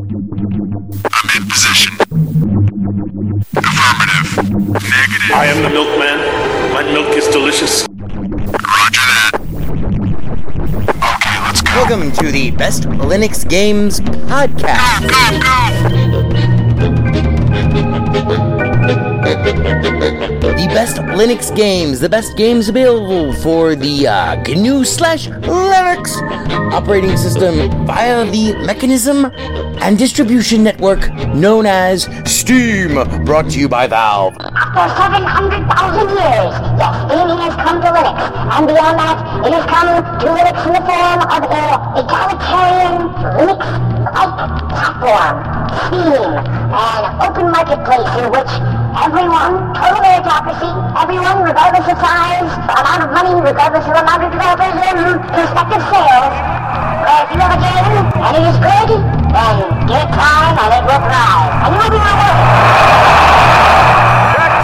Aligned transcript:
I'm 0.00 0.06
in 0.06 1.48
position. 1.48 1.92
Affirmative. 3.56 4.28
Negative. 4.64 5.32
I 5.34 5.46
am 5.46 5.62
the 5.64 5.70
milkman. 5.70 6.18
My 6.72 6.84
milk 6.84 7.16
is 7.16 7.26
delicious. 7.26 7.82
Roger 7.82 9.02
that. 9.10 9.32
Okay, 11.16 11.36
let's 11.42 11.62
go. 11.62 11.72
Welcome 11.72 12.12
to 12.12 12.30
the 12.30 12.52
Best 12.52 12.84
Linux 12.84 13.48
Games 13.48 13.98
Podcast. 13.98 15.08
The 20.58 20.66
best 20.74 20.96
Linux 20.96 21.54
games, 21.54 22.00
the 22.00 22.08
best 22.08 22.36
games 22.36 22.68
available 22.68 23.32
for 23.34 23.76
the 23.76 24.08
uh, 24.08 24.34
GNU 24.42 24.84
slash 24.84 25.28
Linux 25.28 26.18
operating 26.72 27.16
system 27.16 27.86
via 27.86 28.24
the 28.26 28.54
mechanism 28.66 29.30
and 29.80 29.96
distribution 29.96 30.64
network 30.64 31.14
known 31.32 31.64
as 31.64 32.08
Steam, 32.26 32.94
brought 33.24 33.48
to 33.50 33.60
you 33.60 33.68
by 33.68 33.86
Valve. 33.86 34.34
After 34.40 34.88
700,000 34.98 36.08
years, 36.10 36.52
yes, 36.74 36.94
Steam 37.06 37.28
has 37.38 37.54
come 37.62 37.78
to 37.78 37.88
Linux. 37.94 38.18
And 38.58 38.66
beyond 38.66 38.98
that, 38.98 39.16
it 39.46 39.52
has 39.54 39.66
come 39.70 39.88
to 39.94 40.26
Linux 40.26 40.58
in 40.66 40.72
the 40.74 40.82
form 40.82 41.20
of 41.22 41.42
a 41.54 41.64
egalitarian 42.02 42.94
Linux-like 43.38 44.34
platform, 44.74 45.36
Steam, 45.86 46.34
an 46.74 47.02
open 47.22 47.46
marketplace 47.54 48.10
in 48.18 48.26
which 48.34 48.77
everyone, 49.04 49.74
total 49.74 50.00
meritocracy, 50.02 50.70
everyone, 50.98 51.42
regardless 51.46 51.86
of 51.86 51.98
size, 52.02 52.50
amount 52.66 53.02
of 53.06 53.10
money, 53.14 53.34
regardless 53.40 53.84
of 53.86 53.94
amount 53.94 54.22
of 54.24 54.30
developers 54.32 54.74
and 54.74 55.22
prospective 55.30 55.82
sales, 55.86 56.34
where 57.06 57.22
if 57.22 57.28
you 57.30 57.38
have 57.38 57.54
a 57.54 57.60
game 57.62 57.94
and 58.18 58.32
it 58.36 58.44
is 58.50 58.58
good, 58.58 58.90
then 59.30 59.54
give 59.86 60.02
it 60.02 60.10
time 60.14 60.54
and 60.58 60.70
it 60.74 60.82
will 60.82 61.02
thrive. 61.06 61.50
And 61.62 61.74
you 61.74 61.78
will 61.78 61.90
be 61.94 62.00
rewarded. 62.02 62.88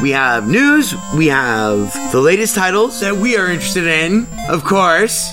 We 0.00 0.10
have 0.10 0.48
news, 0.48 0.94
we 1.16 1.26
have 1.28 1.92
the 2.12 2.20
latest 2.20 2.54
titles 2.54 3.00
that 3.00 3.16
we 3.16 3.36
are 3.36 3.48
interested 3.48 3.86
in, 3.86 4.26
of 4.48 4.64
course, 4.64 5.32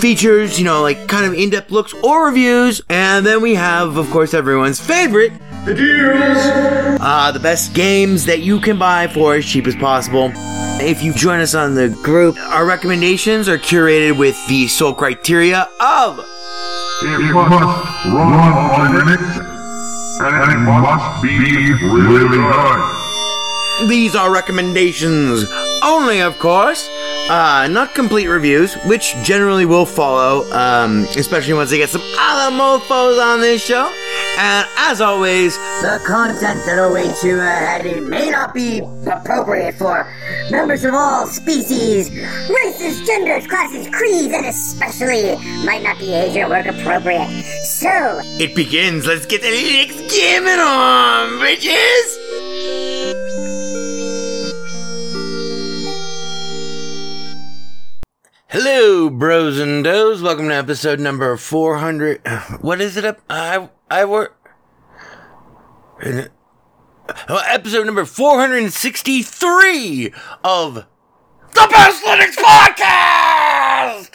features, 0.00 0.58
you 0.58 0.64
know, 0.64 0.80
like 0.82 1.08
kind 1.08 1.26
of 1.26 1.34
in 1.34 1.50
depth 1.50 1.70
looks 1.70 1.92
or 2.04 2.26
reviews, 2.26 2.80
and 2.88 3.26
then 3.26 3.42
we 3.42 3.54
have, 3.56 3.96
of 3.96 4.10
course, 4.10 4.32
everyone's 4.32 4.80
favorite 4.80 5.32
the 5.64 5.74
deals! 5.74 6.98
Uh, 7.00 7.30
the 7.32 7.40
best 7.40 7.74
games 7.74 8.24
that 8.24 8.40
you 8.40 8.60
can 8.60 8.78
buy 8.78 9.06
for 9.08 9.34
as 9.34 9.44
cheap 9.44 9.66
as 9.66 9.76
possible. 9.76 10.32
If 10.82 11.02
you 11.02 11.12
join 11.12 11.40
us 11.40 11.54
on 11.54 11.74
the 11.74 11.90
group, 12.02 12.38
our 12.38 12.64
recommendations 12.64 13.48
are 13.48 13.58
curated 13.58 14.18
with 14.18 14.36
the 14.48 14.68
sole 14.68 14.94
criteria 14.94 15.68
of 15.80 16.18
It 17.02 17.34
must 17.34 18.06
run 18.06 18.32
on 18.32 18.94
Linux, 18.94 19.20
and 20.22 20.52
it 20.52 20.58
must 20.64 21.22
be 21.22 21.72
really 21.84 22.38
good. 22.38 22.99
These 23.88 24.14
are 24.14 24.30
recommendations 24.30 25.44
only, 25.82 26.20
of 26.20 26.38
course. 26.38 26.88
Uh, 27.28 27.68
not 27.70 27.94
complete 27.94 28.26
reviews, 28.26 28.74
which 28.86 29.14
generally 29.22 29.64
will 29.64 29.86
follow, 29.86 30.50
um, 30.52 31.04
especially 31.16 31.54
once 31.54 31.70
they 31.70 31.78
get 31.78 31.88
some 31.88 32.02
other 32.18 32.54
mofos 32.54 33.22
on 33.22 33.40
this 33.40 33.64
show. 33.64 33.90
And 34.36 34.66
as 34.78 35.00
always, 35.00 35.56
The 35.80 36.00
content 36.06 36.64
that 36.66 36.78
awaits 36.78 37.22
you 37.22 37.38
ahead 37.38 38.02
may 38.02 38.30
not 38.30 38.52
be 38.52 38.80
appropriate 39.06 39.76
for 39.76 40.06
members 40.50 40.84
of 40.84 40.92
all 40.92 41.26
species, 41.26 42.10
races, 42.50 43.06
genders, 43.06 43.46
classes, 43.46 43.88
creeds, 43.90 44.34
and 44.34 44.46
especially 44.46 45.36
might 45.64 45.82
not 45.82 45.98
be 45.98 46.12
age 46.12 46.36
or 46.36 46.48
work 46.48 46.66
appropriate. 46.66 47.28
So, 47.64 48.20
it 48.40 48.54
begins. 48.54 49.06
Let's 49.06 49.26
get 49.26 49.42
the 49.42 49.48
Linux 49.48 50.10
gaming 50.10 50.58
on, 50.58 51.38
bitches! 51.38 52.79
Hello, 58.52 59.08
bros 59.08 59.60
and 59.60 59.84
does. 59.84 60.22
Welcome 60.22 60.48
to 60.48 60.54
episode 60.56 60.98
number 60.98 61.36
400. 61.36 62.20
What 62.60 62.80
is 62.80 62.96
it 62.96 63.04
up? 63.04 63.20
I, 63.30 63.68
I 63.88 64.04
work. 64.04 64.50
Uh, 66.04 66.24
episode 67.46 67.86
number 67.86 68.04
463 68.04 70.12
of 70.42 70.74
the 70.74 70.84
Best 71.70 72.04
Linux 72.04 72.34
Podcast! 72.34 74.10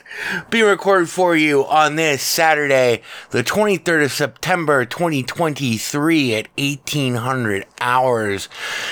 Being 0.50 0.66
recorded 0.66 1.10
for 1.10 1.36
you 1.36 1.66
on 1.66 1.96
this 1.96 2.22
Saturday, 2.22 3.02
the 3.32 3.44
23rd 3.44 4.06
of 4.06 4.12
September, 4.12 4.86
2023 4.86 6.36
at 6.36 6.48
1800 6.58 7.66
hours, 7.80 8.50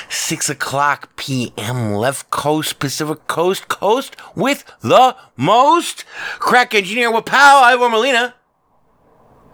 6 0.09 0.49
o'clock 0.49 1.15
p.m. 1.15 1.93
left 1.93 2.29
coast, 2.29 2.79
Pacific 2.79 3.25
coast, 3.27 3.67
coast 3.67 4.15
with 4.35 4.63
the 4.81 5.15
most. 5.35 6.05
Crack 6.39 6.75
engineer 6.75 7.09
pal, 7.21 7.63
Ivor 7.63 7.89
Molina. 7.89 8.35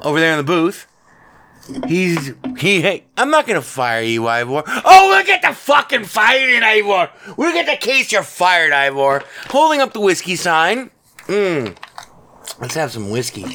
Over 0.02 0.20
there 0.20 0.32
in 0.32 0.38
the 0.38 0.44
booth. 0.44 0.88
He's 1.88 2.34
he. 2.58 2.82
Hey, 2.82 3.06
I'm 3.16 3.30
not 3.30 3.46
gonna 3.46 3.62
fire 3.62 4.02
you, 4.02 4.28
Ivor. 4.28 4.64
Oh, 4.66 5.10
we'll 5.10 5.26
get 5.26 5.44
the 5.44 5.54
fucking 5.54 6.06
fired, 6.06 6.64
Ivor. 6.64 7.12
We'll 7.38 7.54
get 7.54 7.68
the 7.68 7.78
case. 7.78 8.12
You're 8.12 8.24
fired, 8.24 8.74
Ivor. 8.74 9.24
Holding 9.50 9.82
up 9.82 9.94
the 9.94 10.00
whiskey 10.00 10.36
sign. 10.36 10.90
Mmm. 11.30 11.78
Let's 12.60 12.74
have 12.74 12.92
some 12.92 13.12
whiskey. 13.12 13.46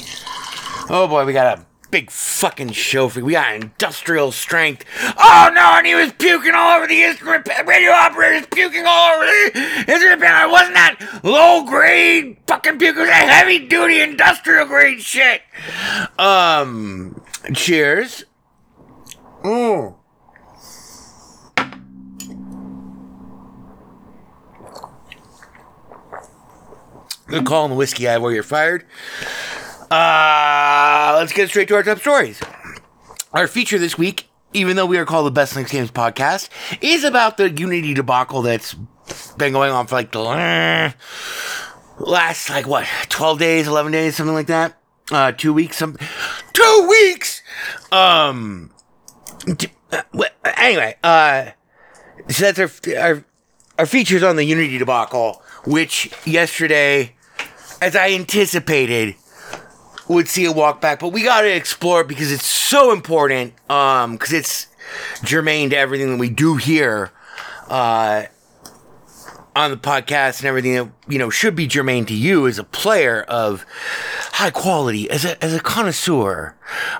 Oh 0.89 1.07
boy, 1.09 1.25
we 1.25 1.33
got 1.33 1.59
a 1.59 1.65
big 1.91 2.09
fucking 2.09 2.71
show 2.71 3.09
for 3.09 3.19
you. 3.19 3.25
We 3.25 3.33
got 3.33 3.53
industrial 3.53 4.31
strength. 4.31 4.85
Oh 5.17 5.51
no, 5.53 5.73
and 5.77 5.85
he 5.85 5.93
was 5.93 6.13
puking 6.13 6.53
all 6.53 6.77
over 6.77 6.87
the 6.87 7.03
instrument. 7.03 7.49
Radio 7.65 7.91
operator's 7.91 8.47
puking 8.47 8.85
all 8.87 9.15
over 9.15 9.25
the 9.25 9.91
instrument 9.91 10.21
panel. 10.21 10.51
Wasn't 10.51 10.73
that 10.75 11.19
low 11.23 11.65
grade 11.65 12.37
fucking 12.47 12.79
puke. 12.79 12.95
It 12.95 12.99
was 12.99 13.09
that 13.09 13.27
heavy 13.27 13.67
duty 13.67 13.99
industrial 13.99 14.67
grade 14.67 15.01
shit. 15.01 15.41
Um, 16.17 17.21
cheers. 17.53 18.23
Mm. 19.43 19.95
Good 27.27 27.45
call 27.45 27.63
on 27.63 27.71
the 27.71 27.75
whiskey, 27.75 28.07
Ivor. 28.07 28.31
You're 28.31 28.43
fired. 28.43 28.85
Uh, 29.89 31.15
let's 31.17 31.33
get 31.33 31.49
straight 31.49 31.67
to 31.69 31.75
our 31.75 31.83
top 31.83 31.99
stories. 31.99 32.39
Our 33.33 33.47
feature 33.47 33.79
this 33.79 33.97
week, 33.97 34.29
even 34.53 34.75
though 34.75 34.85
we 34.85 34.97
are 34.97 35.05
called 35.05 35.25
the 35.25 35.31
Best 35.31 35.55
Linux 35.55 35.71
Games 35.71 35.91
Podcast, 35.91 36.49
is 36.81 37.03
about 37.03 37.37
the 37.37 37.49
Unity 37.49 37.93
debacle 37.93 38.41
that's 38.41 38.75
been 39.37 39.53
going 39.53 39.71
on 39.71 39.87
for 39.87 39.95
like 39.95 40.11
the 40.11 40.21
last, 41.99 42.49
like 42.49 42.67
what, 42.67 42.87
12 43.09 43.39
days, 43.39 43.67
11 43.67 43.91
days, 43.91 44.15
something 44.15 44.35
like 44.35 44.47
that? 44.47 44.79
Uh, 45.11 45.31
two 45.31 45.53
weeks, 45.53 45.77
some, 45.77 45.97
two 46.53 46.87
weeks! 46.89 47.41
Um, 47.91 48.71
uh, 49.91 50.01
anyway, 50.57 50.95
uh, 51.03 51.51
so 52.29 52.51
that's 52.51 52.59
our, 52.59 52.97
our, 52.99 53.25
our 53.79 53.85
features 53.85 54.23
on 54.23 54.35
the 54.35 54.43
Unity 54.43 54.77
debacle, 54.77 55.41
which 55.65 56.11
yesterday, 56.25 57.15
as 57.81 57.95
I 57.95 58.11
anticipated, 58.11 59.15
would 60.07 60.27
see 60.27 60.45
a 60.45 60.51
walk 60.51 60.81
back, 60.81 60.99
but 60.99 61.09
we 61.09 61.23
got 61.23 61.41
to 61.41 61.53
explore 61.53 62.01
it 62.01 62.07
because 62.07 62.31
it's 62.31 62.45
so 62.45 62.91
important. 62.91 63.53
Um, 63.69 64.13
because 64.13 64.33
it's 64.33 64.67
germane 65.23 65.71
to 65.71 65.77
everything 65.77 66.11
that 66.11 66.19
we 66.19 66.29
do 66.29 66.57
here, 66.57 67.11
uh, 67.69 68.25
on 69.55 69.71
the 69.71 69.77
podcast 69.77 70.39
and 70.39 70.47
everything 70.47 70.73
that 70.73 70.91
you 71.07 71.17
know 71.17 71.29
should 71.29 71.55
be 71.55 71.65
germane 71.65 72.05
to 72.05 72.13
you 72.13 72.45
as 72.45 72.59
a 72.59 72.63
player 72.63 73.21
of 73.23 73.65
high 74.33 74.49
quality, 74.49 75.09
as 75.09 75.23
a 75.23 75.41
as 75.43 75.53
a 75.53 75.59
connoisseur 75.59 76.55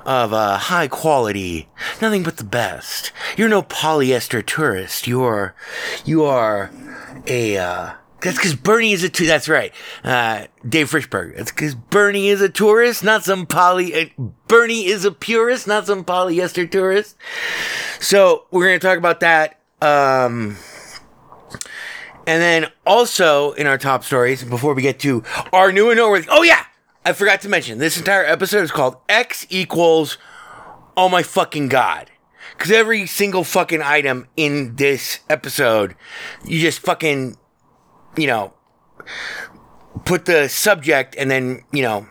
of 0.06 0.31
uh, 0.31 0.57
high 0.57 0.88
quality, 0.88 1.68
nothing 2.01 2.23
but 2.23 2.38
the 2.38 2.44
best. 2.44 3.11
You're 3.35 3.50
no 3.50 3.61
polyester 3.61 4.45
tourist. 4.45 5.06
You're 5.06 5.53
you 6.06 6.23
are 6.23 6.71
a 7.27 7.57
uh, 7.57 7.94
That's 8.25 8.38
because 8.38 8.56
Bernie 8.56 8.92
is 8.92 9.04
a 9.04 9.10
tu- 9.10 9.25
that's 9.25 9.48
right. 9.48 9.74
Uh, 10.04 10.48
Dave 10.68 10.89
Frishberg. 10.92 11.38
That's 11.38 11.51
because 11.51 11.75
Bernie 11.75 12.27
is 12.27 12.42
a 12.42 12.50
tourist, 12.50 13.04
not 13.04 13.24
some 13.24 13.45
poly. 13.45 13.94
Uh, 13.94 14.06
Bernie 14.48 14.86
is 14.88 15.06
a 15.06 15.12
purist, 15.12 15.68
not 15.68 15.88
some 15.88 16.04
polyester 16.04 16.69
tourist. 16.69 17.16
So 18.00 18.45
we're 18.51 18.66
gonna 18.66 18.80
talk 18.80 18.98
about 18.98 19.22
that. 19.22 19.60
Um, 19.81 20.57
and 22.27 22.42
then 22.42 22.68
also 22.86 23.51
in 23.54 23.68
our 23.68 23.77
top 23.77 24.04
stories, 24.04 24.44
before 24.44 24.74
we 24.74 24.81
get 24.81 25.00
to 25.00 25.24
our 25.54 25.71
new 25.71 25.89
and 25.89 25.98
noteworthy. 25.98 26.28
Oh 26.30 26.44
yeah, 26.44 26.66
I 27.06 27.13
forgot 27.13 27.42
to 27.42 27.50
mention 27.50 27.78
this 27.78 27.98
entire 27.98 28.25
episode 28.25 28.63
is 28.63 28.71
called 28.71 28.98
X 29.07 29.45
equals 29.50 30.18
Oh 30.98 31.10
my 31.10 31.24
fucking 31.24 31.68
god. 31.68 32.10
Because 32.57 32.71
every 32.71 33.06
single 33.06 33.44
fucking 33.44 33.81
item 33.81 34.28
in 34.38 34.78
this 34.78 35.19
episode, 35.30 35.95
you 36.45 36.60
just 36.62 36.80
fucking, 36.80 37.38
you 38.17 38.27
know, 38.27 38.53
put 40.06 40.25
the 40.25 40.47
subject 40.50 41.15
and 41.17 41.29
then, 41.29 41.63
you 41.71 41.81
know, 41.81 42.07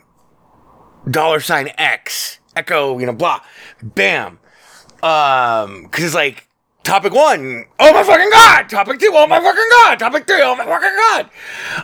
dollar 1.11 1.41
sign 1.41 1.71
X, 1.79 2.39
echo, 2.57 2.99
you 2.99 3.07
know, 3.07 3.13
blah, 3.13 3.41
bam. 3.83 4.39
Um, 5.03 5.83
because 5.85 6.05
it's 6.05 6.15
like, 6.15 6.49
topic 6.83 7.13
one, 7.13 7.65
oh 7.79 7.93
my 7.93 8.03
fucking 8.03 8.31
god. 8.31 8.69
Topic 8.69 8.99
two, 8.99 9.11
oh 9.13 9.27
my 9.27 9.41
fucking 9.41 9.69
god. 9.71 9.99
Topic 9.99 10.27
three, 10.27 10.43
oh 10.43 10.55
my 10.55 10.65
fucking 10.65 11.31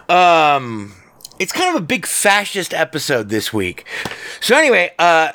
god. 0.08 0.56
Um, 0.56 0.94
it's 1.38 1.52
kind 1.52 1.75
of 1.75 1.82
a 1.82 1.84
big 1.84 2.06
fascist 2.06 2.73
episode 2.75 3.28
this 3.28 3.52
week. 3.52 3.87
So 4.40 4.56
anyway, 4.56 4.93
uh, 4.99 5.32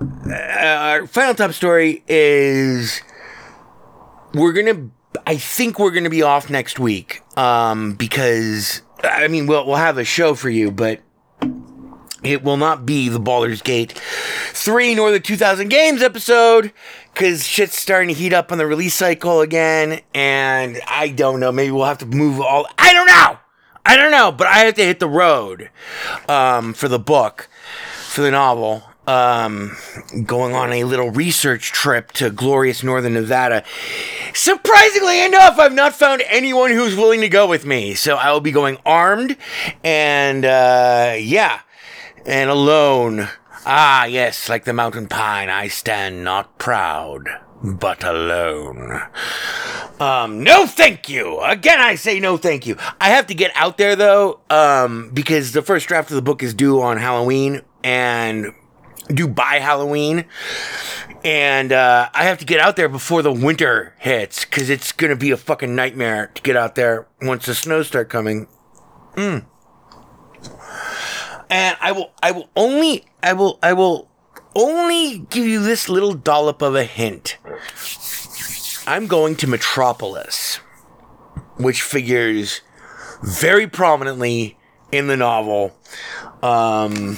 uh, 0.00 0.34
our 0.34 1.06
final 1.06 1.34
top 1.34 1.52
story 1.52 2.02
is 2.08 3.02
we're 4.34 4.52
gonna 4.52 4.90
i 5.26 5.36
think 5.36 5.78
we're 5.78 5.90
gonna 5.90 6.10
be 6.10 6.22
off 6.22 6.50
next 6.50 6.78
week 6.78 7.22
um 7.38 7.94
because 7.94 8.82
i 9.02 9.28
mean 9.28 9.46
we'll, 9.46 9.66
we'll 9.66 9.76
have 9.76 9.98
a 9.98 10.04
show 10.04 10.34
for 10.34 10.50
you 10.50 10.70
but 10.70 11.00
it 12.24 12.42
will 12.42 12.56
not 12.56 12.86
be 12.86 13.10
the 13.10 13.20
Baldur's 13.20 13.60
Gate 13.60 13.92
3 13.92 14.94
nor 14.94 15.10
the 15.10 15.20
2000 15.20 15.68
Games 15.68 16.02
episode 16.02 16.72
because 17.12 17.46
shit's 17.46 17.78
starting 17.78 18.08
to 18.08 18.14
heat 18.14 18.32
up 18.32 18.50
on 18.50 18.58
the 18.58 18.66
release 18.66 18.94
cycle 18.94 19.42
again. 19.42 20.00
And 20.14 20.80
I 20.86 21.08
don't 21.08 21.38
know. 21.38 21.52
Maybe 21.52 21.70
we'll 21.70 21.84
have 21.84 21.98
to 21.98 22.06
move 22.06 22.40
all. 22.40 22.66
I 22.78 22.94
don't 22.94 23.06
know! 23.06 23.38
I 23.86 23.96
don't 23.96 24.10
know, 24.10 24.32
but 24.32 24.46
I 24.46 24.60
have 24.60 24.74
to 24.74 24.84
hit 24.84 24.98
the 24.98 25.08
road 25.08 25.68
um, 26.26 26.72
for 26.72 26.88
the 26.88 26.98
book, 26.98 27.48
for 28.08 28.22
the 28.22 28.30
novel 28.30 28.82
um, 29.06 29.76
going 30.24 30.54
on 30.54 30.72
a 30.72 30.84
little 30.84 31.10
research 31.10 31.72
trip 31.72 32.12
to 32.12 32.30
glorious 32.30 32.82
northern 32.82 33.14
Nevada. 33.14 33.64
Surprisingly 34.32 35.24
enough, 35.24 35.58
I've 35.58 35.74
not 35.74 35.94
found 35.94 36.22
anyone 36.28 36.70
who's 36.70 36.96
willing 36.96 37.20
to 37.20 37.28
go 37.28 37.46
with 37.46 37.64
me. 37.66 37.94
So 37.94 38.16
I 38.16 38.32
will 38.32 38.40
be 38.40 38.52
going 38.52 38.78
armed 38.84 39.36
and, 39.82 40.44
uh, 40.44 41.14
yeah, 41.18 41.60
and 42.26 42.50
alone. 42.50 43.28
Ah, 43.66 44.04
yes, 44.04 44.48
like 44.48 44.64
the 44.64 44.72
mountain 44.72 45.08
pine, 45.08 45.48
I 45.48 45.68
stand 45.68 46.22
not 46.24 46.58
proud, 46.58 47.28
but 47.62 48.04
alone. 48.04 49.02
Um, 50.00 50.42
no 50.42 50.66
thank 50.66 51.08
you. 51.08 51.40
Again, 51.40 51.80
I 51.80 51.94
say 51.94 52.20
no 52.20 52.36
thank 52.36 52.66
you. 52.66 52.76
I 53.00 53.10
have 53.10 53.26
to 53.28 53.34
get 53.34 53.52
out 53.54 53.78
there 53.78 53.96
though, 53.96 54.40
um, 54.50 55.10
because 55.14 55.52
the 55.52 55.62
first 55.62 55.86
draft 55.88 56.10
of 56.10 56.16
the 56.16 56.22
book 56.22 56.42
is 56.42 56.52
due 56.52 56.82
on 56.82 56.98
Halloween 56.98 57.62
and 57.82 58.52
by 59.28 59.58
Halloween. 59.60 60.24
And 61.24 61.72
uh, 61.72 62.10
I 62.12 62.24
have 62.24 62.38
to 62.38 62.44
get 62.44 62.60
out 62.60 62.76
there 62.76 62.88
before 62.88 63.22
the 63.22 63.32
winter 63.32 63.94
hits 63.98 64.44
because 64.44 64.68
it's 64.68 64.92
going 64.92 65.10
to 65.10 65.16
be 65.16 65.30
a 65.30 65.36
fucking 65.36 65.74
nightmare 65.74 66.30
to 66.34 66.42
get 66.42 66.56
out 66.56 66.74
there 66.74 67.06
once 67.22 67.46
the 67.46 67.54
snows 67.54 67.86
start 67.86 68.10
coming. 68.10 68.46
Mm. 69.14 69.46
And 71.48 71.76
I 71.80 71.92
will, 71.92 72.12
I 72.22 72.32
will 72.32 72.50
only, 72.56 73.04
I 73.22 73.32
will, 73.32 73.58
I 73.62 73.72
will 73.72 74.10
only 74.54 75.18
give 75.30 75.46
you 75.46 75.62
this 75.62 75.88
little 75.88 76.14
dollop 76.14 76.62
of 76.62 76.74
a 76.74 76.84
hint. 76.84 77.38
I'm 78.86 79.06
going 79.06 79.36
to 79.36 79.46
Metropolis, 79.46 80.56
which 81.56 81.80
figures 81.80 82.60
very 83.22 83.66
prominently 83.66 84.58
in 84.92 85.06
the 85.06 85.16
novel. 85.16 85.74
Um, 86.42 87.16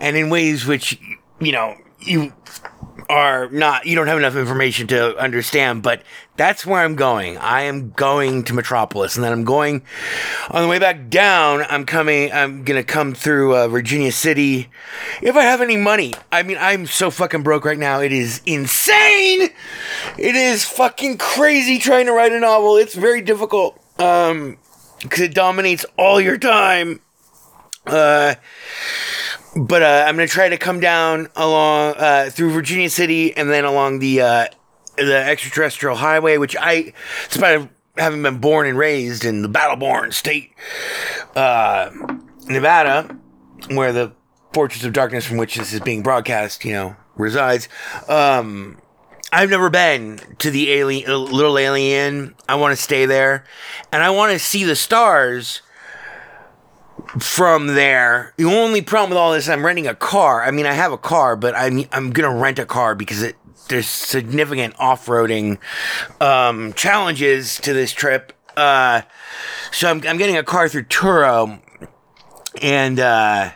and 0.00 0.16
in 0.16 0.30
ways 0.30 0.66
which 0.66 1.00
you 1.40 1.52
know 1.52 1.76
you 2.00 2.32
are 3.08 3.48
not 3.50 3.86
you 3.86 3.94
don't 3.94 4.06
have 4.06 4.18
enough 4.18 4.36
information 4.36 4.86
to 4.86 5.16
understand 5.16 5.82
but 5.82 6.02
that's 6.36 6.64
where 6.66 6.82
i'm 6.84 6.94
going. 6.94 7.36
I 7.38 7.62
am 7.62 7.90
going 7.90 8.44
to 8.44 8.54
metropolis 8.54 9.16
and 9.16 9.24
then 9.24 9.32
i'm 9.32 9.44
going 9.44 9.82
on 10.50 10.62
the 10.62 10.68
way 10.68 10.78
back 10.78 11.08
down 11.08 11.64
i'm 11.68 11.86
coming 11.86 12.30
i'm 12.32 12.64
gonna 12.64 12.84
come 12.84 13.14
through 13.14 13.56
uh, 13.56 13.68
virginia 13.68 14.12
city. 14.12 14.68
If 15.22 15.36
i 15.36 15.42
have 15.42 15.60
any 15.62 15.76
money 15.76 16.12
i 16.30 16.42
mean 16.42 16.58
i'm 16.60 16.86
so 16.86 17.10
fucking 17.10 17.42
broke 17.42 17.64
right 17.64 17.78
now 17.78 18.00
it 18.00 18.12
is 18.12 18.42
insane! 18.46 19.50
It 20.18 20.34
is 20.34 20.64
fucking 20.64 21.18
crazy 21.18 21.78
trying 21.78 22.06
to 22.06 22.12
write 22.12 22.32
a 22.32 22.40
novel. 22.40 22.76
It's 22.76 22.94
very 22.94 23.20
difficult 23.22 23.80
um 23.98 24.58
because 25.00 25.20
it 25.20 25.34
dominates 25.34 25.86
all 25.96 26.20
your 26.20 26.36
time. 26.38 27.00
Uh 27.86 28.34
but 29.58 29.82
uh, 29.82 30.04
I'm 30.06 30.14
gonna 30.14 30.28
try 30.28 30.48
to 30.48 30.56
come 30.56 30.80
down 30.80 31.28
along 31.34 31.94
uh, 31.96 32.30
through 32.30 32.50
Virginia 32.52 32.88
City 32.88 33.36
and 33.36 33.50
then 33.50 33.64
along 33.64 33.98
the 33.98 34.20
uh, 34.20 34.46
the 34.96 35.16
extraterrestrial 35.16 35.96
highway, 35.96 36.38
which 36.38 36.56
I, 36.58 36.92
despite 37.28 37.68
having 37.96 38.22
been 38.22 38.38
born 38.38 38.66
and 38.66 38.78
raised 38.78 39.24
in 39.24 39.42
the 39.42 39.48
Battleborn 39.48 40.12
state, 40.12 40.52
uh, 41.34 41.90
Nevada, 42.46 43.16
where 43.70 43.92
the 43.92 44.12
Fortress 44.52 44.84
of 44.84 44.92
Darkness 44.92 45.26
from 45.26 45.36
which 45.36 45.56
this 45.56 45.72
is 45.72 45.80
being 45.80 46.02
broadcast, 46.02 46.64
you 46.64 46.72
know, 46.72 46.96
resides. 47.16 47.68
Um, 48.08 48.78
I've 49.32 49.50
never 49.50 49.68
been 49.68 50.20
to 50.38 50.50
the 50.50 50.72
alien, 50.72 51.10
little 51.10 51.58
alien. 51.58 52.34
I 52.48 52.54
want 52.54 52.76
to 52.76 52.82
stay 52.82 53.06
there, 53.06 53.44
and 53.92 54.02
I 54.02 54.10
want 54.10 54.32
to 54.32 54.38
see 54.38 54.64
the 54.64 54.76
stars 54.76 55.62
from 57.18 57.68
there. 57.68 58.34
The 58.36 58.44
only 58.44 58.82
problem 58.82 59.10
with 59.10 59.18
all 59.18 59.32
this, 59.32 59.48
I'm 59.48 59.64
renting 59.64 59.86
a 59.86 59.94
car. 59.94 60.42
I 60.42 60.50
mean, 60.50 60.66
I 60.66 60.72
have 60.72 60.92
a 60.92 60.98
car, 60.98 61.36
but 61.36 61.54
I'm 61.54 61.84
I'm 61.92 62.10
gonna 62.10 62.34
rent 62.34 62.58
a 62.58 62.66
car 62.66 62.94
because 62.94 63.22
it 63.22 63.36
there's 63.68 63.86
significant 63.86 64.74
off-roading 64.78 65.58
um, 66.20 66.72
challenges 66.72 67.56
to 67.58 67.72
this 67.72 67.92
trip. 67.92 68.32
Uh, 68.56 69.02
so 69.70 69.90
I'm 69.90 70.06
I'm 70.06 70.18
getting 70.18 70.36
a 70.36 70.42
car 70.42 70.68
through 70.68 70.84
Turo, 70.84 71.60
and 72.60 73.00
uh, 73.00 73.52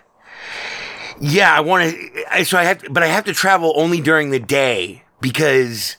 yeah, 1.20 1.54
I 1.54 1.60
want 1.60 1.94
to. 1.94 2.44
So 2.44 2.58
I 2.58 2.64
have, 2.64 2.78
to, 2.82 2.90
but 2.90 3.02
I 3.02 3.06
have 3.06 3.24
to 3.24 3.32
travel 3.32 3.72
only 3.76 4.00
during 4.00 4.30
the 4.30 4.40
day 4.40 5.02
because 5.20 5.96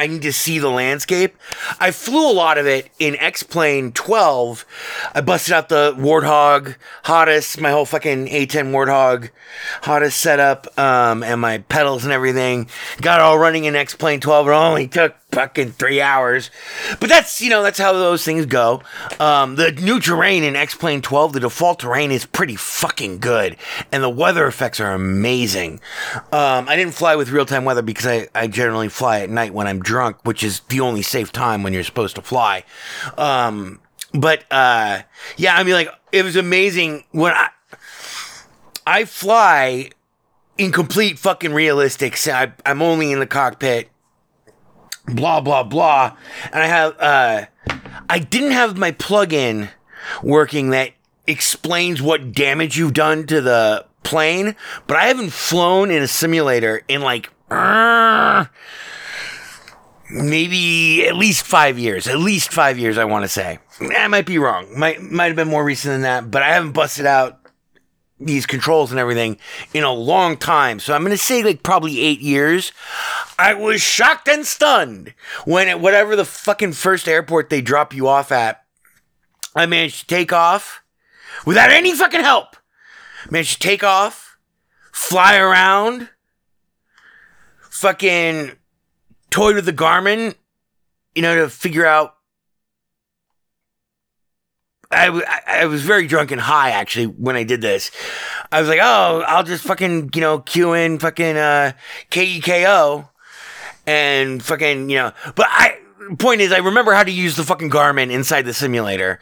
I 0.00 0.06
need 0.06 0.22
to 0.22 0.32
see 0.32 0.58
the 0.58 0.70
landscape. 0.70 1.36
I 1.78 1.90
flew 1.90 2.30
a 2.30 2.32
lot 2.32 2.56
of 2.56 2.66
it 2.66 2.88
in 2.98 3.16
X 3.16 3.42
Plane 3.42 3.92
12. 3.92 4.64
I 5.14 5.20
busted 5.20 5.52
out 5.52 5.68
the 5.68 5.94
Warthog 5.94 6.76
HOTAS, 7.04 7.60
my 7.60 7.70
whole 7.70 7.84
fucking 7.84 8.28
A10 8.28 8.70
Warthog 8.70 9.28
HOTAS 9.82 10.14
setup, 10.14 10.78
um, 10.78 11.22
and 11.22 11.38
my 11.38 11.58
pedals 11.58 12.04
and 12.04 12.14
everything. 12.14 12.70
Got 13.02 13.20
it 13.20 13.24
all 13.24 13.38
running 13.38 13.66
in 13.66 13.76
X 13.76 13.94
Plane 13.94 14.20
12. 14.20 14.48
It 14.48 14.52
only 14.52 14.88
took 14.88 15.14
fucking 15.32 15.72
three 15.72 16.00
hours. 16.00 16.50
But 16.98 17.08
that's, 17.08 17.40
you 17.40 17.50
know, 17.50 17.62
that's 17.62 17.78
how 17.78 17.92
those 17.92 18.24
things 18.24 18.46
go. 18.46 18.82
Um, 19.18 19.56
the 19.56 19.72
new 19.72 20.00
terrain 20.00 20.42
in 20.42 20.56
X 20.56 20.74
Plane 20.74 21.02
12, 21.02 21.34
the 21.34 21.40
default 21.40 21.80
terrain 21.80 22.10
is 22.10 22.26
pretty 22.26 22.56
fucking 22.56 23.18
good. 23.18 23.56
And 23.92 24.02
the 24.02 24.10
weather 24.10 24.46
effects 24.46 24.80
are 24.80 24.92
amazing. 24.92 25.80
Um, 26.32 26.68
I 26.68 26.76
didn't 26.76 26.94
fly 26.94 27.16
with 27.16 27.30
real 27.30 27.46
time 27.46 27.64
weather 27.64 27.82
because 27.82 28.06
I, 28.06 28.28
I 28.34 28.46
generally 28.46 28.88
fly 28.88 29.20
at 29.20 29.30
night 29.30 29.54
when 29.54 29.66
I'm 29.66 29.80
drunk, 29.80 30.18
which 30.24 30.42
is 30.42 30.60
the 30.68 30.80
only 30.80 31.02
safe 31.02 31.32
time 31.32 31.62
when 31.62 31.72
you're 31.72 31.84
supposed 31.84 32.16
to 32.16 32.22
fly. 32.22 32.64
Um, 33.16 33.80
but, 34.12 34.44
uh, 34.50 35.02
yeah, 35.36 35.56
I 35.56 35.62
mean, 35.62 35.74
like, 35.74 35.90
it 36.12 36.24
was 36.24 36.36
amazing 36.36 37.04
when 37.12 37.32
I, 37.32 37.48
I 38.86 39.04
fly 39.04 39.90
in 40.58 40.72
complete 40.72 41.18
fucking 41.18 41.52
realistic. 41.52 42.16
I, 42.26 42.52
I'm 42.66 42.82
only 42.82 43.12
in 43.12 43.20
the 43.20 43.26
cockpit 43.26 43.89
blah 45.14 45.40
blah 45.40 45.62
blah. 45.62 46.16
And 46.52 46.62
i 46.62 46.66
have 46.66 46.96
uh 46.98 47.44
i 48.08 48.18
didn't 48.18 48.52
have 48.52 48.76
my 48.76 48.90
plug-in 48.92 49.68
working 50.22 50.70
that 50.70 50.90
explains 51.26 52.00
what 52.02 52.32
damage 52.32 52.76
you've 52.78 52.94
done 52.94 53.26
to 53.26 53.40
the 53.40 53.86
plane 54.02 54.56
but 54.86 54.96
i 54.96 55.04
haven't 55.04 55.30
flown 55.30 55.90
in 55.90 56.02
a 56.02 56.08
simulator 56.08 56.82
in 56.88 57.02
like 57.02 57.30
uh, 57.50 58.44
maybe 60.10 61.06
at 61.06 61.14
least 61.16 61.44
five 61.46 61.78
years 61.78 62.06
at 62.08 62.18
least 62.18 62.52
five 62.52 62.78
years 62.78 62.96
i 62.98 63.04
want 63.04 63.24
to 63.24 63.28
say. 63.28 63.58
I 63.96 64.08
might 64.08 64.26
be 64.26 64.38
wrong. 64.38 64.78
Might 64.78 65.00
might 65.02 65.26
have 65.26 65.36
been 65.36 65.48
more 65.48 65.64
recent 65.64 65.92
than 65.92 66.02
that 66.02 66.30
but 66.30 66.42
i 66.42 66.48
haven't 66.48 66.72
busted 66.72 67.06
out 67.06 67.39
these 68.20 68.46
controls 68.46 68.90
and 68.90 69.00
everything 69.00 69.38
in 69.72 69.82
a 69.82 69.92
long 69.92 70.36
time. 70.36 70.78
So 70.78 70.94
I'm 70.94 71.02
going 71.02 71.10
to 71.10 71.18
say 71.18 71.42
like 71.42 71.62
probably 71.62 72.00
eight 72.00 72.20
years. 72.20 72.72
I 73.38 73.54
was 73.54 73.80
shocked 73.80 74.28
and 74.28 74.46
stunned 74.46 75.14
when 75.44 75.68
at 75.68 75.80
whatever 75.80 76.14
the 76.14 76.24
fucking 76.24 76.72
first 76.72 77.08
airport 77.08 77.48
they 77.50 77.62
drop 77.62 77.94
you 77.94 78.06
off 78.08 78.30
at 78.30 78.62
I 79.54 79.66
managed 79.66 80.00
to 80.00 80.06
take 80.06 80.32
off 80.32 80.82
without 81.44 81.70
any 81.70 81.94
fucking 81.94 82.20
help. 82.20 82.56
Managed 83.30 83.60
to 83.60 83.68
take 83.68 83.82
off, 83.82 84.38
fly 84.92 85.36
around, 85.36 86.08
fucking 87.70 88.52
toy 89.30 89.54
with 89.54 89.66
the 89.66 89.72
Garmin, 89.72 90.34
you 91.14 91.22
know, 91.22 91.34
to 91.34 91.48
figure 91.48 91.86
out. 91.86 92.14
I, 94.90 95.40
I 95.46 95.66
was 95.66 95.82
very 95.82 96.06
drunk 96.06 96.32
and 96.32 96.40
high 96.40 96.70
actually 96.70 97.06
when 97.06 97.36
I 97.36 97.44
did 97.44 97.60
this. 97.60 97.90
I 98.50 98.60
was 98.60 98.68
like, 98.68 98.80
oh, 98.82 99.22
I'll 99.26 99.44
just 99.44 99.64
fucking, 99.64 100.10
you 100.14 100.20
know, 100.20 100.40
cue 100.40 100.72
in 100.72 100.98
fucking 100.98 101.36
uh, 101.36 101.72
KEKO 102.10 103.08
and 103.86 104.42
fucking, 104.42 104.90
you 104.90 104.96
know, 104.96 105.12
but 105.36 105.46
I, 105.48 105.78
point 106.18 106.40
is, 106.40 106.52
I 106.52 106.58
remember 106.58 106.92
how 106.92 107.04
to 107.04 107.10
use 107.10 107.36
the 107.36 107.44
fucking 107.44 107.70
Garmin 107.70 108.10
inside 108.10 108.42
the 108.42 108.52
simulator. 108.52 109.20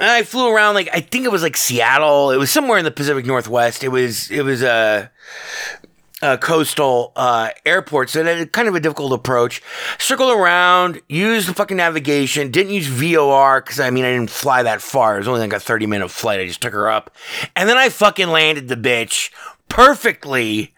And 0.00 0.10
I 0.10 0.22
flew 0.22 0.52
around 0.52 0.74
like, 0.74 0.88
I 0.92 1.00
think 1.00 1.24
it 1.24 1.32
was 1.32 1.42
like 1.42 1.56
Seattle. 1.56 2.30
It 2.30 2.36
was 2.36 2.50
somewhere 2.50 2.78
in 2.78 2.84
the 2.84 2.90
Pacific 2.90 3.26
Northwest. 3.26 3.84
It 3.84 3.88
was, 3.88 4.30
it 4.30 4.42
was, 4.42 4.62
uh, 4.62 5.08
a 6.20 6.36
coastal 6.36 7.12
uh, 7.16 7.50
airport, 7.64 8.10
so 8.10 8.22
that 8.22 8.52
kind 8.52 8.68
of 8.68 8.74
a 8.74 8.80
difficult 8.80 9.12
approach. 9.12 9.62
Circled 9.98 10.32
around, 10.32 11.00
used 11.08 11.48
the 11.48 11.54
fucking 11.54 11.76
navigation, 11.76 12.50
didn't 12.50 12.72
use 12.72 12.86
VOR 12.86 13.60
because 13.60 13.78
I 13.80 13.90
mean 13.90 14.04
I 14.04 14.12
didn't 14.12 14.30
fly 14.30 14.62
that 14.62 14.82
far. 14.82 15.16
It 15.16 15.20
was 15.20 15.28
only 15.28 15.40
like 15.40 15.52
a 15.52 15.60
30 15.60 15.86
minute 15.86 16.10
flight. 16.10 16.40
I 16.40 16.46
just 16.46 16.60
took 16.60 16.72
her 16.72 16.90
up. 16.90 17.14
And 17.54 17.68
then 17.68 17.76
I 17.76 17.88
fucking 17.88 18.28
landed 18.28 18.68
the 18.68 18.76
bitch 18.76 19.30
perfectly. 19.68 20.74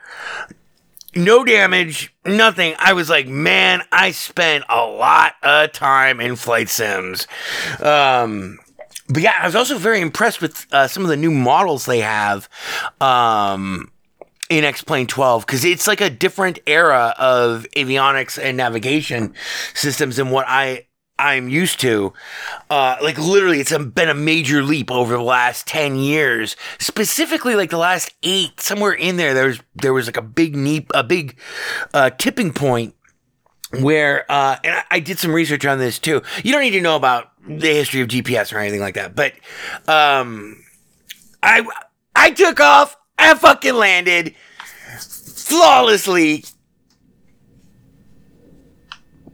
No 1.17 1.45
damage, 1.45 2.15
nothing. 2.25 2.75
I 2.79 2.93
was 2.93 3.11
like, 3.11 3.27
man, 3.27 3.83
I 3.91 4.13
spent 4.13 4.65
a 4.69 4.85
lot 4.87 5.35
of 5.43 5.73
time 5.73 6.21
in 6.21 6.37
flight 6.37 6.69
sims. 6.69 7.27
Um, 7.81 8.61
but 9.09 9.23
yeah, 9.23 9.35
I 9.41 9.47
was 9.47 9.57
also 9.57 9.77
very 9.77 10.01
impressed 10.01 10.41
with 10.41 10.73
uh, 10.73 10.87
some 10.87 11.03
of 11.03 11.09
the 11.09 11.17
new 11.17 11.33
models 11.33 11.87
they 11.87 11.99
have. 11.99 12.49
Um, 13.01 13.91
in 14.51 14.65
X-Plane 14.65 15.07
12 15.07 15.47
because 15.47 15.65
it's 15.65 15.87
like 15.87 16.03
a 16.03 16.11
different 16.11 16.59
era 16.67 17.15
of 17.17 17.67
avionics 17.77 18.43
and 18.43 18.57
navigation 18.57 19.33
systems 19.73 20.17
than 20.17 20.29
what 20.29 20.45
I 20.47 20.87
I'm 21.21 21.51
used 21.51 21.81
to. 21.81 22.15
Uh, 22.71 22.97
like 23.03 23.19
literally, 23.19 23.61
it's 23.61 23.77
been 23.77 24.09
a 24.09 24.15
major 24.15 24.63
leap 24.63 24.91
over 24.91 25.15
the 25.17 25.23
last 25.23 25.67
ten 25.67 25.97
years. 25.97 26.57
Specifically, 26.79 27.55
like 27.55 27.69
the 27.69 27.77
last 27.77 28.15
eight, 28.23 28.59
somewhere 28.59 28.93
in 28.93 29.19
there, 29.19 29.35
there 29.35 29.47
was 29.47 29.61
there 29.75 29.93
was 29.93 30.07
like 30.07 30.17
a 30.17 30.23
big 30.23 30.57
neep, 30.57 30.91
a 30.95 31.05
big 31.05 31.39
uh, 31.93 32.09
tipping 32.09 32.55
point 32.55 32.95
where 33.79 34.25
uh, 34.33 34.57
and 34.65 34.75
I, 34.77 34.85
I 34.93 35.01
did 35.01 35.19
some 35.19 35.33
research 35.33 35.67
on 35.67 35.79
this 35.79 35.99
too. 35.99 36.23
You 36.43 36.53
don't 36.53 36.63
need 36.63 36.71
to 36.71 36.81
know 36.81 36.97
about 36.97 37.33
the 37.47 37.69
history 37.69 38.01
of 38.01 38.09
GPS 38.09 38.53
or 38.55 38.59
anything 38.59 38.81
like 38.81 38.95
that, 38.95 39.15
but 39.15 39.35
um, 39.87 40.65
I 41.43 41.67
I 42.17 42.31
took 42.31 42.61
off. 42.61 42.97
I 43.21 43.35
fucking 43.35 43.75
landed 43.75 44.35
flawlessly. 44.99 46.45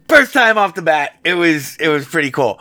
First 0.08 0.32
time 0.32 0.58
off 0.58 0.74
the 0.74 0.82
bat, 0.82 1.18
it 1.24 1.34
was 1.34 1.76
it 1.78 1.88
was 1.88 2.06
pretty 2.06 2.30
cool. 2.30 2.60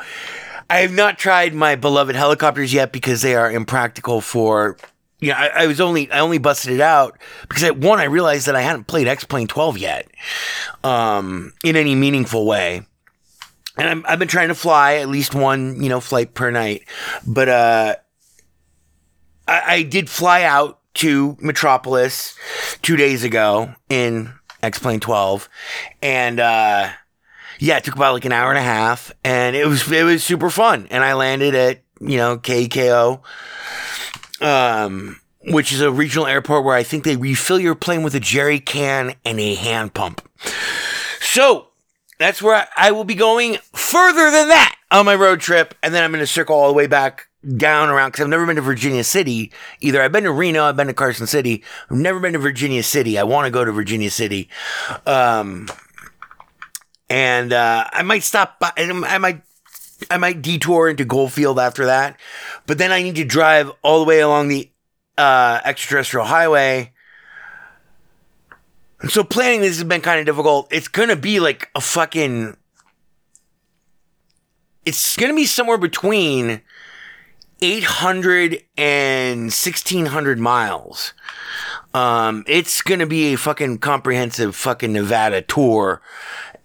I 0.69 0.79
have 0.79 0.93
not 0.93 1.19
tried 1.19 1.53
my 1.53 1.75
beloved 1.75 2.15
helicopters 2.15 2.73
yet 2.73 2.91
because 2.91 3.21
they 3.21 3.35
are 3.35 3.51
impractical 3.51 4.21
for. 4.21 4.77
You 5.19 5.29
know, 5.29 5.37
I, 5.37 5.63
I 5.63 5.67
was 5.67 5.79
only 5.79 6.11
I 6.11 6.19
only 6.19 6.39
busted 6.39 6.73
it 6.73 6.81
out 6.81 7.17
because 7.47 7.63
at 7.63 7.77
one 7.77 7.99
I 7.99 8.03
realized 8.05 8.47
that 8.47 8.55
I 8.55 8.61
hadn't 8.61 8.85
played 8.85 9.07
X 9.07 9.23
Plane 9.23 9.47
12 9.47 9.77
yet, 9.77 10.07
um, 10.83 11.53
in 11.63 11.75
any 11.75 11.95
meaningful 11.95 12.45
way 12.45 12.85
and 13.77 13.89
I'm, 13.89 14.05
I've 14.07 14.19
been 14.19 14.27
trying 14.27 14.47
to 14.49 14.55
fly 14.55 14.95
at 14.95 15.09
least 15.09 15.35
one, 15.35 15.81
you 15.81 15.89
know, 15.89 15.99
flight 15.99 16.33
per 16.33 16.51
night. 16.51 16.83
But 17.25 17.49
uh, 17.49 17.95
I, 19.47 19.61
I 19.67 19.83
did 19.83 20.09
fly 20.09 20.43
out 20.43 20.79
to 20.95 21.37
Metropolis 21.39 22.35
two 22.81 22.95
days 22.95 23.23
ago 23.23 23.73
in 23.89 24.33
X 24.61 24.79
Plane 24.79 24.99
12, 24.99 25.47
and 26.01 26.39
uh, 26.39 26.89
yeah, 27.59 27.77
it 27.77 27.83
took 27.83 27.95
about 27.95 28.13
like 28.13 28.25
an 28.25 28.31
hour 28.31 28.49
and 28.49 28.57
a 28.57 28.63
half, 28.63 29.11
and 29.23 29.55
it 29.55 29.67
was 29.67 29.91
it 29.91 30.03
was 30.03 30.23
super 30.23 30.49
fun. 30.49 30.87
And 30.89 31.03
I 31.03 31.13
landed 31.13 31.55
at 31.55 31.81
you 31.99 32.17
know 32.17 32.37
KKO, 32.37 33.21
um, 34.41 35.21
which 35.47 35.71
is 35.71 35.81
a 35.81 35.91
regional 35.91 36.27
airport 36.27 36.65
where 36.65 36.75
I 36.75 36.83
think 36.83 37.03
they 37.03 37.15
refill 37.15 37.59
your 37.59 37.75
plane 37.75 38.03
with 38.03 38.15
a 38.15 38.19
jerry 38.19 38.59
can 38.59 39.15
and 39.23 39.39
a 39.39 39.55
hand 39.55 39.93
pump. 39.93 40.27
So 41.19 41.67
that's 42.19 42.41
where 42.41 42.67
I 42.77 42.91
will 42.91 43.03
be 43.03 43.15
going 43.15 43.57
further 43.73 44.31
than 44.31 44.49
that 44.49 44.75
on 44.91 45.05
my 45.05 45.15
road 45.15 45.41
trip. 45.41 45.75
And 45.83 45.93
then 45.93 46.03
I'm 46.03 46.11
going 46.11 46.21
to 46.21 46.27
circle 46.27 46.55
all 46.55 46.67
the 46.67 46.73
way 46.73 46.87
back 46.87 47.27
down 47.57 47.89
around 47.89 48.11
because 48.11 48.23
I've 48.23 48.29
never 48.29 48.45
been 48.45 48.55
to 48.55 48.61
Virginia 48.61 49.03
City 49.03 49.51
either. 49.81 50.01
I've 50.01 50.11
been 50.11 50.23
to 50.23 50.31
Reno, 50.31 50.63
I've 50.63 50.75
been 50.75 50.87
to 50.87 50.93
Carson 50.93 51.27
City. 51.27 51.63
I've 51.89 51.97
never 51.97 52.19
been 52.19 52.33
to 52.33 52.39
Virginia 52.39 52.83
City. 52.83 53.17
I 53.17 53.23
want 53.23 53.45
to 53.45 53.51
go 53.51 53.63
to 53.63 53.71
Virginia 53.71 54.09
City. 54.09 54.49
Um, 55.05 55.67
and 57.09 57.53
uh, 57.53 57.87
I 57.91 58.03
might 58.03 58.23
stop 58.23 58.59
by, 58.59 58.71
and 58.77 59.05
I 59.05 59.17
might. 59.17 59.41
I 60.11 60.17
might 60.17 60.41
detour 60.41 60.89
into 60.89 61.05
Goldfield 61.05 61.57
after 61.57 61.85
that, 61.85 62.19
but 62.67 62.77
then 62.77 62.91
I 62.91 63.01
need 63.01 63.15
to 63.15 63.23
drive 63.23 63.71
all 63.81 63.99
the 63.99 64.05
way 64.05 64.19
along 64.19 64.49
the 64.49 64.69
uh, 65.17 65.61
extraterrestrial 65.63 66.25
highway 66.25 66.93
and 69.05 69.11
so 69.11 69.23
planning 69.23 69.61
this 69.61 69.77
has 69.77 69.83
been 69.83 70.01
kind 70.01 70.19
of 70.19 70.25
difficult. 70.25 70.67
It's 70.71 70.87
gonna 70.87 71.15
be 71.15 71.39
like 71.39 71.69
a 71.75 71.79
fucking. 71.81 72.57
It's 74.85 75.15
gonna 75.15 75.35
be 75.35 75.45
somewhere 75.45 75.77
between 75.77 76.61
800 77.61 78.63
and 78.77 79.41
1600 79.43 80.39
miles. 80.39 81.13
Um, 81.93 82.43
it's 82.47 82.81
gonna 82.81 83.05
be 83.05 83.33
a 83.33 83.37
fucking 83.37 83.79
comprehensive 83.79 84.55
fucking 84.55 84.93
Nevada 84.93 85.41
tour. 85.41 86.01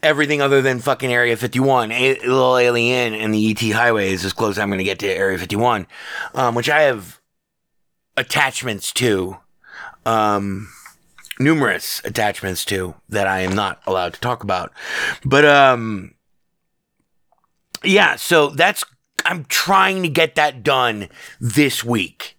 Everything 0.02 0.40
other 0.40 0.62
than 0.62 0.80
fucking 0.80 1.12
Area 1.12 1.36
51. 1.36 1.92
A 1.92 2.18
little 2.20 2.56
alien 2.56 3.14
and 3.14 3.34
the 3.34 3.50
ET 3.50 3.60
highway 3.72 4.12
is 4.12 4.24
as 4.24 4.32
close 4.32 4.56
as 4.56 4.58
I'm 4.58 4.70
gonna 4.70 4.82
get 4.82 4.98
to 5.00 5.08
Area 5.08 5.38
51. 5.38 5.86
Um, 6.34 6.54
which 6.54 6.68
I 6.68 6.82
have 6.82 7.20
attachments 8.16 8.92
to. 8.94 9.36
Um, 10.06 10.68
numerous 11.40 12.02
attachments 12.04 12.64
to 12.66 12.94
that 13.08 13.26
I 13.26 13.40
am 13.40 13.54
not 13.54 13.80
allowed 13.86 14.12
to 14.14 14.20
talk 14.20 14.44
about. 14.44 14.72
But 15.24 15.44
um 15.44 16.14
yeah, 17.82 18.16
so 18.16 18.48
that's 18.48 18.84
I'm 19.24 19.44
trying 19.44 20.02
to 20.02 20.08
get 20.08 20.34
that 20.36 20.62
done 20.62 21.08
this 21.40 21.84
week. 21.84 22.36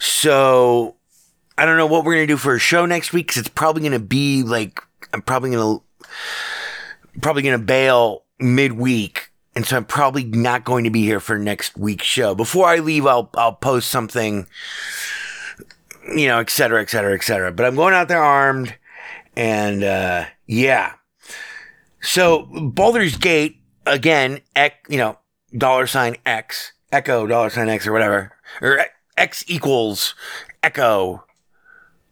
So 0.00 0.96
I 1.56 1.64
don't 1.64 1.76
know 1.76 1.86
what 1.86 2.04
we're 2.04 2.20
to 2.20 2.26
do 2.26 2.36
for 2.36 2.54
a 2.54 2.58
show 2.58 2.86
next 2.86 3.12
week 3.12 3.28
cuz 3.28 3.38
it's 3.38 3.48
probably 3.48 3.88
to 3.88 3.98
be 3.98 4.42
like 4.42 4.80
I'm 5.12 5.22
probably 5.22 5.52
to 5.52 5.82
probably 7.20 7.42
to 7.42 7.58
bail 7.58 8.24
midweek 8.38 9.30
and 9.54 9.64
so 9.64 9.76
I'm 9.76 9.84
probably 9.84 10.24
not 10.24 10.64
going 10.64 10.84
to 10.84 10.90
be 10.90 11.02
here 11.02 11.20
for 11.20 11.38
next 11.38 11.76
week's 11.76 12.06
show. 12.06 12.34
Before 12.34 12.66
I 12.66 12.78
leave, 12.78 13.06
I'll 13.06 13.30
I'll 13.36 13.54
post 13.54 13.88
something 13.88 14.46
you 16.14 16.28
know, 16.28 16.38
et 16.38 16.50
cetera, 16.50 16.82
et 16.82 16.90
cetera, 16.90 17.14
et 17.14 17.22
cetera. 17.22 17.52
But 17.52 17.66
I'm 17.66 17.76
going 17.76 17.94
out 17.94 18.08
there 18.08 18.22
armed, 18.22 18.74
and 19.36 19.82
uh, 19.82 20.26
yeah. 20.46 20.94
So 22.02 22.42
Baldur's 22.42 23.16
Gate 23.16 23.60
again, 23.86 24.40
ec, 24.54 24.74
you 24.88 24.98
know, 24.98 25.18
dollar 25.56 25.86
sign 25.86 26.16
X, 26.26 26.72
Echo 26.92 27.26
dollar 27.26 27.50
sign 27.50 27.68
X 27.68 27.86
or 27.86 27.92
whatever, 27.92 28.32
or 28.60 28.84
X 29.16 29.44
equals 29.48 30.14
Echo. 30.62 31.24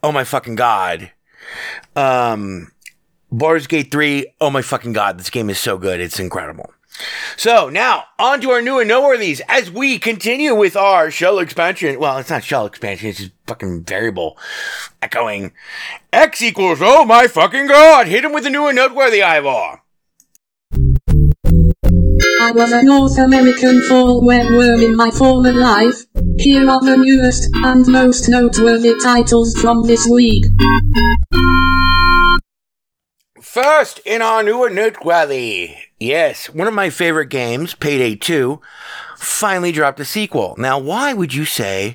Oh 0.02 0.12
my 0.12 0.24
fucking 0.24 0.56
god. 0.56 1.12
Um, 1.96 2.72
Baldur's 3.30 3.66
Gate 3.66 3.90
three. 3.90 4.32
Oh 4.40 4.50
my 4.50 4.62
fucking 4.62 4.92
god, 4.92 5.18
this 5.18 5.30
game 5.30 5.50
is 5.50 5.58
so 5.58 5.78
good. 5.78 6.00
It's 6.00 6.20
incredible. 6.20 6.72
So 7.36 7.70
now 7.70 8.04
on 8.18 8.40
to 8.42 8.50
our 8.50 8.60
new 8.60 8.78
and 8.78 8.90
noteworthies 8.90 9.40
as 9.48 9.70
we 9.70 9.98
continue 9.98 10.54
with 10.54 10.76
our 10.76 11.10
shell 11.10 11.38
expansion. 11.38 11.98
Well, 11.98 12.18
it's 12.18 12.30
not 12.30 12.44
shell 12.44 12.66
expansion; 12.66 13.08
it's 13.08 13.18
just 13.18 13.32
fucking 13.46 13.84
variable 13.84 14.36
echoing. 15.00 15.52
X 16.12 16.42
equals 16.42 16.80
oh 16.82 17.04
my 17.04 17.26
fucking 17.26 17.66
god! 17.66 18.06
Hit 18.08 18.24
him 18.24 18.32
with 18.32 18.44
the 18.44 18.50
new 18.50 18.66
and 18.66 18.76
noteworthy, 18.76 19.22
Ivor. 19.22 19.80
I 22.42 22.50
was 22.50 22.72
a 22.72 22.82
North 22.82 23.18
American 23.18 23.82
fall 23.82 24.20
worm 24.20 24.80
in 24.82 24.96
my 24.96 25.12
former 25.12 25.52
life. 25.52 26.04
Here 26.38 26.68
are 26.68 26.80
the 26.80 26.96
newest 26.96 27.48
and 27.54 27.86
most 27.86 28.28
noteworthy 28.28 28.98
titles 29.00 29.54
from 29.54 29.84
this 29.84 30.08
week. 30.10 30.46
First 33.40 34.00
in 34.04 34.22
our 34.22 34.42
new 34.42 34.68
noteworthy, 34.68 35.76
yes, 36.00 36.50
one 36.50 36.66
of 36.66 36.74
my 36.74 36.90
favorite 36.90 37.28
games, 37.28 37.76
Payday 37.76 38.16
2, 38.16 38.60
finally 39.16 39.70
dropped 39.70 40.00
a 40.00 40.04
sequel. 40.04 40.56
Now, 40.58 40.80
why 40.80 41.12
would 41.12 41.32
you 41.32 41.44
say 41.44 41.94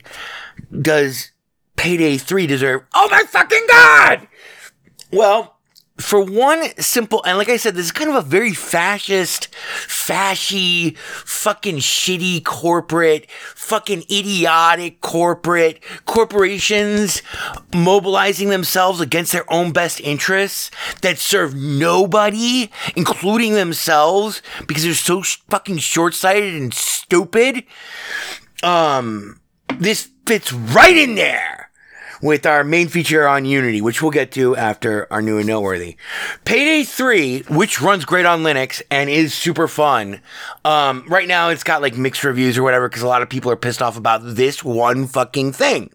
does 0.72 1.32
Payday 1.76 2.20
3 2.20 2.48
deserve? 2.48 2.84
Oh 2.96 3.10
my 3.12 3.24
fucking 3.24 3.68
god! 3.70 4.28
Well, 5.12 5.57
for 5.98 6.22
one 6.22 6.64
simple, 6.78 7.24
and 7.24 7.38
like 7.38 7.50
I 7.50 7.58
said, 7.58 7.76
this 7.76 7.86
is 7.86 7.92
kind 7.92 8.10
of 8.10 8.16
a 8.16 8.22
very 8.22 8.54
fascist, 8.54 9.52
fashy, 9.52 10.96
fucking 10.98 11.78
shitty 11.78 12.44
corporate, 12.44 13.30
fucking 13.56 14.04
idiotic 14.04 15.02
corporate 15.02 15.84
corporations 16.06 17.22
mobilizing 17.74 18.50
themselves 18.50 19.02
against 19.02 19.32
their 19.32 19.52
own 19.52 19.72
best 19.72 20.00
interests 20.02 20.70
that 21.02 21.18
serve 21.18 21.56
nobody, 21.56 22.70
including 22.96 23.54
themselves, 23.54 24.42
because 24.68 24.84
they're 24.84 24.94
so 24.94 25.24
fucking 25.50 25.78
short 25.78 26.14
sighted 26.14 26.54
and 26.54 26.74
stupid. 26.74 27.64
Um, 28.62 29.40
this 29.80 30.10
fits 30.26 30.54
right 30.54 30.96
in 30.96 31.16
there 31.16 31.67
with 32.22 32.46
our 32.46 32.64
main 32.64 32.88
feature 32.88 33.28
on 33.28 33.46
Unity, 33.46 33.82
which 33.82 34.02
we'll 34.02 34.12
get 34.12 34.32
to 34.34 34.56
after 34.56 35.12
our 35.12 35.22
new 35.22 35.38
and 35.38 35.48
noteworthy. 35.48 35.98
Payday 36.46 36.84
3, 36.84 37.42
which 37.50 37.82
runs 37.82 38.06
great 38.06 38.26
on 38.26 38.44
Linux 38.44 38.82
and 38.90 39.10
is 39.10 39.34
super 39.34 39.68
fun. 39.68 40.22
Um, 40.66 41.06
right 41.08 41.28
now, 41.28 41.50
it's 41.50 41.64
got 41.64 41.82
like 41.82 41.98
mixed 41.98 42.24
reviews 42.24 42.58
or 42.58 42.64
whatever 42.64 42.90
because 42.90 43.04
a 43.04 43.08
lot 43.08 43.22
of 43.22 43.30
people 43.30 43.52
are 43.52 43.56
pissed 43.56 43.82
off 43.82 43.98
about 43.98 44.22
this 44.24 44.64
one 44.64 45.08
fucking 45.08 45.54
thing. 45.54 45.92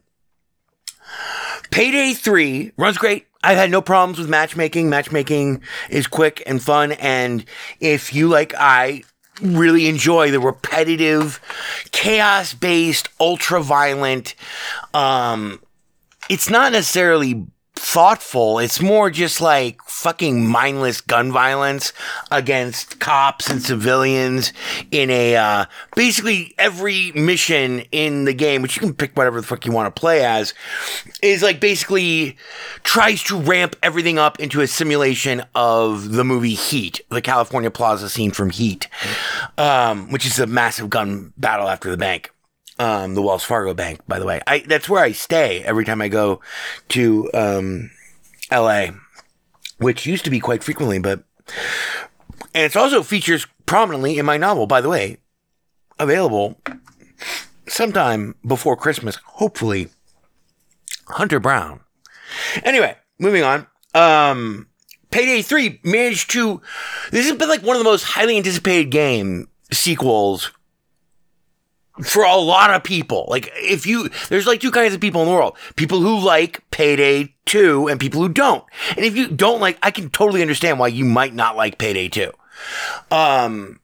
Payday 1.71 2.13
3 2.15 2.73
runs 2.77 2.99
great. 2.99 3.27
I've 3.45 3.57
had 3.57 3.71
no 3.71 3.83
problems 3.83 4.19
with 4.19 4.29
matchmaking. 4.29 4.89
Matchmaking 4.89 5.63
is 5.91 6.07
quick 6.07 6.43
and 6.47 6.63
fun. 6.63 6.93
And 6.93 7.45
if 7.81 8.15
you, 8.15 8.29
like 8.29 8.55
I, 8.57 9.03
really 9.41 9.89
enjoy 9.89 10.31
the 10.31 10.41
repetitive, 10.41 11.41
chaos 11.91 12.55
based, 12.55 13.09
ultra 13.19 13.63
violent, 13.63 14.35
um, 14.95 15.61
it's 16.29 16.49
not 16.49 16.73
necessarily 16.73 17.47
thoughtful. 17.75 18.59
It's 18.59 18.81
more 18.81 19.11
just 19.11 19.41
like 19.41 19.83
fucking 19.83 20.47
mindless 20.47 21.01
gun 21.01 21.33
violence 21.33 21.93
against 22.31 23.01
cops 23.01 23.51
and 23.51 23.61
civilians 23.61 24.53
in 24.91 25.11
a 25.11 25.37
uh, 25.37 25.65
basically 25.97 26.55
every 26.59 27.13
mission 27.13 27.81
in 27.91 28.25
the 28.25 28.35
game, 28.35 28.63
which 28.63 28.77
you 28.77 28.81
can 28.81 28.95
pick 28.95 29.17
whatever 29.17 29.41
the 29.41 29.47
fuck 29.47 29.67
you 29.67 29.73
want 29.73 29.95
to 29.95 30.01
play 30.01 30.25
as, 30.25 30.55
is 31.23 31.43
like 31.43 31.61
basically 31.61 32.37
tries 32.85 33.23
to 33.25 33.37
ramp 33.37 33.75
everything 33.83 34.19
up 34.19 34.39
into 34.39 34.61
a 34.61 34.67
simulation 34.67 35.43
of 35.55 36.13
the 36.13 36.25
movie 36.25 36.55
Heat, 36.55 37.01
the 37.09 37.23
California 37.23 37.71
Plaza 37.71 38.09
scene 38.09 38.31
from 38.31 38.51
Heat, 38.51 38.89
um, 39.59 40.11
which 40.11 40.25
is 40.25 40.39
a 40.39 40.47
massive 40.47 40.89
gun 40.89 41.33
battle 41.37 41.69
after 41.69 41.91
the 41.91 41.97
bank 41.97 42.31
um, 42.79 43.15
the 43.15 43.23
Wells 43.23 43.45
Fargo 43.45 43.75
Bank, 43.75 44.01
by 44.07 44.19
the 44.19 44.27
way. 44.27 44.41
I 44.47 44.61
that's 44.61 44.89
where 44.89 45.03
I 45.03 45.13
stay 45.13 45.63
every 45.63 45.85
time 45.85 46.01
I 46.01 46.09
go 46.09 46.41
to 46.91 47.31
um, 47.35 47.91
L.A., 48.51 48.93
which 49.79 50.07
used 50.07 50.25
to 50.25 50.31
be 50.31 50.41
quite 50.41 50.63
frequently, 50.63 50.99
but 50.99 51.25
and 52.55 52.65
it 52.65 52.77
also 52.77 53.03
features 53.03 53.47
prominently 53.67 54.19
in 54.19 54.27
my 54.27 54.37
novel, 54.37 54.67
by 54.67 54.81
the 54.81 54.89
way, 54.89 55.19
available 55.99 56.61
sometime 57.67 58.35
before 58.47 58.77
Christmas, 58.77 59.17
hopefully. 59.25 59.89
Hunter 61.09 61.41
Brown. 61.41 61.81
Anyway, 62.63 62.97
moving 63.19 63.43
on. 63.43 63.67
Um, 63.95 64.69
Payday 65.11 65.43
3 65.43 65.81
managed 65.85 66.31
to. 66.31 66.63
This 67.11 67.29
has 67.29 67.37
been 67.37 67.49
like 67.49 67.63
one 67.63 67.77
of 67.77 67.81
the 67.81 67.89
most 67.89 68.05
highly 68.05 68.37
anticipated 68.37 68.91
game 68.91 69.49
sequels 69.71 70.51
for 72.03 72.25
a 72.25 72.37
lot 72.37 72.71
of 72.71 72.83
people. 72.83 73.27
Like, 73.29 73.51
if 73.55 73.87
you, 73.87 74.11
there's 74.29 74.47
like 74.47 74.61
two 74.61 74.71
kinds 74.71 74.95
of 74.95 75.01
people 75.01 75.23
in 75.23 75.29
the 75.29 75.35
world 75.35 75.57
people 75.77 76.01
who 76.01 76.19
like 76.19 76.63
Payday 76.71 77.35
2 77.47 77.89
and 77.89 78.01
people 78.01 78.21
who 78.21 78.29
don't. 78.29 78.65
And 78.97 79.05
if 79.05 79.17
you 79.17 79.29
don't 79.29 79.61
like, 79.61 79.79
I 79.83 79.91
can 79.91 80.11
totally 80.11 80.43
understand 80.43 80.79
why 80.79 80.89
you 80.89 81.05
might 81.05 81.35
not 81.35 81.57
like 81.57 81.79
Payday 81.79 82.09
2. 82.09 82.33
Um, 83.11 83.81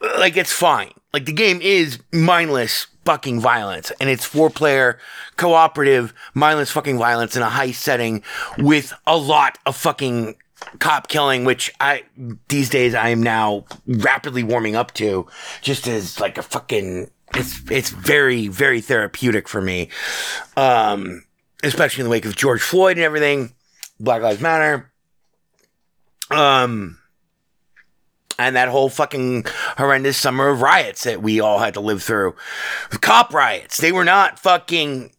like, 0.00 0.36
it's 0.36 0.52
fine. 0.52 0.92
Like, 1.12 1.26
the 1.26 1.32
game 1.32 1.60
is 1.60 1.98
mindless 2.12 2.86
fucking 3.04 3.40
violence 3.40 3.90
and 4.00 4.08
it's 4.08 4.24
four 4.24 4.48
player 4.48 4.98
cooperative 5.36 6.14
mindless 6.34 6.70
fucking 6.70 6.98
violence 6.98 7.34
in 7.34 7.42
a 7.42 7.48
high 7.48 7.72
setting 7.72 8.22
with 8.58 8.92
a 9.08 9.16
lot 9.16 9.58
of 9.66 9.74
fucking 9.76 10.36
cop 10.78 11.08
killing, 11.08 11.44
which 11.44 11.72
I 11.80 12.04
these 12.48 12.68
days 12.68 12.94
I 12.94 13.08
am 13.08 13.22
now 13.22 13.64
rapidly 13.86 14.42
warming 14.42 14.76
up 14.76 14.92
to, 14.94 15.26
just 15.60 15.86
as 15.86 16.20
like 16.20 16.38
a 16.38 16.42
fucking. 16.42 17.10
It's 17.34 17.60
it's 17.70 17.90
very 17.90 18.48
very 18.48 18.82
therapeutic 18.82 19.48
for 19.48 19.62
me, 19.62 19.88
um, 20.56 21.24
especially 21.62 22.02
in 22.02 22.04
the 22.04 22.10
wake 22.10 22.26
of 22.26 22.36
George 22.36 22.60
Floyd 22.60 22.98
and 22.98 23.04
everything, 23.04 23.54
Black 23.98 24.20
Lives 24.20 24.42
Matter, 24.42 24.92
um, 26.30 26.98
and 28.38 28.56
that 28.56 28.68
whole 28.68 28.90
fucking 28.90 29.46
horrendous 29.78 30.18
summer 30.18 30.48
of 30.48 30.60
riots 30.60 31.04
that 31.04 31.22
we 31.22 31.40
all 31.40 31.58
had 31.58 31.74
to 31.74 31.80
live 31.80 32.02
through, 32.02 32.34
cop 33.00 33.32
riots. 33.32 33.78
They 33.78 33.92
were 33.92 34.04
not 34.04 34.38
fucking 34.38 35.12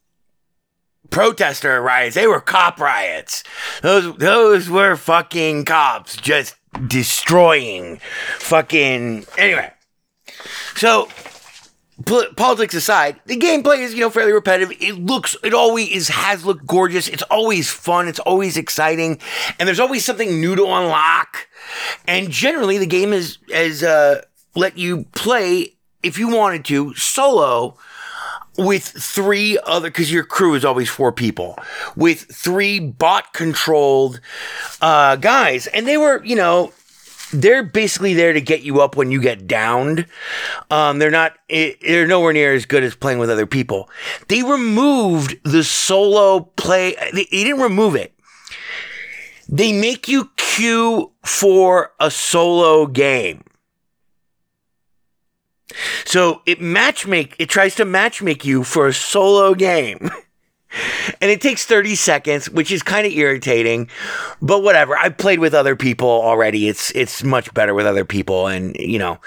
protester 1.13 1.82
riots. 1.82 2.15
They 2.15 2.28
were 2.28 2.41
cop 2.41 2.80
riots. 2.80 3.43
Those 3.82 4.17
those 4.17 4.69
were 4.69 4.95
fucking 4.95 5.65
cops 5.65 6.17
just 6.17 6.56
destroying 6.88 7.99
fucking 8.39 9.26
anyway. 9.38 9.71
So 10.76 11.08
politics 12.36 12.73
aside, 12.73 13.21
the 13.28 13.38
gameplay 13.38 13.80
is 13.80 13.93
you 13.93 14.02
know 14.02 14.10
fairly 14.10 14.34
repetitive. 14.34 14.76
It 14.82 14.95
looks 14.95 15.38
it 15.43 15.54
always 15.54 15.89
is 15.89 16.08
has 16.10 16.45
looked 16.45 16.65
gorgeous. 16.65 17.08
It's 17.08 17.23
always 17.23 17.69
fun. 17.69 18.08
It's 18.08 18.19
always 18.19 18.58
exciting, 18.58 19.19
and 19.60 19.67
there's 19.67 19.80
always 19.80 20.04
something 20.04 20.41
new 20.41 20.56
to 20.56 20.63
unlock. 20.63 21.47
And 22.08 22.32
generally, 22.32 22.80
the 22.80 22.88
game 22.88 23.13
is 23.13 23.38
has 23.52 23.84
uh, 23.84 24.23
let 24.56 24.78
you 24.78 25.06
play 25.13 25.76
if 26.02 26.17
you 26.17 26.28
wanted 26.28 26.65
to 26.65 26.93
solo 26.95 27.78
with 28.58 28.84
three 28.84 29.58
other 29.66 29.89
because 29.89 30.12
your 30.12 30.24
crew 30.24 30.54
is 30.54 30.63
always 30.63 30.89
four 30.89 31.12
people 31.12 31.58
with 31.96 32.22
three 32.32 32.80
bot 32.80 33.34
controlled 33.34 34.20
uh, 34.82 35.16
guys. 35.16 35.68
And 35.68 35.88
they 35.88 35.98
were 35.98 36.24
you 36.24 36.36
know 36.36 36.72
they're 37.34 37.63
basically 37.63 38.13
there 38.13 38.34
to 38.34 38.42
get 38.42 38.62
you 38.62 38.82
up 38.82 38.96
when 38.96 39.12
you 39.12 39.20
get 39.20 39.48
downed. 39.48 40.06
Um, 40.70 41.00
they're 41.00 41.12
not 41.12 41.38
they're 41.50 42.08
nowhere 42.08 42.34
near 42.34 42.54
as 42.54 42.66
good 42.66 42.84
as 42.84 42.96
playing 42.96 43.20
with 43.20 43.30
other 43.30 43.48
people. 43.48 43.89
They 44.28 44.44
removed 44.44 45.39
the 45.44 45.63
solo 45.63 46.42
play 46.42 46.96
they, 47.13 47.28
they 47.32 47.44
didn't 47.44 47.62
remove 47.62 47.96
it. 47.96 48.13
They 49.50 49.74
make 49.74 50.08
you 50.08 50.32
queue 50.38 51.12
for 51.24 51.92
a 52.00 52.10
solo 52.10 52.86
game 52.86 53.44
so 56.05 56.41
it 56.45 56.59
matchmake 56.59 57.33
it 57.39 57.49
tries 57.49 57.75
to 57.75 57.86
matchmake 57.86 58.45
you 58.45 58.63
for 58.63 58.88
a 58.88 58.93
solo 58.93 59.53
game. 59.53 60.09
and 61.21 61.29
it 61.29 61.41
takes 61.41 61.65
30 61.65 61.95
seconds, 61.95 62.49
which 62.49 62.71
is 62.71 62.81
kind 62.81 63.05
of 63.05 63.13
irritating, 63.13 63.89
but 64.41 64.63
whatever. 64.63 64.97
I've 64.97 65.17
played 65.17 65.39
with 65.39 65.53
other 65.53 65.75
people 65.75 66.09
already. 66.09 66.67
It's 66.67 66.91
it's 66.91 67.23
much 67.23 67.53
better 67.53 67.73
with 67.73 67.86
other 67.86 68.05
people 68.05 68.47
and 68.47 68.75
you 68.77 68.99
know. 68.99 69.19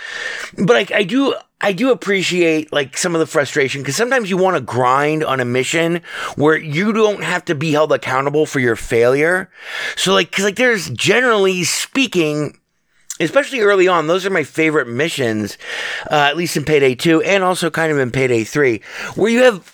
But 0.58 0.76
I, 0.76 0.98
I 0.98 1.02
do 1.04 1.34
I 1.60 1.72
do 1.72 1.90
appreciate 1.90 2.72
like 2.72 2.96
some 2.96 3.14
of 3.14 3.20
the 3.20 3.26
frustration 3.26 3.80
because 3.80 3.96
sometimes 3.96 4.28
you 4.28 4.36
want 4.36 4.56
to 4.56 4.60
grind 4.60 5.24
on 5.24 5.40
a 5.40 5.44
mission 5.44 6.02
where 6.36 6.56
you 6.56 6.92
don't 6.92 7.22
have 7.22 7.44
to 7.46 7.54
be 7.54 7.72
held 7.72 7.92
accountable 7.92 8.46
for 8.46 8.60
your 8.60 8.76
failure. 8.76 9.50
So 9.96 10.12
like 10.12 10.32
cuz 10.32 10.44
like 10.44 10.56
there's 10.56 10.90
generally 10.90 11.64
speaking 11.64 12.58
especially 13.20 13.60
early 13.60 13.88
on, 13.88 14.06
those 14.06 14.26
are 14.26 14.30
my 14.30 14.44
favorite 14.44 14.88
missions, 14.88 15.58
uh, 16.10 16.14
at 16.14 16.36
least 16.36 16.56
in 16.56 16.64
Payday 16.64 16.94
2 16.94 17.22
and 17.22 17.42
also 17.42 17.70
kind 17.70 17.92
of 17.92 17.98
in 17.98 18.10
Payday 18.10 18.44
3, 18.44 18.80
where 19.14 19.30
you 19.30 19.42
have 19.42 19.72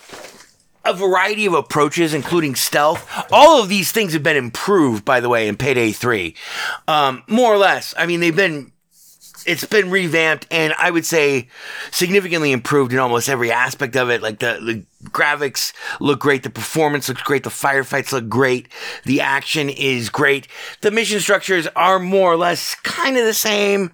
a 0.85 0.94
variety 0.94 1.46
of 1.46 1.55
approaches, 1.55 2.12
including 2.12 2.55
stealth. 2.55 3.09
All 3.31 3.62
of 3.62 3.68
these 3.68 3.92
things 3.92 4.12
have 4.14 4.22
been 4.22 4.37
improved, 4.37 5.05
by 5.05 5.20
the 5.20 5.28
way, 5.28 5.48
in 5.48 5.57
Payday 5.57 5.92
3. 5.92 6.35
Um, 6.88 7.22
more 7.28 7.52
or 7.52 7.59
less. 7.59 7.94
I 7.96 8.07
mean, 8.07 8.20
they've 8.20 8.35
been 8.35 8.72
it's 9.46 9.64
been 9.64 9.90
revamped 9.90 10.46
and 10.50 10.74
I 10.78 10.90
would 10.90 11.07
say 11.07 11.48
significantly 11.90 12.52
improved 12.52 12.92
in 12.92 12.98
almost 12.98 13.28
every 13.28 13.50
aspect 13.50 13.96
of 13.96 14.11
it. 14.11 14.22
Like 14.22 14.38
the, 14.38 14.59
the 14.62 15.09
graphics 15.11 15.72
look 16.00 16.20
great, 16.20 16.42
the 16.42 16.50
performance 16.50 17.09
looks 17.09 17.22
great, 17.22 17.44
the 17.44 17.50
firefights 17.50 18.12
look 18.12 18.28
great, 18.28 18.68
the 19.05 19.20
action 19.20 19.68
is 19.68 20.09
great. 20.09 20.48
The 20.81 20.90
mission 20.90 21.20
structures 21.20 21.66
are 21.76 21.98
more 21.98 22.33
or 22.33 22.37
less 22.37 22.74
kind 22.76 23.16
of 23.16 23.24
the 23.24 23.35
same. 23.35 23.92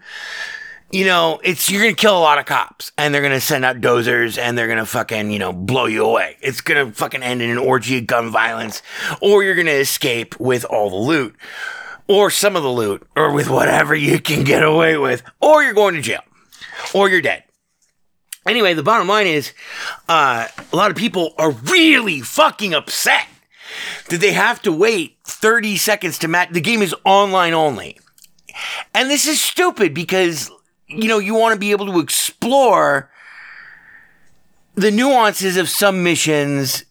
You 0.91 1.05
know, 1.05 1.39
it's 1.45 1.71
you're 1.71 1.83
gonna 1.83 1.95
kill 1.95 2.17
a 2.17 2.21
lot 2.21 2.39
of 2.39 2.47
cops 2.47 2.93
and 2.97 3.13
they're 3.13 3.21
gonna 3.21 3.41
send 3.41 3.65
out 3.65 3.81
dozers 3.83 4.39
and 4.39 4.57
they're 4.57 4.69
gonna 4.69 4.87
fucking, 4.87 5.31
you 5.31 5.39
know, 5.39 5.53
blow 5.53 5.85
you 5.85 6.05
away. 6.05 6.37
It's 6.41 6.63
gonna 6.63 6.93
fucking 6.93 7.23
end 7.23 7.43
in 7.43 7.51
an 7.51 7.59
orgy 7.59 7.99
of 7.99 8.07
gun 8.07 8.31
violence, 8.31 8.83
or 9.21 9.45
you're 9.45 9.55
gonna 9.55 9.71
escape 9.73 10.39
with 10.41 10.65
all 10.65 10.89
the 10.89 10.97
loot 10.97 11.37
or 12.09 12.31
some 12.31 12.57
of 12.57 12.63
the 12.63 12.71
loot, 12.71 13.07
or 13.15 13.33
with 13.33 13.49
whatever 13.49 13.95
you 13.95 14.19
can 14.19 14.43
get 14.43 14.63
away 14.63 14.97
with, 14.97 15.23
or 15.41 15.63
you're 15.63 15.75
going 15.75 15.95
to 15.95 16.01
jail, 16.01 16.23
or 16.95 17.09
you're 17.09 17.21
dead. 17.21 17.45
Anyway, 18.47 18.73
the 18.73 18.83
bottom 18.83 19.07
line 19.07 19.27
is, 19.27 19.53
uh, 20.09 20.49
a 20.73 20.77
lot 20.77 20.91
of 20.91 20.97
people 20.97 21.35
are 21.37 21.51
really 21.51 22.23
fucking 22.23 22.73
upset 22.73 23.27
that 24.09 24.21
they 24.21 24.33
have 24.33 24.63
to 24.63 24.73
wait 24.73 25.19
30 25.25 25.77
seconds 25.77 26.19
to 26.19 26.29
match. 26.29 26.51
The 26.51 26.63
game 26.63 26.81
is 26.81 26.95
online 27.05 27.53
only. 27.53 27.99
And 28.95 29.11
this 29.11 29.27
is 29.27 29.45
stupid 29.45 29.93
because, 29.93 30.51
you 30.87 31.09
know, 31.09 31.19
you 31.19 31.35
want 31.35 31.53
to 31.53 31.61
be 31.61 31.73
able 31.73 31.87
to 31.87 32.01
explore 32.01 33.11
the 34.75 34.91
nuances 34.91 35.57
of 35.57 35.69
some 35.69 36.03
missions 36.03 36.85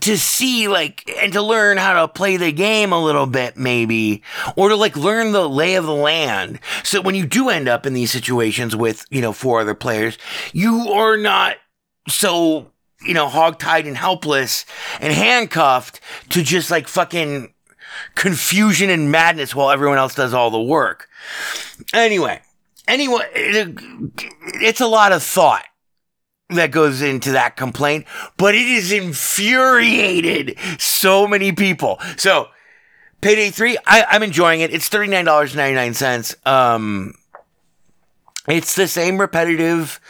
to 0.00 0.16
see 0.16 0.68
like 0.68 1.08
and 1.20 1.32
to 1.32 1.42
learn 1.42 1.76
how 1.76 2.00
to 2.00 2.08
play 2.08 2.36
the 2.36 2.52
game 2.52 2.92
a 2.92 3.02
little 3.02 3.26
bit 3.26 3.56
maybe 3.56 4.22
or 4.56 4.70
to 4.70 4.76
like 4.76 4.96
learn 4.96 5.32
the 5.32 5.48
lay 5.48 5.74
of 5.74 5.84
the 5.84 5.94
land. 5.94 6.58
So 6.82 7.00
when 7.00 7.14
you 7.14 7.26
do 7.26 7.48
end 7.50 7.68
up 7.68 7.86
in 7.86 7.94
these 7.94 8.10
situations 8.10 8.74
with 8.74 9.04
you 9.10 9.20
know 9.20 9.32
four 9.32 9.60
other 9.60 9.74
players 9.74 10.18
you 10.52 10.88
are 10.90 11.16
not 11.16 11.56
so 12.08 12.70
you 13.02 13.14
know 13.14 13.28
hogtied 13.28 13.86
and 13.86 13.96
helpless 13.96 14.64
and 15.00 15.12
handcuffed 15.12 16.00
to 16.30 16.42
just 16.42 16.70
like 16.70 16.88
fucking 16.88 17.52
confusion 18.14 18.90
and 18.90 19.10
madness 19.10 19.54
while 19.54 19.70
everyone 19.70 19.98
else 19.98 20.14
does 20.14 20.34
all 20.34 20.50
the 20.50 20.60
work. 20.60 21.08
Anyway 21.92 22.40
anyway 22.86 23.24
it, 23.34 23.78
it's 24.62 24.80
a 24.80 24.86
lot 24.86 25.12
of 25.12 25.22
thought 25.22 25.64
that 26.56 26.70
goes 26.70 27.02
into 27.02 27.32
that 27.32 27.56
complaint, 27.56 28.06
but 28.36 28.54
it 28.54 28.66
has 28.66 28.92
infuriated 28.92 30.56
so 30.78 31.26
many 31.26 31.52
people. 31.52 32.00
So, 32.16 32.48
Payday 33.20 33.50
3, 33.50 33.78
I, 33.86 34.04
I'm 34.10 34.22
enjoying 34.22 34.60
it. 34.60 34.72
It's 34.72 34.88
$39.99. 34.88 36.46
Um, 36.46 37.14
it's 38.46 38.74
the 38.74 38.86
same 38.86 39.18
repetitive, 39.18 40.00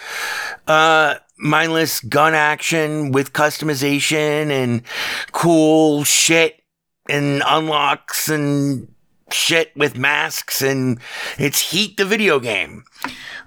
uh, 0.66 1.16
mindless 1.38 2.00
gun 2.00 2.34
action 2.34 3.12
with 3.12 3.32
customization 3.32 4.50
and 4.50 4.82
cool 5.30 6.02
shit 6.04 6.62
and 7.08 7.42
unlocks 7.46 8.28
and 8.28 8.88
shit 9.30 9.76
with 9.76 9.96
masks 9.96 10.62
and 10.62 10.98
it's 11.38 11.70
Heat 11.70 11.96
the 11.96 12.04
video 12.04 12.38
game. 12.40 12.84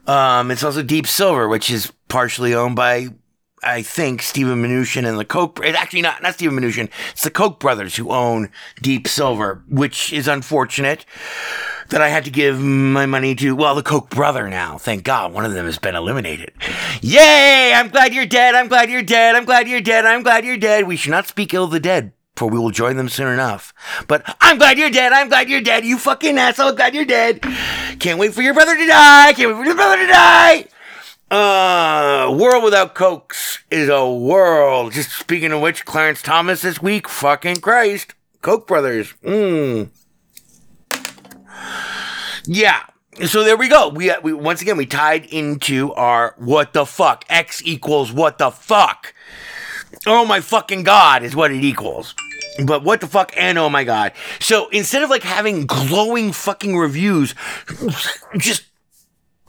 Um, 0.08 0.52
it's 0.52 0.63
also 0.63 0.82
Deep 0.82 1.06
Silver, 1.06 1.48
which 1.48 1.70
is 1.70 1.91
partially 2.08 2.54
owned 2.54 2.76
by, 2.78 3.08
I 3.62 3.82
think, 3.82 4.22
Steven 4.22 4.63
Mnuchin 4.63 5.08
and 5.08 5.20
the 5.20 5.26
Koch. 5.26 5.60
It's 5.62 5.78
actually 5.78 6.02
not 6.02 6.24
not 6.24 6.36
Steven 6.36 6.58
Mnuchin. 6.58 6.89
It's 7.12 7.24
the 7.24 7.30
Koch 7.30 7.60
brothers 7.60 7.98
who 7.98 8.10
own 8.10 8.50
Deep 8.82 9.08
Silver, 9.08 9.63
which 9.70 10.13
is 10.13 10.28
unfortunate 10.28 11.06
that 11.89 12.02
I 12.02 12.10
had 12.10 12.26
to 12.26 12.32
give 12.32 12.60
my 12.60 13.06
money 13.06 13.36
to. 13.36 13.56
Well, 13.56 13.76
the 13.76 13.84
Koch 13.84 14.10
brother 14.10 14.50
now. 14.50 14.78
Thank 14.78 15.04
God, 15.04 15.34
one 15.34 15.46
of 15.46 15.54
them 15.54 15.65
has 15.65 15.78
been 15.78 15.96
eliminated. 15.96 16.54
Yay! 17.02 17.74
I'm 17.74 17.89
glad 17.89 18.13
you're 18.13 18.26
dead. 18.26 18.56
I'm 18.56 18.67
glad 18.67 18.89
you're 18.89 19.02
dead. 19.02 19.36
I'm 19.36 19.46
glad 19.46 19.67
you're 19.67 19.82
dead. 19.82 20.06
I'm 20.06 20.24
glad 20.24 20.46
you're 20.46 20.58
dead. 20.58 20.88
We 20.88 20.96
should 20.96 21.12
not 21.12 21.28
speak 21.28 21.54
ill 21.54 21.65
of 21.65 21.72
the 21.72 21.80
dead. 21.80 22.13
For 22.38 22.47
we 22.47 22.60
will 22.60 22.69
join 22.69 22.97
them 22.97 23.10
soon 23.10 23.34
enough. 23.34 23.73
But 24.08 24.23
I'm 24.39 24.60
glad 24.60 24.78
you're 24.78 24.91
dead. 24.91 25.12
I'm 25.12 25.28
glad 25.28 25.50
you're 25.50 25.60
dead. 25.60 25.84
You 25.86 25.97
fucking 25.97 26.38
asshole. 26.38 26.73
Glad 26.73 26.93
you're 26.93 27.04
dead. 27.04 27.41
Can't 28.00 28.19
wait 28.19 28.34
for 28.34 28.43
your 28.43 28.54
brother 28.54 28.78
to 28.78 28.88
die. 28.88 29.34
Can't 29.34 29.50
wait 29.50 29.58
for 29.58 29.65
your 29.65 29.76
brother 29.76 29.97
to 29.97 30.08
die. 30.08 30.67
Uh, 31.30 32.32
world 32.39 32.63
without 32.63 32.95
Kochs 32.95 33.58
is 33.69 33.89
a 33.89 34.10
world. 34.10 34.93
Just 34.93 35.12
speaking 35.12 35.52
of 35.52 35.62
which, 35.62 35.84
Clarence 35.84 36.21
Thomas 36.21 36.62
this 36.62 36.82
week, 36.82 37.10
fucking 37.10 37.58
Christ, 37.58 38.13
Koch 38.41 38.65
brothers. 38.67 39.13
Mm. 39.23 39.89
Yeah. 42.45 42.84
So 43.26 43.43
there 43.43 43.58
we 43.58 43.67
go. 43.67 43.89
We, 43.89 44.13
we 44.21 44.32
once 44.32 44.62
again 44.62 44.78
we 44.78 44.86
tied 44.86 45.26
into 45.26 45.91
our 45.95 46.36
what 46.38 46.73
the 46.73 46.86
fuck 46.86 47.26
x 47.30 47.63
equals 47.65 48.12
what 48.13 48.38
the 48.38 48.52
fuck. 48.52 49.13
Oh 50.06 50.26
my 50.26 50.41
fucking 50.41 50.84
god 50.84 51.23
is 51.23 51.36
what 51.36 51.52
it 51.52 51.63
equals. 51.63 52.15
But 52.63 52.84
what 52.84 53.02
the 53.02 53.08
fuck 53.08 53.32
and 53.36 53.58
oh 53.58 53.69
my 53.69 53.84
god. 53.84 54.13
So 54.39 54.67
instead 54.69 55.04
of 55.04 55.10
like 55.10 55.23
having 55.23 55.65
glowing 55.65 56.32
fucking 56.32 56.76
reviews, 56.78 57.36
just 58.38 58.63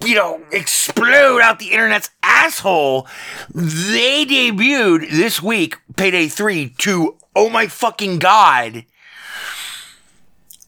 you 0.04 0.14
know, 0.14 0.40
explode 0.52 1.40
out 1.40 1.58
the 1.58 1.72
internet's 1.72 2.10
asshole. 2.22 3.06
They 3.52 4.24
debuted 4.24 5.10
this 5.10 5.42
week, 5.42 5.76
Payday 5.96 6.28
3, 6.28 6.70
to, 6.78 7.16
oh 7.34 7.50
my 7.50 7.66
fucking 7.66 8.18
god. 8.18 8.84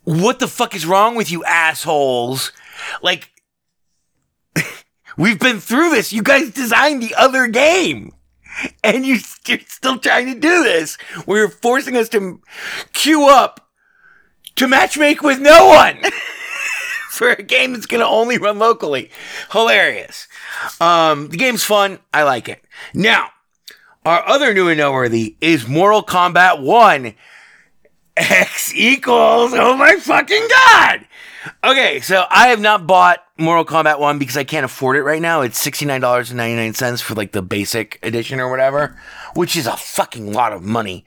What 0.05 0.41
the 0.41 0.49
fuck 0.49 0.75
is 0.75 0.87
wrong 0.87 1.15
with 1.15 1.31
you 1.31 1.45
assholes? 1.45 2.53
Like, 3.03 3.31
we've 5.17 5.39
been 5.39 5.61
through 5.61 5.91
this. 5.91 6.13
You 6.13 6.23
guys 6.23 6.51
designed 6.51 7.03
the 7.03 7.15
other 7.15 7.47
game. 7.47 8.13
And 8.85 9.07
you, 9.07 9.19
you're 9.47 9.61
still 9.67 9.99
trying 9.99 10.27
to 10.27 10.39
do 10.39 10.63
this. 10.63 10.99
You're 11.27 11.49
forcing 11.49 11.97
us 11.97 12.09
to 12.11 12.41
queue 12.93 13.27
up 13.29 13.69
to 14.57 14.67
matchmake 14.67 15.23
with 15.23 15.41
no 15.41 15.67
one. 15.67 15.99
for 17.11 17.31
a 17.31 17.43
game 17.43 17.73
that's 17.73 17.87
going 17.87 18.01
to 18.01 18.07
only 18.07 18.39
run 18.39 18.59
locally. 18.59 19.11
Hilarious. 19.53 20.27
Um, 20.81 21.29
the 21.29 21.37
game's 21.37 21.65
fun. 21.65 21.99
I 22.15 22.23
like 22.23 22.49
it. 22.49 22.65
Now, 22.95 23.29
our 24.07 24.27
other 24.27 24.55
new 24.55 24.69
and 24.69 24.79
noteworthy 24.79 25.37
is 25.41 25.69
Mortal 25.69 26.03
Kombat 26.03 26.63
1. 26.63 27.15
X 28.17 28.75
equals, 28.75 29.53
oh 29.55 29.77
my 29.77 29.97
fucking 29.97 30.49
god! 30.49 31.07
Okay, 31.65 32.01
so 32.01 32.25
I 32.31 32.49
have 32.49 32.61
not 32.61 32.87
bought 32.87 33.25
Mortal 33.39 33.65
Kombat 33.65 33.99
1 33.99 34.19
because 34.19 34.37
I 34.37 34.45
can't 34.45 34.65
afford 34.65 34.97
it 34.97 35.03
right 35.03 35.23
now. 35.23 35.41
It's 35.41 35.63
$69.99 35.65 37.01
for 37.01 37.15
like 37.15 37.33
the 37.33 37.41
basic 37.41 37.99
edition 38.03 38.41
or 38.41 38.51
whatever, 38.51 38.99
which 39.35 39.57
is 39.57 39.67
a 39.67 39.77
fucking 39.77 40.33
lot 40.33 40.53
of 40.53 40.63
money. 40.63 41.05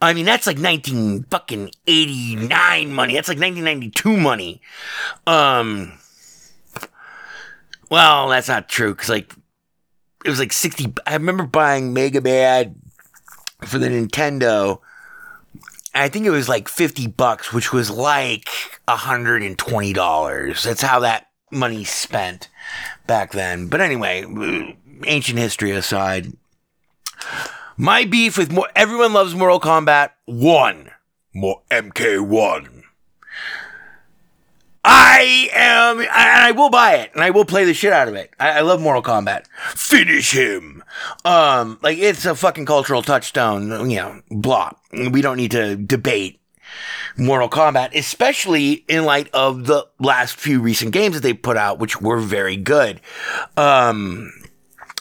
I 0.00 0.14
mean, 0.14 0.24
that's 0.24 0.46
like 0.46 0.58
19 0.58 1.24
fucking 1.24 1.70
89 1.86 2.92
money. 2.92 3.14
That's 3.14 3.28
like 3.28 3.38
1992 3.38 4.16
money. 4.16 4.62
Um, 5.26 5.98
well, 7.90 8.28
that's 8.28 8.48
not 8.48 8.70
true 8.70 8.94
because 8.94 9.10
like 9.10 9.34
it 10.24 10.30
was 10.30 10.38
like 10.38 10.52
60. 10.52 10.94
I 11.06 11.12
remember 11.14 11.44
buying 11.44 11.92
Mega 11.92 12.22
Bad 12.22 12.74
for 13.66 13.78
the 13.78 13.88
Nintendo. 13.88 14.80
I 15.94 16.08
think 16.08 16.26
it 16.26 16.30
was 16.30 16.48
like 16.48 16.68
50 16.68 17.08
bucks, 17.08 17.52
which 17.52 17.72
was 17.72 17.90
like 17.90 18.48
$120. 18.86 20.62
That's 20.62 20.82
how 20.82 21.00
that 21.00 21.26
money 21.50 21.84
spent 21.84 22.48
back 23.06 23.32
then. 23.32 23.68
But 23.68 23.80
anyway, 23.80 24.24
ancient 25.06 25.38
history 25.38 25.72
aside, 25.72 26.32
my 27.76 28.04
beef 28.04 28.36
with 28.36 28.52
more, 28.52 28.68
everyone 28.76 29.12
loves 29.12 29.34
Mortal 29.34 29.60
Kombat 29.60 30.10
1. 30.26 30.90
More 31.34 31.62
MK1. 31.70 32.77
I 34.90 35.50
am, 35.52 36.00
and 36.00 36.08
I 36.10 36.52
will 36.52 36.70
buy 36.70 36.96
it, 36.96 37.10
and 37.12 37.22
I 37.22 37.28
will 37.28 37.44
play 37.44 37.66
the 37.66 37.74
shit 37.74 37.92
out 37.92 38.08
of 38.08 38.14
it. 38.14 38.32
I, 38.40 38.50
I, 38.50 38.60
love 38.62 38.80
Mortal 38.80 39.02
Kombat. 39.02 39.46
Finish 39.74 40.32
him. 40.32 40.82
Um, 41.26 41.78
like 41.82 41.98
it's 41.98 42.24
a 42.24 42.34
fucking 42.34 42.64
cultural 42.64 43.02
touchstone. 43.02 43.90
You 43.90 43.96
know, 43.96 44.22
blah. 44.30 44.72
We 44.92 45.20
don't 45.20 45.36
need 45.36 45.50
to 45.50 45.76
debate 45.76 46.40
Mortal 47.18 47.50
Kombat, 47.50 47.94
especially 47.94 48.84
in 48.88 49.04
light 49.04 49.28
of 49.34 49.66
the 49.66 49.86
last 49.98 50.36
few 50.36 50.58
recent 50.58 50.92
games 50.92 51.16
that 51.16 51.22
they 51.22 51.34
put 51.34 51.58
out, 51.58 51.78
which 51.78 52.00
were 52.00 52.20
very 52.20 52.56
good. 52.56 53.02
Um, 53.58 54.32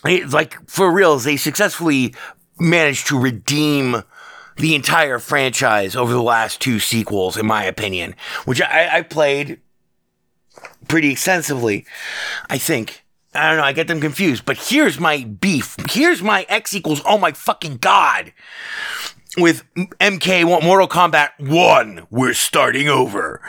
it's 0.03 0.33
like 0.33 0.69
for 0.69 0.91
reals, 0.91 1.23
they 1.23 1.37
successfully 1.37 2.13
managed 2.59 3.07
to 3.07 3.17
redeem 3.17 4.03
the 4.57 4.75
entire 4.75 5.19
franchise 5.19 5.95
over 5.95 6.11
the 6.11 6.21
last 6.21 6.59
two 6.59 6.79
sequels, 6.79 7.37
in 7.37 7.45
my 7.45 7.63
opinion, 7.63 8.15
which 8.43 8.61
I, 8.61 8.97
I 8.97 9.01
played 9.03 9.61
pretty 10.87 11.11
extensively, 11.11 11.85
I 12.49 12.57
think. 12.57 13.03
I 13.33 13.49
don't 13.49 13.57
know, 13.57 13.63
I 13.63 13.73
get 13.73 13.87
them 13.87 14.01
confused. 14.01 14.45
But 14.45 14.57
here's 14.57 14.99
my 14.99 15.23
beef. 15.23 15.75
Here's 15.89 16.21
my 16.21 16.45
X 16.49 16.73
equals, 16.73 17.01
oh 17.05 17.17
my 17.17 17.31
fucking 17.31 17.77
god. 17.77 18.33
With 19.37 19.63
MK 19.75 20.63
Mortal 20.63 20.87
Kombat 20.87 21.29
1, 21.37 22.07
we're 22.09 22.33
starting 22.33 22.87
over. 22.87 23.41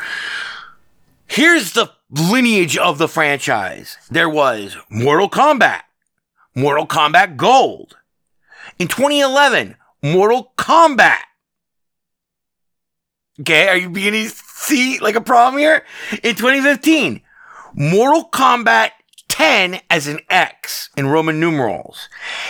Here's 1.26 1.72
the 1.72 1.90
lineage 2.10 2.76
of 2.76 2.98
the 2.98 3.08
franchise. 3.08 3.96
There 4.10 4.28
was 4.28 4.76
Mortal 4.90 5.30
Kombat, 5.30 5.82
Mortal 6.54 6.86
Kombat 6.86 7.36
Gold. 7.36 7.96
In 8.78 8.88
2011, 8.88 9.76
Mortal 10.02 10.52
Kombat. 10.56 11.20
Okay, 13.40 13.68
are 13.68 13.76
you 13.76 13.88
beginning 13.88 14.24
to 14.24 14.30
see 14.30 14.98
like 14.98 15.14
a 15.14 15.20
problem 15.20 15.58
here? 15.58 15.84
In 16.22 16.34
2015, 16.34 17.22
Mortal 17.80 18.28
Kombat 18.28 18.90
10 19.28 19.82
as 19.88 20.08
an 20.08 20.18
X 20.28 20.90
in 20.96 21.06
Roman 21.06 21.38
numerals. 21.38 22.08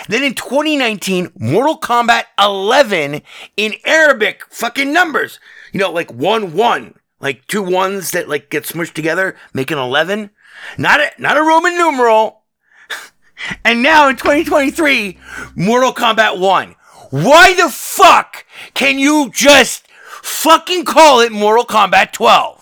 Then 0.09 0.25
in 0.25 0.33
2019, 0.33 1.33
Mortal 1.38 1.79
Kombat 1.79 2.23
11 2.38 3.21
in 3.59 3.75
Arabic 3.85 4.47
fucking 4.49 4.91
numbers. 4.91 5.38
You 5.71 5.81
know, 5.81 5.93
like 5.93 6.11
1 6.11 6.55
1. 6.55 6.95
Like 7.21 7.47
two 7.47 7.62
ones 7.62 8.12
that 8.12 8.27
like 8.27 8.49
get 8.49 8.64
smushed 8.64 8.95
together, 8.95 9.37
make 9.53 9.71
an 9.71 9.77
11. 9.77 10.31
Not 10.79 11.01
a, 11.01 11.11
not 11.19 11.37
a 11.37 11.43
Roman 11.43 11.77
numeral. 11.77 12.45
and 13.67 13.83
now 13.83 14.09
in 14.09 14.17
2023, 14.17 15.19
Mortal 15.57 15.93
Kombat 15.93 16.38
1. 16.38 16.75
Why 17.11 17.53
the 17.53 17.69
fuck 17.69 18.47
can 18.73 18.99
you 18.99 19.31
just 19.31 19.87
fucking 20.23 20.87
call 20.87 21.21
it 21.21 21.33
Mortal 21.33 21.67
Kombat 21.67 22.12
12? 22.12 22.58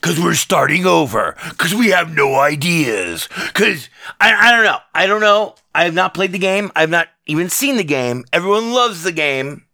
Cause 0.00 0.20
we're 0.20 0.34
starting 0.34 0.86
over. 0.86 1.32
Cause 1.56 1.74
we 1.74 1.88
have 1.88 2.14
no 2.14 2.36
ideas. 2.36 3.26
Cause 3.54 3.88
I, 4.20 4.32
I 4.32 4.52
don't 4.52 4.64
know. 4.64 4.78
I 4.94 5.06
don't 5.06 5.20
know. 5.20 5.56
I 5.74 5.84
have 5.84 5.94
not 5.94 6.14
played 6.14 6.32
the 6.32 6.38
game. 6.38 6.70
I've 6.76 6.90
not 6.90 7.08
even 7.26 7.48
seen 7.48 7.76
the 7.76 7.84
game. 7.84 8.24
Everyone 8.32 8.72
loves 8.72 9.02
the 9.02 9.12
game. 9.12 9.64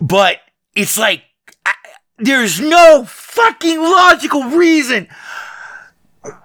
But 0.00 0.38
it's 0.74 0.98
like, 0.98 1.22
I, 1.66 1.72
there's 2.18 2.60
no 2.60 3.04
fucking 3.06 3.80
logical 3.80 4.44
reason. 4.44 5.08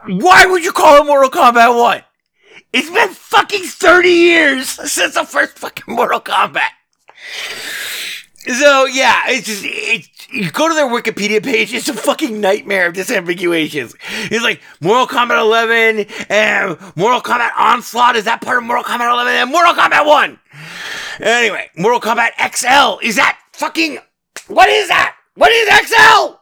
Why 0.08 0.46
would 0.46 0.64
you 0.64 0.72
call 0.72 1.02
it 1.02 1.06
Mortal 1.06 1.30
Kombat 1.30 1.78
1? 1.78 2.04
It's 2.74 2.90
been 2.90 3.10
fucking 3.10 3.64
30 3.64 4.10
years 4.10 4.70
since 4.70 5.16
the 5.16 5.24
first 5.24 5.58
fucking 5.58 5.96
Mortal 5.96 6.20
Kombat. 6.20 6.70
So 8.46 8.86
yeah, 8.86 9.24
it's 9.28 9.48
just 9.48 9.64
it's 9.66 10.19
you 10.32 10.52
go 10.52 10.68
to 10.68 10.74
their 10.74 10.88
Wikipedia 10.88 11.44
page, 11.44 11.74
it's 11.74 11.90
a 11.90 11.94
fucking 11.94 12.40
nightmare 12.40 12.88
of 12.88 12.94
disambiguations. 12.94 13.96
It's 14.32 14.44
like 14.44 14.62
Mortal 14.82 15.08
Kombat 15.08 15.40
11 15.40 16.06
and 16.30 16.78
Mortal 16.96 17.22
Kombat 17.22 17.52
Onslaught. 17.58 18.16
Is 18.16 18.26
that 18.26 18.42
part 18.42 18.58
of 18.58 18.64
Mortal 18.64 18.84
Kombat 18.84 19.12
11 19.12 19.34
and 19.34 19.52
Mortal 19.52 19.74
Kombat 19.74 20.06
1? 20.06 20.40
Anyway, 21.22 21.70
Mortal 21.76 22.00
Kombat 22.00 22.32
XL. 22.38 23.06
Is 23.06 23.16
that 23.16 23.40
fucking 23.54 24.00
what 24.48 24.70
is 24.70 24.88
that? 24.88 25.16
What 25.36 25.52
is 25.52 25.88
XL? 25.88 26.36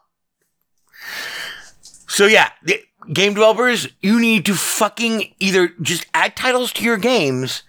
So 2.08 2.26
yeah, 2.26 2.50
the 2.64 2.82
game 3.12 3.34
developers, 3.34 3.88
you 4.02 4.20
need 4.20 4.46
to 4.46 4.54
fucking 4.54 5.34
either 5.40 5.70
just 5.82 6.06
add 6.14 6.36
titles 6.36 6.72
to 6.74 6.84
your 6.84 6.98
games. 6.98 7.64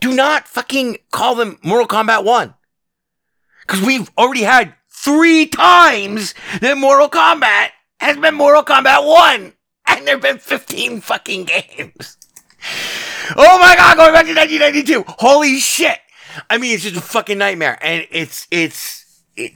Do 0.00 0.14
not 0.14 0.48
fucking 0.48 0.98
call 1.10 1.34
them 1.34 1.58
Mortal 1.62 1.86
Kombat 1.86 2.24
1. 2.24 2.54
Because 3.62 3.86
we've 3.86 4.10
already 4.18 4.42
had 4.42 4.74
three 5.00 5.46
times 5.46 6.34
that 6.60 6.76
Mortal 6.76 7.08
Kombat 7.08 7.70
has 8.00 8.16
been 8.16 8.34
Mortal 8.34 8.62
Kombat 8.62 9.06
1. 9.06 9.52
And 9.86 10.06
there 10.06 10.14
have 10.14 10.22
been 10.22 10.38
15 10.38 11.00
fucking 11.00 11.44
games. 11.44 12.16
Oh 13.36 13.58
my 13.58 13.74
god, 13.76 13.96
going 13.96 14.12
back 14.12 14.26
to 14.26 14.34
1992. 14.34 15.04
Holy 15.18 15.56
shit. 15.56 15.98
I 16.48 16.58
mean, 16.58 16.74
it's 16.74 16.84
just 16.84 16.96
a 16.96 17.00
fucking 17.00 17.38
nightmare. 17.38 17.78
And 17.80 18.06
it's, 18.10 18.46
it's, 18.50 19.22
it, 19.36 19.52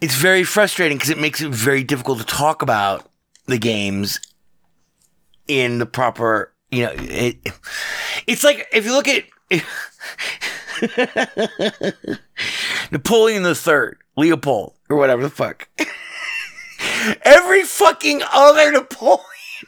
it's 0.00 0.14
very 0.14 0.44
frustrating 0.44 0.96
because 0.96 1.10
it 1.10 1.18
makes 1.18 1.40
it 1.40 1.50
very 1.50 1.82
difficult 1.82 2.20
to 2.20 2.24
talk 2.24 2.62
about 2.62 3.10
the 3.46 3.58
games 3.58 4.20
in 5.48 5.78
the 5.78 5.86
proper, 5.86 6.52
you 6.70 6.84
know, 6.84 6.92
it, 6.96 7.36
it's 8.26 8.44
like 8.44 8.68
if 8.72 8.86
you 8.86 8.92
look 8.92 9.08
at 9.08 9.24
Napoleon 12.92 13.42
the 13.42 13.54
Third, 13.54 13.96
Leopold, 14.18 14.74
or 14.90 14.98
whatever 14.98 15.22
the 15.22 15.30
fuck. 15.30 15.66
Every 17.22 17.62
fucking 17.62 18.20
other 18.30 18.70
Napoleon 18.70 19.24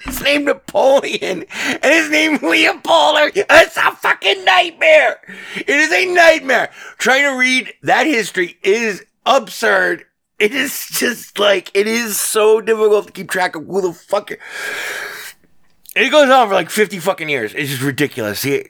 is 0.06 0.20
named 0.20 0.44
Napoleon, 0.44 1.46
and 1.50 1.84
his 1.84 2.10
name 2.10 2.38
Leopold. 2.42 3.16
It's 3.34 3.76
a 3.78 3.92
fucking 3.92 4.44
nightmare. 4.44 5.20
It 5.56 5.70
is 5.70 5.90
a 5.90 6.04
nightmare. 6.04 6.70
Trying 6.98 7.22
to 7.22 7.38
read 7.38 7.72
that 7.82 8.06
history 8.06 8.58
is 8.62 9.02
absurd. 9.24 10.04
It 10.38 10.54
is 10.54 10.86
just 10.90 11.38
like 11.38 11.70
it 11.72 11.86
is 11.86 12.20
so 12.20 12.60
difficult 12.60 13.06
to 13.06 13.12
keep 13.12 13.30
track 13.30 13.56
of 13.56 13.64
who 13.64 13.80
the 13.80 13.94
fuck. 13.94 14.32
It 14.32 16.10
goes 16.10 16.28
on 16.28 16.48
for 16.48 16.54
like 16.54 16.68
fifty 16.68 16.98
fucking 16.98 17.30
years. 17.30 17.54
It's 17.54 17.70
just 17.70 17.82
ridiculous. 17.82 18.40
See, 18.40 18.66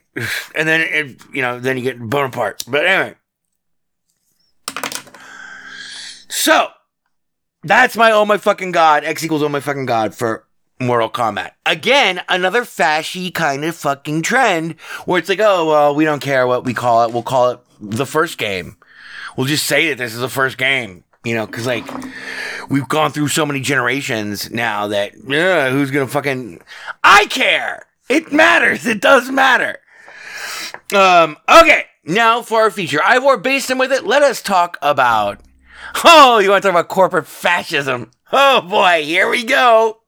and 0.55 0.65
then 0.65 0.79
it, 0.79 1.21
you 1.33 1.41
know, 1.41 1.59
then 1.59 1.75
you 1.75 1.83
get 1.83 1.99
Bonaparte. 1.99 2.63
But 2.67 2.85
anyway, 2.85 3.15
so 6.35 6.67
that's 7.63 7.95
my 7.95 8.11
oh 8.11 8.25
my 8.25 8.37
fucking 8.37 8.71
god. 8.71 9.03
X 9.05 9.23
equals 9.23 9.41
oh 9.41 9.49
my 9.49 9.61
fucking 9.61 9.85
god 9.85 10.13
for 10.13 10.45
Mortal 10.81 11.09
Kombat. 11.09 11.51
Again, 11.65 12.21
another 12.27 12.63
fashy 12.63 13.33
kind 13.33 13.63
of 13.63 13.75
fucking 13.75 14.21
trend 14.21 14.73
where 15.05 15.17
it's 15.17 15.29
like, 15.29 15.39
oh 15.39 15.65
well, 15.65 15.95
we 15.95 16.03
don't 16.03 16.21
care 16.21 16.45
what 16.45 16.65
we 16.65 16.73
call 16.73 17.05
it. 17.05 17.13
We'll 17.13 17.23
call 17.23 17.51
it 17.51 17.59
the 17.79 18.05
first 18.05 18.37
game. 18.37 18.75
We'll 19.37 19.47
just 19.47 19.65
say 19.65 19.89
that 19.89 19.97
this 19.97 20.13
is 20.13 20.19
the 20.19 20.29
first 20.29 20.57
game. 20.57 21.05
You 21.23 21.35
know, 21.35 21.47
because 21.47 21.65
like 21.65 21.87
we've 22.69 22.87
gone 22.87 23.11
through 23.11 23.29
so 23.29 23.45
many 23.45 23.61
generations 23.61 24.51
now 24.51 24.87
that 24.87 25.15
uh, 25.15 25.71
who's 25.71 25.89
gonna 25.89 26.07
fucking? 26.07 26.61
I 27.03 27.27
care. 27.27 27.87
It 28.09 28.31
matters. 28.33 28.85
It 28.85 29.01
does 29.01 29.31
matter. 29.31 29.79
Um. 30.93 31.37
Okay. 31.49 31.85
Now 32.03 32.43
for 32.43 32.61
our 32.61 32.69
feature, 32.69 33.01
Ivor 33.03 33.37
Basin 33.37 33.79
with 33.79 33.91
it. 33.91 34.05
Let 34.05 34.21
us 34.21 34.41
talk 34.41 34.77
about. 34.81 35.39
Oh, 36.03 36.39
you 36.39 36.49
want 36.49 36.63
to 36.63 36.69
talk 36.69 36.73
about 36.75 36.87
corporate 36.89 37.27
fascism? 37.27 38.11
Oh 38.31 38.61
boy, 38.61 39.03
here 39.03 39.29
we 39.29 39.43
go. 39.43 40.01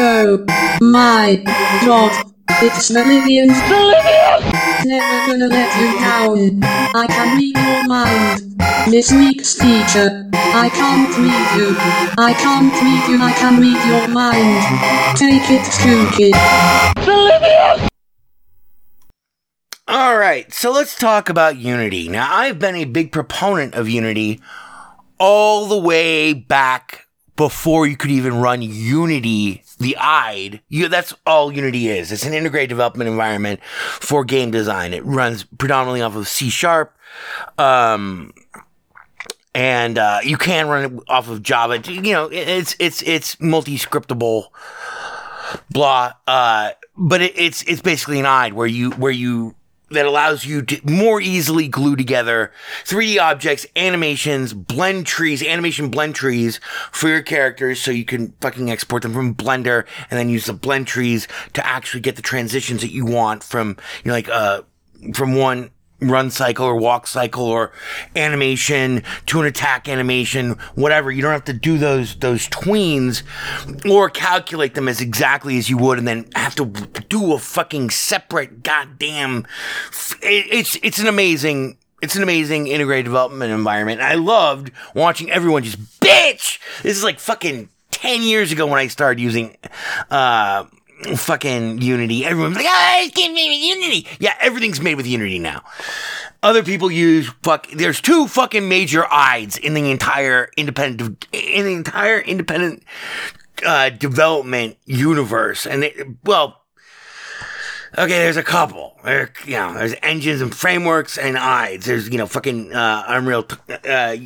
Oh 0.00 0.44
my 0.80 1.42
god. 1.84 2.32
It's 2.60 2.90
Meridian's 2.90 3.58
Never 4.84 5.26
gonna 5.26 5.46
let 5.46 5.70
you 5.80 5.98
down. 6.00 6.60
I 6.94 7.06
can 7.08 7.36
read 7.38 7.56
your 7.56 7.86
mind. 7.86 8.42
This 8.90 9.12
week's 9.12 9.54
feature. 9.54 10.28
I 10.34 10.68
can't 10.68 11.16
read 11.16 11.48
you. 11.56 11.76
I 12.18 12.34
can't 12.34 12.72
read 12.72 13.08
you. 13.08 13.22
I 13.22 13.32
can 13.32 13.60
read 13.60 13.82
your 13.86 14.08
mind. 14.08 15.16
Take 15.16 15.50
it, 15.50 15.64
Spooky. 15.64 16.32
All 19.88 20.16
right, 20.16 20.52
so 20.52 20.70
let's 20.70 20.94
talk 20.94 21.28
about 21.28 21.56
Unity. 21.56 22.08
Now, 22.08 22.32
I've 22.32 22.60
been 22.60 22.76
a 22.76 22.84
big 22.84 23.10
proponent 23.10 23.74
of 23.74 23.88
Unity 23.88 24.40
all 25.18 25.66
the 25.66 25.76
way 25.76 26.32
back 26.32 27.08
before 27.34 27.88
you 27.88 27.96
could 27.96 28.12
even 28.12 28.40
run 28.40 28.62
Unity, 28.62 29.64
the 29.80 29.96
IDE. 29.98 30.60
You, 30.68 30.86
that's 30.86 31.14
all 31.26 31.52
Unity 31.52 31.88
is. 31.88 32.12
It's 32.12 32.24
an 32.24 32.32
integrated 32.32 32.68
development 32.68 33.10
environment 33.10 33.60
for 33.64 34.24
game 34.24 34.52
design. 34.52 34.94
It 34.94 35.04
runs 35.04 35.42
predominantly 35.42 36.02
off 36.02 36.14
of 36.14 36.28
C 36.28 36.48
Sharp. 36.48 36.96
Um, 37.58 38.32
and 39.52 39.98
uh, 39.98 40.20
you 40.22 40.38
can 40.38 40.68
run 40.68 40.84
it 40.84 41.02
off 41.08 41.28
of 41.28 41.42
Java. 41.42 41.80
You 41.80 42.12
know, 42.12 42.28
it's 42.30 42.76
it's 42.78 43.02
it's 43.02 43.38
multi-scriptable, 43.40 44.46
blah. 45.70 46.12
Uh, 46.26 46.70
but 46.96 47.20
it, 47.20 47.32
it's 47.36 47.62
it's 47.64 47.82
basically 47.82 48.20
an 48.20 48.26
IDE 48.26 48.52
where 48.52 48.68
you 48.68 48.92
where 48.92 49.12
you 49.12 49.56
that 49.92 50.06
allows 50.06 50.44
you 50.44 50.62
to 50.62 50.80
more 50.88 51.20
easily 51.20 51.68
glue 51.68 51.96
together 51.96 52.52
3D 52.84 53.18
objects, 53.20 53.66
animations, 53.76 54.52
blend 54.52 55.06
trees, 55.06 55.42
animation 55.42 55.88
blend 55.88 56.14
trees 56.14 56.60
for 56.90 57.08
your 57.08 57.22
characters 57.22 57.80
so 57.80 57.90
you 57.90 58.04
can 58.04 58.34
fucking 58.40 58.70
export 58.70 59.02
them 59.02 59.12
from 59.12 59.34
Blender 59.34 59.86
and 60.10 60.18
then 60.18 60.28
use 60.28 60.46
the 60.46 60.52
blend 60.52 60.86
trees 60.86 61.28
to 61.52 61.66
actually 61.66 62.00
get 62.00 62.16
the 62.16 62.22
transitions 62.22 62.80
that 62.80 62.92
you 62.92 63.04
want 63.04 63.42
from, 63.42 63.76
you 64.04 64.08
know, 64.08 64.12
like, 64.12 64.28
uh, 64.28 64.62
from 65.14 65.34
one 65.34 65.70
run 66.02 66.30
cycle 66.30 66.66
or 66.66 66.76
walk 66.76 67.06
cycle 67.06 67.44
or 67.44 67.72
animation 68.16 69.02
to 69.26 69.40
an 69.40 69.46
attack 69.46 69.88
animation, 69.88 70.52
whatever. 70.74 71.10
You 71.10 71.22
don't 71.22 71.32
have 71.32 71.44
to 71.44 71.52
do 71.52 71.78
those 71.78 72.16
those 72.16 72.48
tweens 72.48 73.22
or 73.90 74.10
calculate 74.10 74.74
them 74.74 74.88
as 74.88 75.00
exactly 75.00 75.58
as 75.58 75.70
you 75.70 75.78
would, 75.78 75.98
and 75.98 76.06
then 76.06 76.26
have 76.34 76.54
to 76.56 76.66
do 77.08 77.32
a 77.32 77.38
fucking 77.38 77.90
separate 77.90 78.62
goddamn. 78.62 79.46
It, 80.22 80.46
it's 80.50 80.78
it's 80.82 80.98
an 80.98 81.06
amazing. 81.06 81.78
It's 82.00 82.16
an 82.16 82.24
amazing 82.24 82.66
integrated 82.66 83.04
development 83.04 83.52
environment. 83.52 84.00
I 84.00 84.14
loved 84.14 84.72
watching 84.92 85.30
everyone 85.30 85.62
just 85.62 85.78
bitch. 86.00 86.58
This 86.82 86.96
is 86.96 87.04
like 87.04 87.20
fucking 87.20 87.68
10 87.92 88.22
years 88.22 88.50
ago 88.50 88.66
when 88.66 88.80
I 88.80 88.88
started 88.88 89.20
using, 89.20 89.56
uh, 90.10 90.64
fucking 91.16 91.80
Unity. 91.80 92.24
Everyone's 92.24 92.56
like, 92.56 92.66
ah, 92.68 93.00
it's 93.00 93.16
made 93.16 93.48
with 93.48 93.62
Unity. 93.62 94.06
Yeah, 94.18 94.34
everything's 94.40 94.80
made 94.80 94.96
with 94.96 95.06
Unity 95.06 95.38
now. 95.38 95.62
Other 96.42 96.62
people 96.62 96.90
use 96.90 97.30
fuck. 97.42 97.68
There's 97.70 98.00
two 98.00 98.26
fucking 98.26 98.68
major 98.68 99.06
IDEs 99.10 99.56
in 99.58 99.74
the 99.74 99.90
entire 99.90 100.50
independent 100.56 101.26
in 101.32 101.64
the 101.64 101.72
entire 101.72 102.18
independent 102.18 102.82
uh, 103.64 103.90
development 103.90 104.76
universe, 104.84 105.66
and 105.66 105.82
they, 105.82 105.94
well. 106.24 106.58
Okay, 107.98 108.08
there's 108.08 108.38
a 108.38 108.42
couple. 108.42 108.98
There, 109.04 109.30
you 109.44 109.52
know, 109.52 109.74
there's 109.74 109.94
engines 110.02 110.40
and 110.40 110.54
frameworks 110.54 111.18
and 111.18 111.36
IDEs. 111.36 111.84
There's, 111.84 112.08
you 112.08 112.16
know, 112.16 112.26
fucking 112.26 112.72
uh, 112.72 113.04
Unreal, 113.06 113.46
uh, 113.86 114.16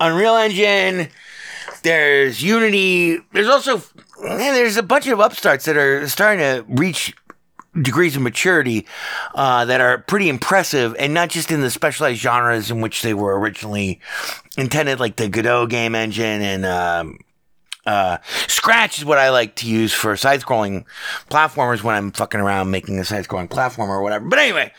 Unreal 0.00 0.36
Engine. 0.36 1.10
There's 1.82 2.42
Unity. 2.42 3.18
There's 3.34 3.48
also 3.48 3.82
man, 4.24 4.54
there's 4.54 4.76
a 4.76 4.82
bunch 4.82 5.06
of 5.06 5.20
upstarts 5.20 5.64
that 5.66 5.76
are 5.76 6.08
starting 6.08 6.40
to 6.40 6.64
reach 6.68 7.14
degrees 7.80 8.16
of 8.16 8.22
maturity 8.22 8.86
uh, 9.34 9.64
that 9.64 9.80
are 9.80 9.98
pretty 9.98 10.28
impressive, 10.28 10.94
and 10.98 11.12
not 11.12 11.28
just 11.28 11.50
in 11.50 11.60
the 11.60 11.70
specialized 11.70 12.20
genres 12.20 12.70
in 12.70 12.80
which 12.80 13.02
they 13.02 13.14
were 13.14 13.38
originally 13.38 14.00
intended, 14.56 15.00
like 15.00 15.16
the 15.16 15.28
Godot 15.28 15.66
game 15.66 15.94
engine 15.94 16.40
and 16.42 16.64
um, 16.64 17.18
Uh, 17.86 18.16
Scratch 18.48 18.98
is 18.98 19.04
what 19.04 19.18
I 19.18 19.28
like 19.28 19.56
to 19.56 19.68
use 19.68 19.92
for 19.92 20.16
side 20.16 20.40
scrolling 20.40 20.86
platformers 21.30 21.82
when 21.82 21.94
I'm 21.94 22.12
fucking 22.12 22.40
around 22.40 22.70
making 22.70 22.98
a 22.98 23.04
side 23.04 23.26
scrolling 23.26 23.48
platformer 23.48 23.88
or 23.90 24.02
whatever. 24.02 24.24
But 24.26 24.38
anyway, 24.38 24.72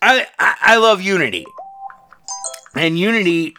I, 0.00 0.26
I, 0.38 0.54
I 0.60 0.76
love 0.76 1.02
Unity. 1.02 1.44
And 2.76 2.96
Unity, 2.96 3.56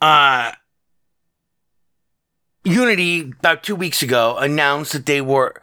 uh, 0.00 0.52
Unity 2.68 3.20
about 3.40 3.62
two 3.62 3.74
weeks 3.76 4.02
ago 4.02 4.36
announced 4.38 4.92
that 4.92 5.06
they 5.06 5.20
were 5.20 5.60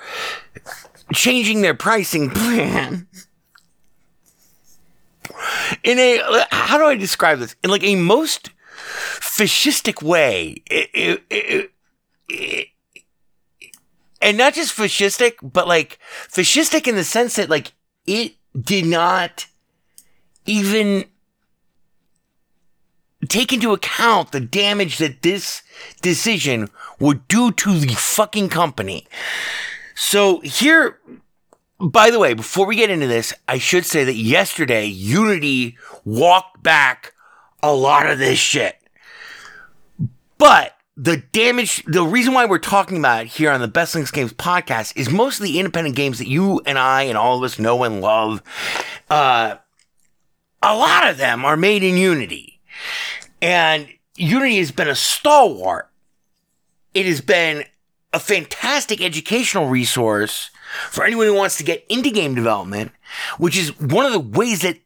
changing 1.14 1.62
their 1.62 1.74
pricing 1.76 2.30
plan. 2.32 3.08
In 5.84 6.00
a 6.00 6.46
how 6.52 6.78
do 6.78 6.86
I 6.86 6.96
describe 6.96 7.40
this? 7.40 7.56
In 7.64 7.70
like 7.70 7.84
a 7.84 7.96
most 7.96 8.52
fascistic 8.76 10.02
way. 10.02 10.62
It- 10.70 10.90
it- 10.94 11.72
it- 12.30 12.68
and 14.22 14.38
not 14.38 14.54
just 14.56 14.76
fascistic 14.76 15.34
but 15.44 15.68
like 15.68 16.00
fascistic 16.32 16.88
in 16.88 16.96
the 16.96 17.04
sense 17.04 17.36
that 17.36 17.50
like 17.50 17.74
it 18.08 18.34
did 18.60 18.86
not 18.86 19.46
even 20.46 21.06
take 23.30 23.54
into 23.54 23.74
account 23.74 24.32
the 24.32 24.40
damage 24.40 24.98
that 24.98 25.22
this 25.22 25.62
decision 26.02 26.70
would 27.00 27.28
do 27.28 27.52
to 27.52 27.78
the 27.80 27.94
fucking 27.96 28.50
company 28.50 29.06
so 29.96 30.40
here 30.42 31.00
by 31.80 32.10
the 32.10 32.20
way, 32.20 32.34
before 32.34 32.66
we 32.66 32.76
get 32.76 32.90
into 32.90 33.08
this, 33.08 33.34
I 33.48 33.58
should 33.58 33.86
say 33.86 34.04
that 34.06 34.16
yesterday 34.16 34.86
Unity 34.86 35.78
walked 36.04 36.64
back 36.64 37.14
a 37.62 37.74
lot 37.74 38.10
of 38.10 38.18
this 38.18 38.40
shit. 38.40 38.78
But 40.38 40.76
the 40.96 41.18
damage, 41.18 41.84
the 41.86 42.04
reason 42.04 42.34
why 42.34 42.46
we're 42.46 42.60
talking 42.60 42.98
about 42.98 43.24
it 43.24 43.28
here 43.28 43.52
on 43.52 43.60
the 43.60 43.68
Best 43.68 43.96
Linux 43.96 44.14
Games 44.14 44.34
podcast 44.34 44.96
is 44.96 45.10
most 45.10 45.40
of 45.40 45.44
the 45.44 45.60
independent 45.60 45.96
games 45.96 46.20
that 46.20 46.30
you 46.30 46.62
and 46.66 46.80
I 46.80 47.04
and 47.04 47.18
all 47.18 47.38
of 47.38 47.44
us 47.44 47.60
know 47.60 47.84
and 47.84 48.02
love. 48.02 48.42
Uh, 49.10 49.56
a 50.62 50.76
lot 50.76 51.10
of 51.10 51.18
them 51.18 51.44
are 51.44 51.58
made 51.58 51.84
in 51.84 51.98
Unity. 51.98 52.55
And 53.42 53.88
Unity 54.16 54.58
has 54.58 54.72
been 54.72 54.88
a 54.88 54.96
stalwart. 54.96 55.90
It 56.94 57.06
has 57.06 57.22
been 57.22 57.66
a 58.14 58.20
fantastic 58.20 59.02
educational 59.02 59.68
resource 59.68 60.50
for 60.90 61.04
anyone 61.04 61.28
who 61.28 61.34
wants 61.34 61.58
to 61.58 61.64
get 61.64 61.86
into 61.90 62.10
game 62.10 62.34
development, 62.34 62.92
which 63.38 63.58
is 63.58 63.78
one 63.80 64.06
of 64.06 64.14
the 64.14 64.20
ways 64.20 64.62
that 64.62 64.78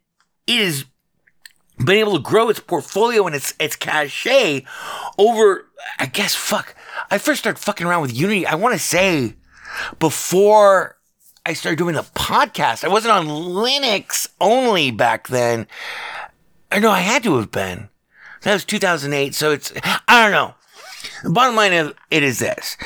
it 0.46 0.64
has 0.64 0.84
been 1.78 1.96
able 1.96 2.14
to 2.14 2.22
grow 2.22 2.48
its 2.48 2.60
portfolio 2.60 3.26
and 3.26 3.34
its 3.34 3.54
its 3.58 3.76
cachet 3.76 4.66
over 5.16 5.66
I 5.98 6.06
guess 6.06 6.34
fuck. 6.34 6.74
I 7.10 7.18
first 7.18 7.40
started 7.40 7.60
fucking 7.60 7.86
around 7.86 8.02
with 8.02 8.14
Unity, 8.14 8.46
I 8.46 8.56
want 8.56 8.74
to 8.74 8.78
say 8.78 9.36
before 9.98 10.98
I 11.46 11.54
started 11.54 11.78
doing 11.78 11.94
the 11.94 12.02
podcast. 12.02 12.84
I 12.84 12.88
wasn't 12.88 13.12
on 13.12 13.26
Linux 13.26 14.28
only 14.40 14.90
back 14.90 15.28
then. 15.28 15.66
I 16.72 16.78
know 16.78 16.90
I 16.90 17.00
had 17.00 17.22
to 17.24 17.36
have 17.36 17.50
been. 17.50 17.88
That 18.42 18.54
was 18.54 18.64
2008, 18.64 19.34
so 19.34 19.50
it's 19.52 19.72
I 20.08 20.22
don't 20.22 20.32
know. 20.32 20.54
The 21.22 21.30
bottom 21.30 21.56
line 21.56 21.72
of 21.72 21.94
it 22.10 22.22
is 22.22 22.38
this 22.38 22.76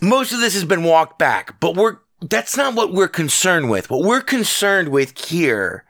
most 0.00 0.32
of 0.32 0.40
this 0.40 0.54
has 0.54 0.64
been 0.64 0.82
walked 0.82 1.18
back, 1.18 1.60
but 1.60 1.76
we're 1.76 1.98
that's 2.20 2.56
not 2.56 2.74
what 2.74 2.92
we're 2.92 3.08
concerned 3.08 3.70
with. 3.70 3.90
What 3.90 4.02
we're 4.02 4.20
concerned 4.20 4.88
with 4.88 5.18
here 5.26 5.84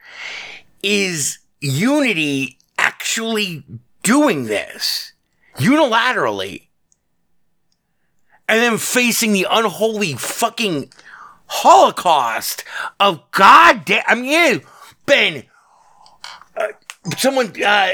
is 0.82 1.38
Unity 1.60 2.58
actually 2.78 3.64
doing 4.02 4.44
this 4.44 5.12
unilaterally 5.56 6.68
and 8.48 8.60
then 8.60 8.78
facing 8.78 9.32
the 9.32 9.46
unholy 9.50 10.14
fucking 10.14 10.92
holocaust 11.46 12.64
of 12.98 13.28
goddamn. 13.32 14.02
I 14.06 14.14
mean, 14.14 14.32
it 14.32 14.62
has 14.62 14.62
been. 15.06 15.44
Someone, 17.16 17.52
uh, 17.62 17.88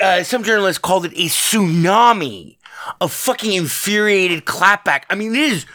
uh, 0.00 0.22
some 0.22 0.44
journalist 0.44 0.82
called 0.82 1.06
it 1.06 1.12
a 1.12 1.26
tsunami 1.26 2.58
of 3.00 3.12
fucking 3.12 3.52
infuriated 3.52 4.44
clapback. 4.44 5.02
I 5.10 5.14
mean, 5.14 5.34
it 5.34 5.40
is 5.40 5.66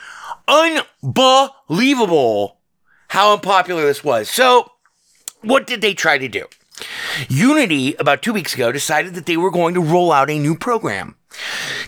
unbelievable 0.47 2.57
how 3.09 3.33
unpopular 3.33 3.83
this 3.83 4.03
was. 4.03 4.29
So, 4.29 4.71
what 5.41 5.67
did 5.67 5.81
they 5.81 5.93
try 5.93 6.17
to 6.17 6.27
do? 6.27 6.45
Unity, 7.29 7.95
about 7.95 8.21
two 8.21 8.33
weeks 8.33 8.53
ago, 8.53 8.71
decided 8.71 9.15
that 9.15 9.25
they 9.25 9.37
were 9.37 9.51
going 9.51 9.73
to 9.75 9.81
roll 9.81 10.11
out 10.11 10.29
a 10.29 10.37
new 10.37 10.57
program. 10.57 11.15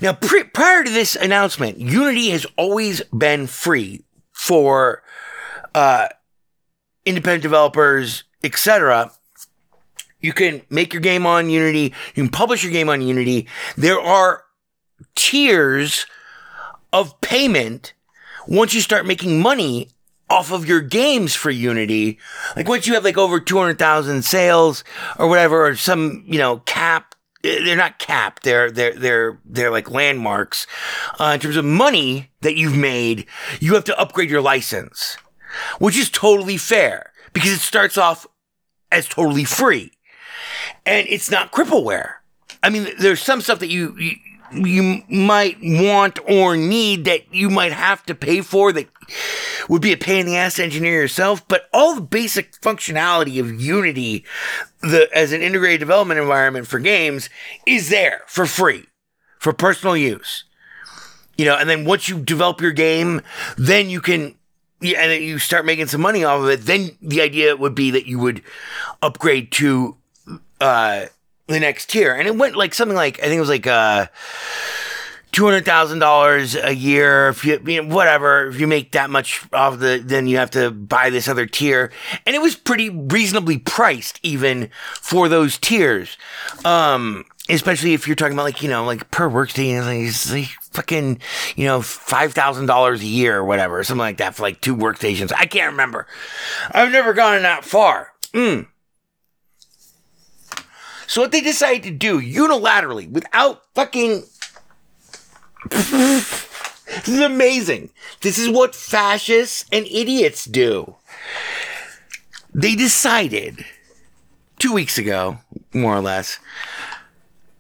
Now, 0.02 0.14
pre- 0.14 0.46
prior 0.46 0.84
to 0.84 0.90
this 0.90 1.16
announcement, 1.16 1.80
Unity 1.80 2.30
has 2.30 2.46
always 2.58 3.02
been 3.06 3.48
free 3.48 4.04
for 4.32 5.04
uh, 5.74 6.08
independent 7.06 7.44
developers, 7.44 8.24
etc. 8.44 9.12
You 10.20 10.34
can 10.34 10.62
make 10.70 10.94
your 10.94 11.02
game 11.02 11.26
on 11.26 11.50
Unity. 11.50 11.94
You 12.16 12.24
can 12.24 12.30
publish 12.30 12.64
your 12.64 12.72
game 12.72 12.90
on 12.90 13.02
Unity. 13.02 13.48
There 13.78 14.00
are 14.00 14.44
tiers 15.16 16.06
of 16.94 17.20
payment 17.22 17.94
once 18.48 18.74
you 18.74 18.82
start 18.82 19.06
making 19.06 19.42
money 19.42 19.90
off 20.30 20.52
of 20.52 20.68
your 20.68 20.82
games 20.82 21.36
for 21.36 21.50
Unity. 21.50 22.18
Like 22.56 22.68
once 22.68 22.88
you 22.88 22.94
have 22.96 23.04
like 23.04 23.18
over 23.18 23.40
200,000 23.40 24.24
sales 24.24 24.84
or 25.18 25.28
whatever, 25.28 25.66
or 25.68 25.76
some, 25.76 26.24
you 26.26 26.38
know, 26.40 26.58
cap. 26.66 27.16
eh, 27.44 27.64
They're 27.64 27.76
not 27.78 28.00
capped. 28.00 28.44
They're, 28.44 28.72
they're, 28.72 28.94
they're, 28.96 29.40
they're 29.46 29.72
like 29.72 29.92
landmarks. 29.92 30.66
Uh, 31.20 31.32
in 31.36 31.40
terms 31.40 31.56
of 31.58 31.64
money 31.66 32.32
that 32.42 32.58
you've 32.58 32.76
made, 32.76 33.26
you 33.60 33.76
have 33.76 33.86
to 33.86 34.00
upgrade 34.00 34.30
your 34.30 34.42
license, 34.42 35.18
which 35.80 35.98
is 35.98 36.10
totally 36.10 36.58
fair 36.58 37.14
because 37.34 37.52
it 37.52 37.60
starts 37.60 37.98
off 37.98 38.26
as 38.92 39.08
totally 39.08 39.44
free 39.44 39.92
and 40.88 41.08
it's 41.10 41.30
not 41.30 41.52
crippleware. 41.52 42.14
I 42.64 42.70
mean, 42.70 42.88
there's 42.98 43.22
some 43.22 43.42
stuff 43.42 43.60
that 43.60 43.70
you, 43.70 43.96
you 43.98 44.16
you 44.54 45.04
might 45.10 45.58
want 45.62 46.20
or 46.26 46.56
need 46.56 47.04
that 47.04 47.34
you 47.34 47.50
might 47.50 47.74
have 47.74 48.06
to 48.06 48.16
pay 48.16 48.40
for 48.40 48.72
that 48.72 48.88
would 49.68 49.82
be 49.82 49.92
a 49.92 49.98
pain 49.98 50.22
in 50.22 50.26
the 50.28 50.38
ass 50.38 50.56
to 50.56 50.64
engineer 50.64 51.02
yourself. 51.02 51.46
But 51.50 51.68
all 51.74 51.96
the 51.96 52.02
basic 52.02 52.54
functionality 52.62 53.42
of 53.42 53.62
Unity, 53.62 54.24
the 54.82 55.10
as 55.14 55.34
an 55.34 55.42
integrated 55.42 55.82
development 55.82 56.20
environment 56.20 56.66
for 56.66 56.80
games, 56.80 57.30
is 57.66 57.90
there 57.90 58.22
for 58.26 58.46
free 58.46 58.86
for 59.38 59.52
personal 59.52 59.98
use. 59.98 60.46
You 61.38 61.46
know, 61.46 61.56
and 61.58 61.70
then 61.70 61.84
once 61.86 62.08
you 62.08 62.20
develop 62.20 62.62
your 62.62 62.72
game, 62.72 63.22
then 63.58 63.90
you 63.90 64.00
can 64.00 64.36
and 64.82 65.24
you 65.24 65.40
start 65.40 65.66
making 65.66 65.88
some 65.88 66.02
money 66.02 66.24
off 66.24 66.42
of 66.42 66.50
it, 66.50 66.62
then 66.62 66.98
the 67.02 67.22
idea 67.22 67.56
would 67.58 67.76
be 67.76 67.92
that 67.92 68.06
you 68.06 68.20
would 68.20 68.42
upgrade 69.02 69.52
to 69.52 69.97
uh, 70.60 71.06
the 71.48 71.60
next 71.60 71.90
tier. 71.90 72.14
And 72.14 72.28
it 72.28 72.36
went 72.36 72.56
like 72.56 72.74
something 72.74 72.96
like 72.96 73.20
I 73.20 73.24
think 73.24 73.38
it 73.38 73.42
was 73.42 73.50
like 73.50 73.68
uh, 73.68 74.08
two 75.32 75.46
hundred 75.46 75.66
thousand 75.66 76.00
dollars 76.00 76.56
a 76.56 76.74
year. 76.74 77.30
If 77.30 77.46
you, 77.46 77.62
you 77.66 77.84
know, 77.84 77.94
whatever, 77.94 78.48
if 78.48 78.60
you 78.60 78.68
make 78.68 78.92
that 78.94 79.10
much 79.10 79.46
off 79.54 79.80
the, 79.80 80.02
then 80.04 80.28
you 80.28 80.38
have 80.38 80.52
to 80.52 80.72
buy 80.72 81.10
this 81.10 81.28
other 81.28 81.46
tier. 81.46 81.92
And 82.26 82.36
it 82.36 82.42
was 82.42 82.56
pretty 82.56 82.90
reasonably 82.90 83.58
priced 83.58 84.20
even 84.24 84.70
for 84.96 85.30
those 85.30 85.58
tiers. 85.58 86.18
Um, 86.66 87.26
especially 87.50 87.94
if 87.94 88.08
you're 88.08 88.16
talking 88.16 88.34
about 88.34 88.44
like 88.44 88.62
you 88.62 88.70
know 88.70 88.84
like 88.86 89.10
per 89.12 89.30
workstation, 89.30 90.08
it's 90.08 90.32
like 90.32 90.50
fucking 90.72 91.20
you 91.56 91.66
know 91.66 91.82
five 91.82 92.34
thousand 92.34 92.66
dollars 92.66 93.02
a 93.02 93.08
year 93.08 93.38
or 93.38 93.46
whatever, 93.46 93.84
something 93.84 94.00
like 94.00 94.18
that 94.18 94.36
for 94.36 94.44
like 94.44 94.62
two 94.62 94.76
workstations. 94.76 95.32
I 95.36 95.46
can't 95.46 95.72
remember. 95.72 96.08
I've 96.72 96.92
never 96.92 97.14
gone 97.14 97.42
that 97.44 97.64
far. 97.64 98.14
Mm. 98.34 98.68
So 101.08 101.22
what 101.22 101.32
they 101.32 101.42
decided 101.42 101.84
to 101.84 101.92
do 101.92 102.22
unilaterally, 102.22 103.10
without 103.10 103.64
fucking. 103.74 104.24
this 105.70 107.08
is 107.08 107.20
amazing. 107.22 107.90
This 108.22 108.38
is 108.38 108.50
what 108.50 108.76
fascists 108.76 109.66
and 109.72 109.86
idiots 109.88 110.46
do. 110.46 110.96
They 112.54 112.76
decided 112.76 113.66
two 114.60 114.74
weeks 114.74 114.98
ago, 114.98 115.40
more 115.74 115.96
or 115.96 116.02
less, 116.02 116.40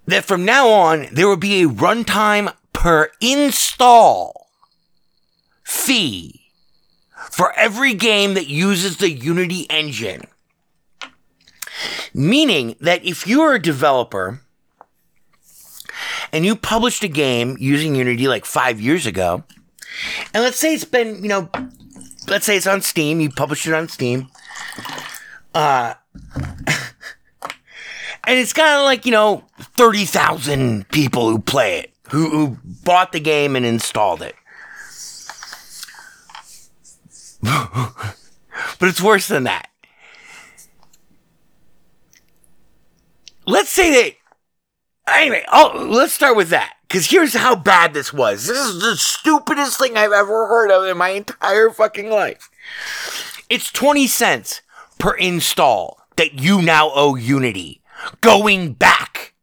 that 0.05 0.25
from 0.25 0.45
now 0.45 0.69
on 0.69 1.07
there 1.11 1.27
will 1.27 1.37
be 1.37 1.63
a 1.63 1.67
runtime 1.67 2.53
per 2.73 3.11
install 3.21 4.49
fee 5.63 6.41
for 7.31 7.51
every 7.53 7.93
game 7.93 8.33
that 8.33 8.47
uses 8.47 8.97
the 8.97 9.11
Unity 9.11 9.67
engine. 9.69 10.27
Meaning 12.13 12.75
that 12.81 13.05
if 13.05 13.27
you're 13.27 13.53
a 13.55 13.61
developer 13.61 14.41
and 16.31 16.45
you 16.45 16.55
published 16.55 17.03
a 17.03 17.07
game 17.07 17.57
using 17.59 17.95
Unity 17.95 18.27
like 18.27 18.45
five 18.45 18.79
years 18.81 19.05
ago, 19.05 19.43
and 20.33 20.43
let's 20.43 20.57
say 20.57 20.73
it's 20.73 20.85
been, 20.85 21.21
you 21.23 21.29
know, 21.29 21.49
let's 22.27 22.45
say 22.45 22.57
it's 22.57 22.67
on 22.67 22.81
Steam, 22.81 23.19
you 23.19 23.29
published 23.29 23.67
it 23.67 23.73
on 23.73 23.87
Steam, 23.87 24.27
uh, 25.53 25.93
and 28.27 28.39
it's 28.39 28.53
got 28.53 28.83
like, 28.83 29.05
you 29.05 29.11
know, 29.11 29.43
30,000 29.59 30.87
people 30.89 31.29
who 31.29 31.39
play 31.39 31.79
it. 31.79 31.93
who, 32.09 32.29
who 32.29 32.57
bought 32.83 33.11
the 33.11 33.19
game 33.19 33.55
and 33.55 33.65
installed 33.65 34.21
it. 34.21 34.35
but 37.41 38.89
it's 38.89 39.01
worse 39.01 39.27
than 39.27 39.43
that. 39.43 39.66
Let's 43.47 43.69
say 43.69 43.89
that. 43.91 44.13
Anyway, 45.07 45.45
oh, 45.51 45.87
let's 45.89 46.11
start 46.11 46.35
with 46.35 46.49
that. 46.49 46.73
Because 46.87 47.09
here's 47.09 47.33
how 47.33 47.55
bad 47.55 47.93
this 47.93 48.11
was. 48.11 48.45
This 48.45 48.57
is 48.57 48.81
the 48.81 48.97
stupidest 48.97 49.79
thing 49.79 49.95
I've 49.95 50.11
ever 50.11 50.47
heard 50.47 50.69
of 50.69 50.85
in 50.85 50.97
my 50.97 51.09
entire 51.09 51.69
fucking 51.69 52.09
life. 52.09 52.49
It's 53.49 53.71
20 53.71 54.05
cents 54.07 54.61
per 54.99 55.15
install 55.15 55.97
that 56.17 56.33
you 56.33 56.61
now 56.61 56.91
owe 56.93 57.15
Unity. 57.15 57.81
Going 58.19 58.73
back. 58.73 59.33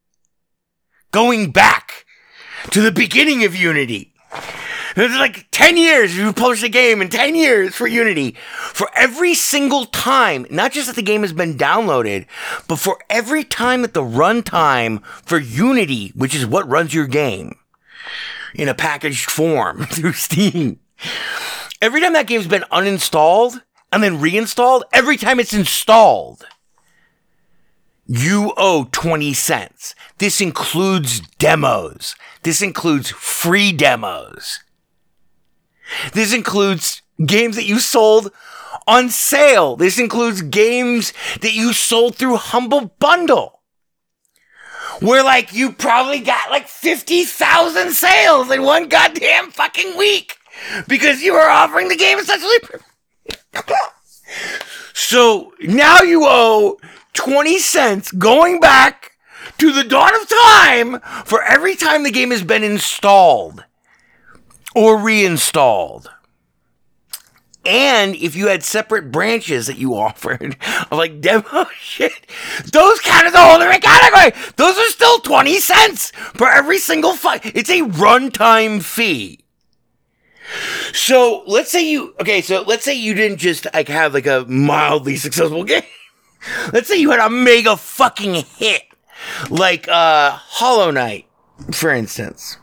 Going 1.10 1.50
back 1.50 2.04
to 2.70 2.82
the 2.82 2.92
beginning 2.92 3.42
of 3.44 3.56
Unity. 3.56 4.12
It's 4.96 5.14
like 5.16 5.48
10 5.50 5.76
years 5.76 6.16
you 6.16 6.32
published 6.32 6.62
a 6.62 6.68
game 6.68 7.02
in 7.02 7.08
10 7.08 7.34
years 7.34 7.74
for 7.74 7.86
Unity. 7.86 8.36
For 8.72 8.88
every 8.94 9.34
single 9.34 9.86
time, 9.86 10.46
not 10.50 10.72
just 10.72 10.86
that 10.86 10.96
the 10.96 11.02
game 11.02 11.22
has 11.22 11.32
been 11.32 11.56
downloaded, 11.56 12.26
but 12.68 12.76
for 12.76 12.98
every 13.10 13.42
time 13.42 13.82
that 13.82 13.92
the 13.92 14.02
runtime 14.02 15.04
for 15.24 15.38
Unity, 15.38 16.12
which 16.14 16.34
is 16.34 16.46
what 16.46 16.68
runs 16.68 16.94
your 16.94 17.08
game 17.08 17.56
in 18.54 18.68
a 18.68 18.74
packaged 18.74 19.30
form 19.30 19.84
through 19.90 20.12
Steam, 20.12 20.78
every 21.82 22.00
time 22.00 22.12
that 22.12 22.28
game's 22.28 22.46
been 22.46 22.64
uninstalled 22.70 23.62
and 23.90 24.00
then 24.02 24.20
reinstalled, 24.20 24.84
every 24.92 25.16
time 25.16 25.40
it's 25.40 25.54
installed, 25.54 26.46
you 28.06 28.52
owe 28.56 28.86
20 28.92 29.32
cents. 29.32 29.94
This 30.18 30.40
includes 30.40 31.20
demos. 31.38 32.14
This 32.42 32.62
includes 32.62 33.10
free 33.10 33.72
demos. 33.72 34.60
This 36.12 36.32
includes 36.32 37.02
games 37.24 37.56
that 37.56 37.64
you 37.64 37.78
sold 37.78 38.32
on 38.86 39.08
sale. 39.10 39.76
This 39.76 39.98
includes 39.98 40.42
games 40.42 41.12
that 41.40 41.54
you 41.54 41.72
sold 41.72 42.16
through 42.16 42.36
Humble 42.36 42.92
Bundle. 42.98 43.60
Where 45.00 45.24
like 45.24 45.52
you 45.52 45.72
probably 45.72 46.20
got 46.20 46.50
like 46.50 46.68
50,000 46.68 47.90
sales 47.92 48.50
in 48.50 48.62
one 48.62 48.88
goddamn 48.88 49.50
fucking 49.50 49.96
week 49.96 50.36
because 50.86 51.22
you 51.22 51.32
were 51.32 51.48
offering 51.48 51.88
the 51.88 51.96
game 51.96 52.18
essentially. 52.18 52.58
so 54.92 55.52
now 55.60 56.00
you 56.00 56.22
owe 56.24 56.78
20 57.14 57.58
cents 57.58 58.12
going 58.12 58.60
back 58.60 59.12
to 59.58 59.72
the 59.72 59.84
dawn 59.84 60.14
of 60.14 60.28
time 60.28 61.00
for 61.24 61.42
every 61.42 61.74
time 61.74 62.02
the 62.02 62.10
game 62.10 62.30
has 62.30 62.42
been 62.42 62.62
installed 62.62 63.64
or 64.74 64.98
reinstalled. 64.98 66.10
And 67.66 68.14
if 68.16 68.36
you 68.36 68.48
had 68.48 68.62
separate 68.62 69.10
branches 69.10 69.66
that 69.68 69.78
you 69.78 69.94
offered 69.96 70.56
of 70.90 70.98
like 70.98 71.20
demo 71.20 71.66
shit, 71.80 72.12
those 72.72 73.00
count 73.00 73.26
as 73.26 73.34
a 73.34 73.38
whole 73.38 73.58
different 73.58 73.82
category. 73.82 74.32
Those 74.56 74.76
are 74.76 74.90
still 74.90 75.18
20 75.20 75.58
cents 75.60 76.10
for 76.10 76.48
every 76.48 76.78
single 76.78 77.14
fu- 77.14 77.40
It's 77.42 77.70
a 77.70 77.82
runtime 77.82 78.82
fee. 78.82 79.40
So 80.92 81.42
let's 81.46 81.70
say 81.70 81.88
you, 81.90 82.14
okay, 82.20 82.42
so 82.42 82.62
let's 82.62 82.84
say 82.84 82.94
you 82.94 83.14
didn't 83.14 83.38
just 83.38 83.66
like 83.72 83.88
have 83.88 84.12
like 84.12 84.26
a 84.26 84.44
mildly 84.46 85.16
successful 85.16 85.64
game. 85.64 85.82
Let's 86.72 86.88
say 86.88 86.96
you 86.96 87.10
had 87.10 87.20
a 87.20 87.30
mega 87.30 87.76
fucking 87.76 88.34
hit. 88.34 88.82
Like 89.48 89.88
uh 89.88 90.32
Hollow 90.32 90.90
Knight, 90.90 91.26
for 91.72 91.90
instance 91.90 92.58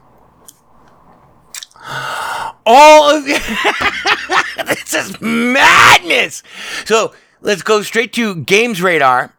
all 2.66 3.16
of 3.16 3.26
this 3.26 4.94
is 4.94 5.22
madness. 5.22 6.44
So 6.86 7.14
let's 7.42 7.62
go 7.62 7.82
straight 7.82 8.14
to 8.14 8.36
Games 8.36 8.82
Radar. 8.82 9.34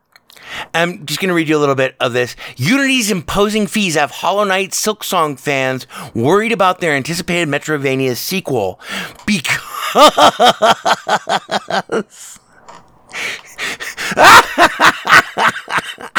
I'm 0.75 1.07
just 1.07 1.21
going 1.21 1.29
to 1.29 1.35
read 1.35 1.49
you 1.49 1.57
a 1.57 1.61
little 1.61 1.75
bit 1.75 1.97
of 1.99 2.13
this. 2.13 2.37
Unity's 2.57 3.11
imposing 3.11 3.67
fees 3.67 3.95
have 3.95 4.11
Hollow 4.11 4.45
Knight 4.45 4.73
Silksong 4.73 5.41
fans 5.41 5.87
worried 6.15 6.53
about 6.53 6.81
their 6.81 6.93
anticipated 6.93 7.49
Metroidvania 7.49 8.17
sequel 8.17 8.79
because 9.25 9.59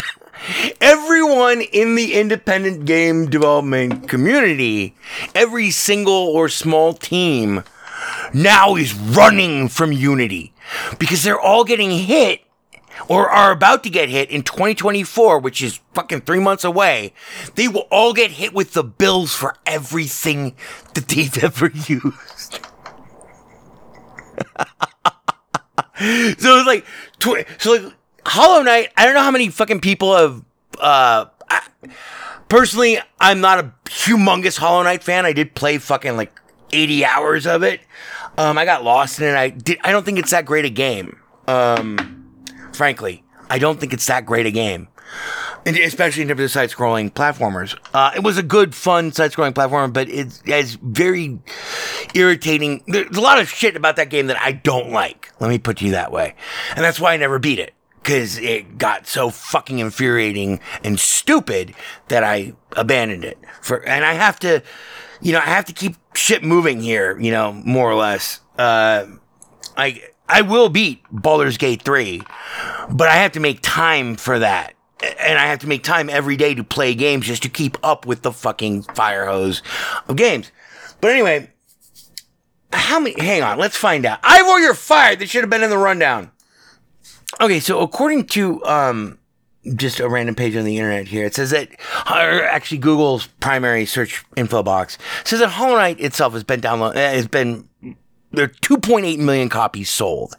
everyone 0.82 1.62
in 1.62 1.96
the 1.96 2.14
independent 2.14 2.86
game 2.86 3.30
development 3.30 4.08
community, 4.08 4.96
every 5.34 5.72
single 5.72 6.14
or 6.14 6.50
small 6.50 6.94
team 6.94 7.64
now 8.34 8.76
is 8.76 8.94
running 8.94 9.68
from 9.70 9.92
Unity 9.92 10.54
because 11.00 11.24
they're 11.24 11.40
all 11.40 11.64
getting 11.64 11.92
hit 11.92 12.42
or 13.08 13.30
are 13.30 13.52
about 13.52 13.84
to 13.84 13.90
get 13.90 14.10
hit 14.10 14.30
in 14.30 14.44
2024, 14.44 15.40
which 15.40 15.62
is 15.62 15.80
fucking 15.94 16.22
three 16.22 16.40
months 16.40 16.64
away. 16.64 17.14
They 17.56 17.68
will 17.68 17.88
all 17.92 18.14
get 18.14 18.32
hit 18.32 18.54
with 18.54 18.74
the 18.74 18.84
bills 18.84 19.34
for 19.34 19.56
everything 19.66 20.56
that 20.94 21.08
they've 21.08 21.44
ever 21.44 21.68
used. 21.68 22.60
so 26.40 26.58
it's 26.58 26.68
like, 26.68 26.86
tw- 27.20 27.46
so 27.62 27.74
like, 27.74 27.94
Hollow 28.26 28.64
Knight, 28.64 28.92
I 28.98 29.06
don't 29.06 29.14
know 29.14 29.22
how 29.22 29.32
many 29.32 29.50
fucking 29.50 29.82
people 29.82 30.16
have. 30.16 30.44
Uh, 30.80 31.26
I, 31.50 31.62
personally, 32.50 33.00
I'm 33.20 33.42
not 33.42 33.60
a 33.60 33.74
humongous 33.86 34.58
Hollow 34.58 34.84
Knight 34.84 35.04
fan. 35.04 35.26
I 35.26 35.34
did 35.34 35.56
play 35.56 35.78
fucking 35.78 36.18
like 36.18 36.38
80 36.72 37.06
hours 37.06 37.46
of 37.46 37.64
it. 37.64 37.82
Um, 38.38 38.58
I 38.58 38.66
got 38.66 38.84
lost 38.84 39.20
in 39.20 39.28
it. 39.28 39.36
I 39.36 39.50
did. 39.50 39.78
I 39.84 39.92
don't 39.92 40.04
think 40.04 40.20
it's 40.20 40.32
that 40.32 40.46
great 40.46 40.66
a 40.66 40.70
game. 40.70 41.20
Um, 41.48 42.44
frankly, 42.74 43.24
I 43.50 43.60
don't 43.60 43.80
think 43.80 43.94
it's 43.94 44.08
that 44.08 44.26
great 44.26 44.46
a 44.46 44.52
game. 44.52 44.88
And 45.66 45.78
especially 45.78 46.24
in 46.24 46.28
terms 46.28 46.42
of 46.42 46.52
side-scrolling 46.52 47.14
platformers, 47.14 47.78
uh, 47.94 48.12
it 48.16 48.24
was 48.24 48.38
a 48.38 48.44
good, 48.44 48.76
fun 48.76 49.14
side-scrolling 49.14 49.54
platformer, 49.54 49.94
but 49.94 50.10
it's, 50.10 50.42
it's 50.46 50.74
very 50.74 51.40
irritating. 52.14 52.84
There's 52.88 53.16
a 53.16 53.22
lot 53.22 53.40
of 53.40 53.48
shit 53.48 53.78
about 53.78 53.96
that 53.96 54.10
game 54.10 54.28
that 54.28 54.38
I 54.42 54.52
don't 54.52 54.92
like. 54.92 55.32
Let 55.40 55.50
me 55.50 55.60
put 55.60 55.82
you 55.82 55.92
that 55.92 56.12
way, 56.12 56.36
and 56.76 56.84
that's 56.84 57.00
why 57.00 57.14
I 57.14 57.18
never 57.18 57.40
beat 57.40 57.60
it 57.60 57.74
because 58.04 58.38
it 58.38 58.78
got 58.78 59.08
so 59.08 59.30
fucking 59.30 59.80
infuriating 59.80 60.60
and 60.84 61.00
stupid 61.00 61.74
that 62.10 62.24
I 62.24 62.54
abandoned 62.74 63.24
it. 63.24 63.38
For 63.62 63.84
and 63.88 64.04
I 64.04 64.14
have 64.14 64.38
to, 64.40 64.62
you 65.22 65.32
know, 65.32 65.40
I 65.40 65.46
have 65.46 65.66
to 65.66 65.74
keep 65.74 65.96
shit 66.14 66.44
moving 66.44 66.82
here. 66.82 67.18
You 67.18 67.32
know, 67.32 67.54
more 67.54 67.90
or 67.90 67.96
less. 67.96 68.42
Uh, 68.60 69.08
I 69.78 70.04
I 70.28 70.42
will 70.42 70.70
beat 70.70 71.04
Baldur's 71.12 71.58
Gate 71.58 71.82
three, 71.82 72.22
but 72.90 73.08
I 73.08 73.16
have 73.16 73.32
to 73.34 73.40
make 73.40 73.60
time 73.62 74.16
for 74.16 74.40
that. 74.40 74.74
And 75.02 75.38
I 75.38 75.48
have 75.48 75.60
to 75.60 75.68
make 75.68 75.84
time 75.84 76.10
every 76.10 76.38
day 76.38 76.54
to 76.54 76.64
play 76.64 76.96
games 76.96 77.26
just 77.26 77.44
to 77.44 77.50
keep 77.50 77.78
up 77.84 78.06
with 78.06 78.22
the 78.22 78.32
fucking 78.32 78.84
fire 78.84 79.26
hose 79.26 79.62
of 80.08 80.16
games. 80.16 80.52
But 81.02 81.12
anyway, 81.12 81.52
how 82.72 83.00
many? 83.00 83.22
Hang 83.22 83.44
on, 83.44 83.58
let's 83.58 83.76
find 83.76 84.06
out. 84.06 84.20
Ivor, 84.24 84.60
you're 84.60 84.74
fired. 84.74 85.20
This 85.20 85.30
should 85.30 85.44
have 85.44 85.50
been 85.50 85.64
in 85.64 85.70
the 85.70 85.78
rundown. 85.78 86.32
Okay, 87.42 87.60
so 87.60 87.80
according 87.82 88.28
to 88.28 88.64
um, 88.66 89.18
just 89.76 90.00
a 90.00 90.08
random 90.08 90.36
page 90.36 90.56
on 90.56 90.66
the 90.66 90.78
internet 90.78 91.08
here, 91.08 91.26
it 91.26 91.36
says 91.36 91.52
that, 91.52 91.70
or 92.10 92.44
actually 92.44 92.78
Google's 92.78 93.28
primary 93.40 93.86
search 93.86 94.24
info 94.36 94.64
box 94.64 94.98
says 95.24 95.40
that 95.40 95.50
Hollow 95.50 95.76
Knight 95.76 96.00
itself 96.00 96.34
has 96.34 96.44
been 96.44 96.62
downloaded, 96.62 96.96
has 96.96 97.28
been 97.28 97.68
there 98.32 98.46
are 98.46 98.48
2.8 98.48 99.20
million 99.20 99.48
copies 99.48 99.90
sold. 99.90 100.36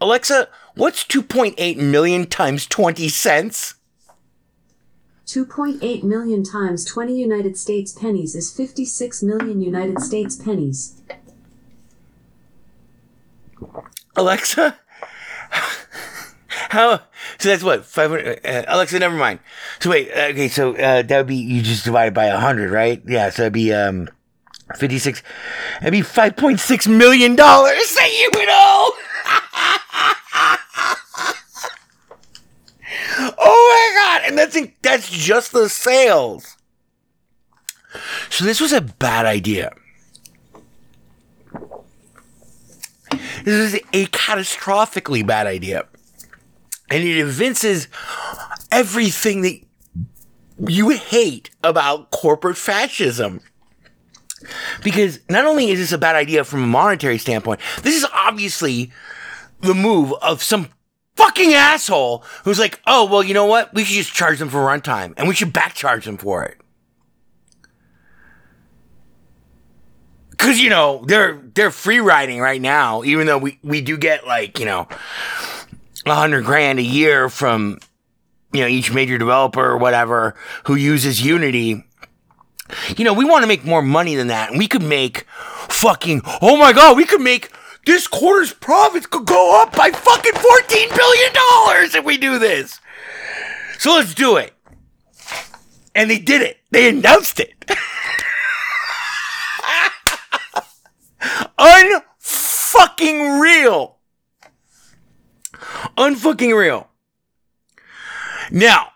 Alexa, 0.00 0.48
what's 0.74 1.04
2.8 1.04 1.76
million 1.76 2.26
times 2.26 2.66
20 2.66 3.08
cents? 3.08 3.74
2.8 5.26 6.02
million 6.02 6.44
times 6.44 6.84
20 6.84 7.18
United 7.18 7.56
States 7.56 7.92
pennies 7.92 8.34
is 8.34 8.52
56 8.52 9.22
million 9.22 9.60
United 9.60 10.00
States 10.00 10.36
pennies. 10.36 11.00
Alexa, 14.16 14.78
how? 16.70 17.00
So 17.38 17.48
that's 17.48 17.62
what 17.62 17.84
500. 17.84 18.40
Uh, 18.44 18.64
Alexa, 18.68 18.98
never 18.98 19.16
mind. 19.16 19.40
So 19.80 19.90
wait, 19.90 20.10
uh, 20.10 20.28
okay, 20.30 20.48
so 20.48 20.74
uh, 20.76 21.02
that 21.02 21.16
would 21.16 21.26
be 21.26 21.36
you 21.36 21.62
just 21.62 21.84
divide 21.84 22.14
by 22.14 22.28
100, 22.28 22.70
right? 22.70 23.02
Yeah, 23.06 23.30
so 23.30 23.42
that'd 23.42 23.52
be 23.52 23.72
um 23.72 24.08
56. 24.76 25.22
That'd 25.80 25.92
be 25.92 26.00
5.6 26.00 26.88
million 26.88 27.36
dollars 27.36 27.94
that 27.94 28.12
you 28.12 28.30
would 28.34 28.48
owe. 28.48 28.92
oh 33.38 33.92
my 33.94 34.02
god! 34.02 34.28
And 34.28 34.38
that's 34.38 34.56
that's 34.82 35.10
just 35.10 35.52
the 35.52 35.68
sales. 35.68 36.56
So 38.30 38.44
this 38.44 38.60
was 38.60 38.72
a 38.72 38.80
bad 38.80 39.26
idea. 39.26 39.72
This 43.44 43.74
is 43.74 43.80
a 43.92 44.06
catastrophically 44.06 45.24
bad 45.24 45.46
idea. 45.46 45.84
And 46.90 47.02
it 47.02 47.18
evinces 47.18 47.88
everything 48.70 49.42
that 49.42 49.60
you 50.58 50.90
hate 50.90 51.50
about 51.62 52.10
corporate 52.10 52.56
fascism. 52.56 53.40
Because 54.82 55.20
not 55.28 55.44
only 55.44 55.70
is 55.70 55.78
this 55.78 55.92
a 55.92 55.98
bad 55.98 56.14
idea 56.14 56.44
from 56.44 56.62
a 56.62 56.66
monetary 56.66 57.18
standpoint, 57.18 57.60
this 57.82 57.96
is 57.96 58.06
obviously 58.12 58.92
the 59.60 59.74
move 59.74 60.12
of 60.22 60.42
some 60.42 60.68
fucking 61.16 61.54
asshole 61.54 62.22
who's 62.44 62.58
like, 62.58 62.80
oh, 62.86 63.06
well, 63.06 63.22
you 63.22 63.34
know 63.34 63.46
what? 63.46 63.72
We 63.74 63.84
should 63.84 63.96
just 63.96 64.12
charge 64.12 64.38
them 64.38 64.48
for 64.48 64.58
runtime 64.58 65.14
and 65.16 65.26
we 65.26 65.34
should 65.34 65.52
back 65.52 65.74
charge 65.74 66.04
them 66.04 66.18
for 66.18 66.44
it. 66.44 66.58
Cause 70.38 70.58
you 70.58 70.68
know, 70.68 71.02
they're, 71.06 71.42
they're 71.54 71.70
free 71.70 71.98
riding 71.98 72.38
right 72.40 72.60
now, 72.60 73.02
even 73.02 73.26
though 73.26 73.38
we, 73.38 73.58
we 73.62 73.80
do 73.80 73.96
get 73.96 74.26
like, 74.26 74.60
you 74.60 74.66
know, 74.66 74.86
a 76.06 76.14
hundred 76.14 76.44
grand 76.44 76.78
a 76.78 76.82
year 76.82 77.28
from, 77.28 77.78
you 78.52 78.60
know, 78.60 78.66
each 78.66 78.92
major 78.92 79.18
developer 79.18 79.64
or 79.64 79.76
whatever 79.78 80.34
who 80.64 80.74
uses 80.74 81.24
Unity. 81.24 81.84
You 82.96 83.04
know, 83.04 83.12
we 83.12 83.24
want 83.24 83.42
to 83.42 83.46
make 83.46 83.64
more 83.64 83.82
money 83.82 84.14
than 84.14 84.28
that. 84.28 84.50
And 84.50 84.58
we 84.58 84.66
could 84.68 84.82
make 84.82 85.26
fucking, 85.68 86.22
oh 86.42 86.56
my 86.56 86.72
God, 86.72 86.96
we 86.96 87.04
could 87.04 87.20
make 87.20 87.52
this 87.84 88.06
quarter's 88.08 88.52
profits 88.52 89.06
could 89.06 89.26
go 89.26 89.62
up 89.62 89.74
by 89.76 89.90
fucking 89.90 90.32
$14 90.32 90.96
billion 90.96 91.32
if 91.94 92.04
we 92.04 92.16
do 92.18 92.38
this. 92.38 92.80
So 93.78 93.94
let's 93.94 94.14
do 94.14 94.36
it. 94.36 94.52
And 95.94 96.10
they 96.10 96.18
did 96.18 96.42
it. 96.42 96.58
They 96.70 96.88
announced 96.88 97.38
it. 97.40 97.54
Unfucking 101.58 103.40
real. 103.40 103.95
Unfucking 105.96 106.56
real. 106.56 106.88
Now, 108.50 108.90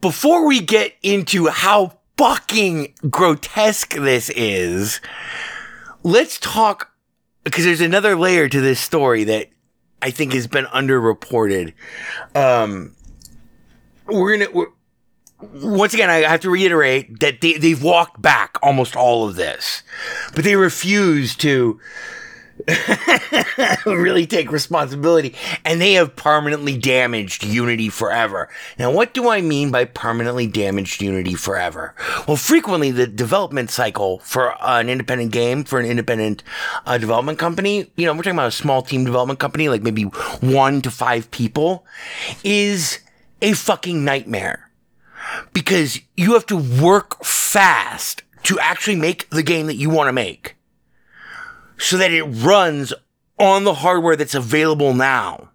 before 0.00 0.46
we 0.46 0.60
get 0.60 0.94
into 1.02 1.48
how 1.48 1.98
fucking 2.16 2.94
grotesque 3.10 3.94
this 3.94 4.30
is, 4.30 5.00
let's 6.02 6.38
talk 6.38 6.90
because 7.42 7.64
there's 7.64 7.80
another 7.80 8.16
layer 8.16 8.48
to 8.48 8.60
this 8.60 8.80
story 8.80 9.24
that 9.24 9.50
I 10.00 10.10
think 10.10 10.32
has 10.32 10.46
been 10.46 10.64
underreported. 10.66 11.74
Um, 12.34 12.94
we're 14.06 14.38
gonna 14.38 14.50
we're, 14.50 14.68
once 15.52 15.94
again, 15.94 16.10
I 16.10 16.16
have 16.28 16.40
to 16.40 16.50
reiterate 16.50 17.20
that 17.20 17.40
they, 17.40 17.54
they've 17.54 17.82
walked 17.82 18.20
back 18.20 18.56
almost 18.62 18.96
all 18.96 19.28
of 19.28 19.36
this, 19.36 19.82
but 20.34 20.44
they 20.44 20.56
refuse 20.56 21.36
to 21.36 21.80
really 23.86 24.26
take 24.26 24.50
responsibility. 24.50 25.34
And 25.64 25.80
they 25.80 25.94
have 25.94 26.16
permanently 26.16 26.76
damaged 26.76 27.44
unity 27.44 27.88
forever. 27.88 28.48
Now 28.78 28.90
what 28.90 29.14
do 29.14 29.28
i 29.28 29.40
mean 29.40 29.70
by 29.70 29.84
permanently 29.84 30.46
damaged 30.46 31.02
unity 31.02 31.34
forever? 31.34 31.94
Well 32.26 32.36
frequently 32.36 32.90
the 32.90 33.06
development 33.06 33.70
cycle 33.70 34.18
for 34.20 34.54
an 34.62 34.88
independent 34.88 35.32
game 35.32 35.64
for 35.64 35.78
an 35.78 35.86
independent 35.86 36.42
uh, 36.86 36.98
development 36.98 37.38
company 37.38 37.90
you 37.96 38.06
know 38.06 38.12
we're 38.12 38.22
talking 38.22 38.32
about 38.32 38.48
a 38.48 38.52
small 38.52 38.82
team 38.82 39.04
development 39.04 39.38
company 39.38 39.68
like 39.68 39.82
maybe 39.82 40.02
one 40.02 40.82
to 40.82 40.90
five 40.90 41.30
people 41.30 41.84
is 42.42 43.00
a 43.44 43.52
fucking 43.52 44.04
nightmare. 44.04 44.70
Because 45.52 46.00
you 46.16 46.34
have 46.34 46.46
to 46.46 46.56
work 46.56 47.24
fast 47.24 48.22
to 48.44 48.58
actually 48.58 48.96
make 48.96 49.28
the 49.30 49.42
game 49.42 49.66
that 49.66 49.76
you 49.76 49.90
want 49.90 50.08
to 50.08 50.12
make 50.12 50.56
so 51.78 51.96
that 51.96 52.12
it 52.12 52.24
runs 52.24 52.92
on 53.38 53.64
the 53.64 53.74
hardware 53.74 54.16
that's 54.16 54.34
available 54.34 54.94
now. 54.94 55.50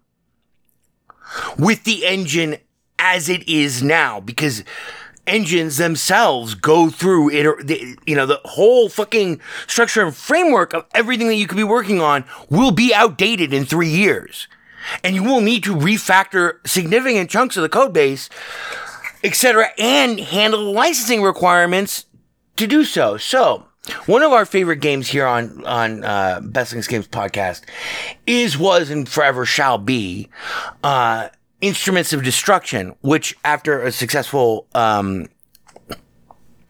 With 1.58 1.84
the 1.84 2.04
engine 2.06 2.58
as 2.98 3.28
it 3.28 3.48
is 3.48 3.82
now 3.82 4.20
because 4.20 4.62
engines 5.26 5.76
themselves 5.76 6.54
go 6.54 6.90
through 6.90 7.30
it 7.30 7.98
you 8.04 8.16
know 8.16 8.26
the 8.26 8.40
whole 8.44 8.88
fucking 8.88 9.40
structure 9.66 10.02
and 10.02 10.16
framework 10.16 10.74
of 10.74 10.84
everything 10.92 11.28
that 11.28 11.36
you 11.36 11.46
could 11.46 11.56
be 11.56 11.64
working 11.64 12.00
on 12.00 12.24
will 12.48 12.72
be 12.72 12.92
outdated 12.92 13.54
in 13.54 13.64
3 13.64 13.88
years. 13.88 14.48
And 15.04 15.14
you 15.14 15.22
will 15.22 15.40
need 15.40 15.62
to 15.64 15.74
refactor 15.74 16.54
significant 16.66 17.30
chunks 17.30 17.56
of 17.56 17.62
the 17.62 17.68
code 17.68 17.92
base 17.92 18.28
etc 19.22 19.68
and 19.78 20.18
handle 20.18 20.64
the 20.64 20.70
licensing 20.70 21.22
requirements 21.22 22.06
to 22.56 22.66
do 22.66 22.84
so. 22.84 23.16
So 23.16 23.66
one 24.06 24.22
of 24.22 24.32
our 24.32 24.44
favorite 24.44 24.80
games 24.80 25.08
here 25.08 25.26
on 25.26 25.64
on 25.66 26.04
uh, 26.04 26.40
Best 26.42 26.72
Things 26.72 26.86
Games 26.86 27.08
podcast 27.08 27.62
is, 28.26 28.56
was, 28.58 28.90
and 28.90 29.08
forever 29.08 29.44
shall 29.44 29.78
be 29.78 30.28
uh, 30.82 31.28
Instruments 31.60 32.12
of 32.12 32.22
Destruction, 32.22 32.94
which 33.02 33.36
after 33.44 33.82
a 33.82 33.92
successful 33.92 34.66
um, 34.74 35.28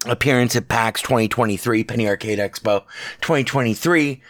appearance 0.07 0.57
at 0.57 0.69
PAX 0.69 1.03
2023, 1.03 1.85
Penny 1.85 2.09
Arcade 2.09 2.39
Expo 2.39 2.83
2023, 3.21 4.21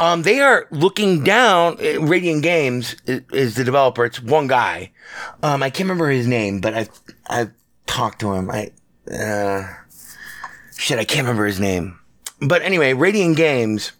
um, 0.00 0.22
they 0.22 0.40
are 0.40 0.66
looking 0.70 1.22
down. 1.22 1.74
uh, 1.74 2.00
Radiant 2.00 2.42
Games 2.42 2.96
is, 3.06 3.54
the 3.54 3.62
developer. 3.62 4.04
It's 4.04 4.20
one 4.20 4.46
guy. 4.48 4.90
Um, 5.42 5.62
I 5.62 5.70
can't 5.70 5.88
remember 5.88 6.10
his 6.10 6.26
name, 6.26 6.60
but 6.60 6.74
I 6.74 6.88
I 7.28 7.50
talked 7.86 8.20
to 8.20 8.32
him. 8.32 8.50
I 8.50 8.70
uh, 9.12 9.68
shit, 10.76 10.98
I 10.98 11.04
can't 11.04 11.24
remember 11.24 11.46
his 11.46 11.60
name. 11.60 11.99
But 12.40 12.62
anyway, 12.62 12.94
Radiant 12.94 13.36
Games 13.36 13.92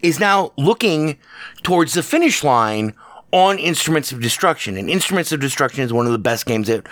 is 0.00 0.18
now 0.18 0.52
looking 0.56 1.18
towards 1.62 1.94
the 1.94 2.02
finish 2.02 2.42
line 2.42 2.94
on 3.32 3.58
Instruments 3.58 4.12
of 4.12 4.20
Destruction. 4.20 4.76
And 4.76 4.90
Instruments 4.90 5.32
of 5.32 5.40
Destruction 5.40 5.82
is 5.84 5.92
one 5.92 6.06
of 6.06 6.12
the 6.12 6.18
best 6.18 6.44
games 6.44 6.68
that 6.68 6.86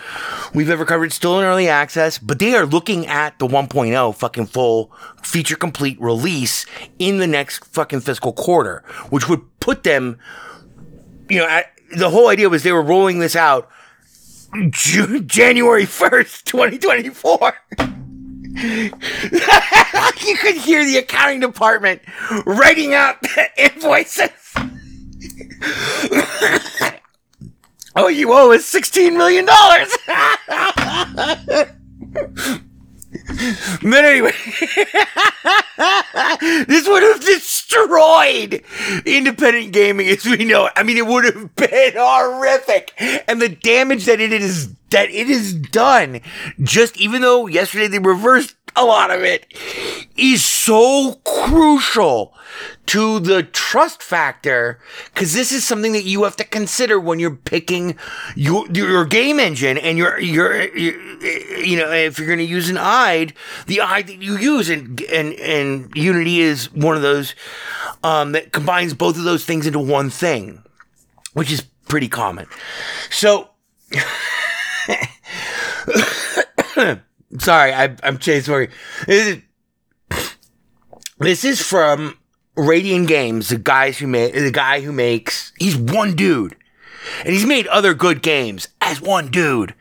we've 0.55 0.71
ever 0.71 0.85
covered. 0.85 1.13
Still 1.13 1.39
in 1.39 1.45
early 1.45 1.69
access, 1.69 2.19
but 2.19 2.39
they 2.39 2.55
are 2.55 2.65
looking 2.65 3.07
at 3.07 3.39
the 3.39 3.47
1.0 3.47 4.15
fucking 4.17 4.47
full 4.47 4.91
feature 5.23 5.57
complete 5.57 6.01
release 6.01 6.65
in 6.99 7.19
the 7.19 7.27
next 7.27 7.65
fucking 7.67 8.01
fiscal 8.01 8.33
quarter, 8.33 8.83
which 9.11 9.29
would 9.29 9.43
put 9.61 9.83
them, 9.83 10.19
you 11.29 11.39
know, 11.39 11.47
at, 11.47 11.67
the 11.97 12.09
whole 12.09 12.29
idea 12.29 12.49
was 12.49 12.63
they 12.63 12.73
were 12.73 12.83
rolling 12.83 13.19
this 13.19 13.37
out 13.37 13.69
January 14.71 15.85
1st, 15.85 16.45
2024. 16.45 18.00
you 20.27 20.37
could 20.37 20.57
hear 20.57 20.85
the 20.85 20.99
accounting 20.99 21.41
department 21.41 22.03
writing 22.45 22.95
out 22.95 23.17
invoices. 23.57 24.31
oh, 27.97 28.09
you 28.09 28.33
owe 28.33 28.53
us 28.53 28.71
$16 28.73 29.17
million. 29.17 29.47
But 33.83 34.05
anyway, 34.05 34.33
this 36.67 36.89
would 36.89 37.03
have 37.03 37.21
destroyed 37.21 38.63
independent 39.07 39.73
gaming 39.73 40.09
as 40.09 40.25
we 40.25 40.45
know 40.45 40.67
it. 40.67 40.73
I 40.77 40.83
mean, 40.83 40.97
it 40.97 41.07
would 41.07 41.25
have 41.25 41.55
been 41.55 41.93
horrific. 41.97 42.93
And 43.29 43.41
the 43.41 43.49
damage 43.49 44.07
that 44.07 44.21
it 44.21 44.33
is 44.33 44.75
that 44.91 45.11
it 45.11 45.31
is 45.31 45.55
done, 45.55 46.21
just 46.61 46.97
even 46.97 47.23
though 47.23 47.47
yesterday 47.47 47.87
they 47.87 48.01
reversed 48.01 48.57
a 48.77 48.85
lot 48.85 49.11
of 49.11 49.23
it, 49.23 49.53
is 50.17 50.45
so 50.45 51.21
crucial 51.25 52.35
to 52.87 53.21
the 53.21 53.43
trust 53.43 54.03
factor 54.03 54.81
because 55.13 55.33
this 55.33 55.53
is 55.53 55.65
something 55.65 55.93
that 55.93 56.05
you 56.05 56.25
have 56.25 56.37
to 56.37 56.45
consider 56.45 56.99
when 56.99 57.19
you're 57.21 57.35
picking 57.37 57.97
your 58.35 58.67
your 58.71 59.05
game 59.05 59.39
engine 59.39 59.79
and 59.79 59.97
your 59.97 60.19
your, 60.21 60.63
you 60.77 61.77
know 61.77 61.91
if 61.91 62.19
you're 62.19 62.27
going 62.27 62.39
to 62.39 62.45
use 62.45 62.69
an 62.69 62.77
IDE, 62.79 63.33
the 63.67 63.81
IDE 63.81 64.07
that 64.09 64.23
you 64.23 64.37
use 64.37 64.69
and 64.69 65.01
and 65.03 65.35
and 65.35 65.95
Unity 65.95 66.41
is 66.41 66.73
one 66.73 66.97
of 66.97 67.03
those 67.03 67.35
um, 68.03 68.33
that 68.33 68.53
combines 68.53 68.95
both 68.95 69.17
of 69.17 69.25
those 69.25 69.45
things 69.45 69.67
into 69.67 69.79
one 69.79 70.11
thing, 70.11 70.63
which 71.33 71.53
is 71.53 71.63
pretty 71.89 72.09
common. 72.09 72.47
So. 73.11 73.51
Sorry, 77.39 77.73
I, 77.73 77.97
I'm 78.03 78.19
Chase 78.19 78.47
Sorry. 78.47 78.71
This 79.07 79.37
is, 79.37 80.23
this 81.19 81.45
is 81.45 81.63
from 81.63 82.19
Radiant 82.57 83.09
Games, 83.09 83.49
the 83.49 83.59
guys 83.59 83.99
who 83.99 84.07
made 84.07 84.35
the 84.35 84.51
guy 84.51 84.81
who 84.81 84.93
makes. 84.93 85.53
He's 85.59 85.77
one 85.77 86.17
dude, 86.17 86.57
and 87.25 87.33
he's 87.33 87.47
made 87.47 87.67
other 87.69 87.95
good 87.95 88.23
games 88.23 88.69
as 88.81 89.01
one 89.01 89.29
dude, 89.31 89.75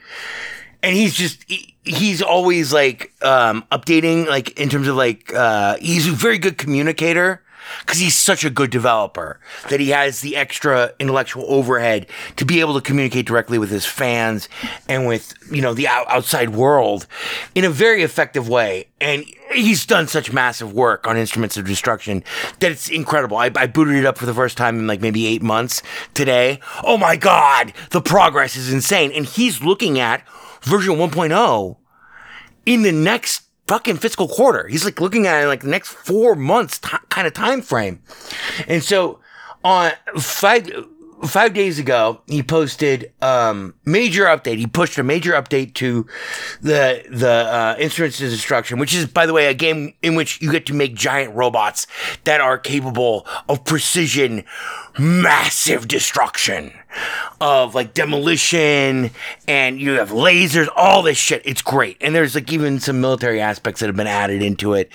and 0.84 0.96
he's 0.96 1.16
just 1.16 1.44
he, 1.48 1.76
he's 1.84 2.22
always 2.22 2.72
like 2.72 3.14
um, 3.24 3.66
updating, 3.72 4.28
like 4.28 4.60
in 4.60 4.70
terms 4.70 4.88
of 4.88 4.96
like 4.96 5.34
uh, 5.34 5.78
he's 5.82 6.08
a 6.08 6.12
very 6.12 6.38
good 6.38 6.58
communicator 6.58 7.42
because 7.82 8.00
he's 8.00 8.16
such 8.16 8.44
a 8.44 8.50
good 8.50 8.70
developer 8.70 9.40
that 9.70 9.80
he 9.80 9.90
has 9.90 10.22
the 10.22 10.36
extra 10.36 10.94
intellectual 11.00 11.46
overhead 11.48 12.08
to 12.36 12.46
be 12.46 12.60
able 12.60 12.74
to 12.74 12.82
communicate 12.82 13.26
directly 13.26 13.58
with 13.58 13.70
his 13.70 13.86
fans 13.86 14.50
and 14.88 15.08
with 15.08 15.34
you 15.52 15.62
know 15.62 15.74
the 15.74 15.88
outside 15.88 16.50
world 16.50 17.08
in 17.56 17.66
a 17.66 17.70
very 17.70 18.04
effective 18.04 18.48
way. 18.48 18.88
And 19.02 19.24
he's 19.54 19.86
done 19.86 20.08
such 20.08 20.34
massive 20.34 20.74
work 20.74 21.08
on 21.08 21.16
instruments 21.16 21.56
of 21.56 21.66
destruction 21.66 22.24
that 22.60 22.72
it's 22.72 22.90
incredible. 22.90 23.38
I, 23.38 23.50
I 23.56 23.68
booted 23.68 23.96
it 23.96 24.06
up 24.06 24.18
for 24.18 24.26
the 24.26 24.34
first 24.34 24.58
time 24.58 24.78
in 24.78 24.88
like 24.88 25.02
maybe 25.02 25.26
eight 25.26 25.42
months 25.42 25.82
today. 26.14 26.60
Oh 26.84 26.98
my 26.98 27.16
god 27.16 27.74
the 27.92 28.02
progress 28.02 28.56
is 28.56 28.72
insane. 28.72 29.12
And 29.12 29.26
he's 29.26 29.62
looking 29.62 30.00
at 30.00 30.28
version 30.62 30.96
1.0 30.96 31.78
in 32.66 32.82
the 32.84 32.92
next 32.92 33.49
fucking 33.70 33.98
fiscal 33.98 34.28
quarter. 34.28 34.68
He's 34.68 34.84
like 34.84 35.00
looking 35.00 35.28
at 35.28 35.46
like 35.46 35.62
the 35.62 35.70
next 35.70 35.90
four 35.90 36.34
months 36.34 36.80
ti 36.80 36.98
kind 37.10 37.28
of 37.28 37.34
time 37.34 37.62
frame. 37.62 38.02
And 38.68 38.84
so 38.84 39.20
on 39.64 39.92
five 40.18 40.68
five 41.24 41.54
days 41.54 41.78
ago, 41.78 42.22
he 42.26 42.42
posted 42.42 43.14
um 43.22 43.76
major 43.86 44.26
update. 44.26 44.58
He 44.58 44.66
pushed 44.66 44.98
a 44.98 45.04
major 45.04 45.34
update 45.34 45.76
to 45.76 46.08
the 46.62 47.06
the 47.12 47.30
uh, 47.30 47.76
Instruments 47.78 48.20
of 48.20 48.32
Destruction, 48.32 48.80
which 48.80 48.96
is 48.96 49.06
by 49.06 49.28
the 49.28 49.34
way 49.34 49.46
a 49.46 49.54
game 49.54 49.94
in 50.02 50.16
which 50.16 50.42
you 50.42 50.52
get 50.52 50.66
to 50.66 50.74
make 50.74 50.96
giant 50.96 51.36
robots 51.36 51.86
that 52.24 52.42
are 52.42 52.58
capable 52.58 53.28
of 53.48 53.64
precision, 53.66 54.46
massive 55.00 55.88
destruction 55.88 56.74
of 57.40 57.76
like 57.76 57.94
demolition 57.94 59.12
and 59.48 59.80
you 59.80 59.92
have 59.94 60.10
lasers, 60.10 60.68
all 60.76 61.02
this 61.04 61.18
shit. 61.18 61.42
It's 61.46 61.62
great. 61.62 61.98
And 62.02 62.14
there's 62.14 62.36
like 62.36 62.52
even 62.52 62.80
some 62.80 63.00
military 63.00 63.40
aspects 63.40 63.80
that 63.80 63.88
have 63.88 63.96
been 63.96 64.08
added 64.08 64.42
into 64.42 64.74
it 64.74 64.92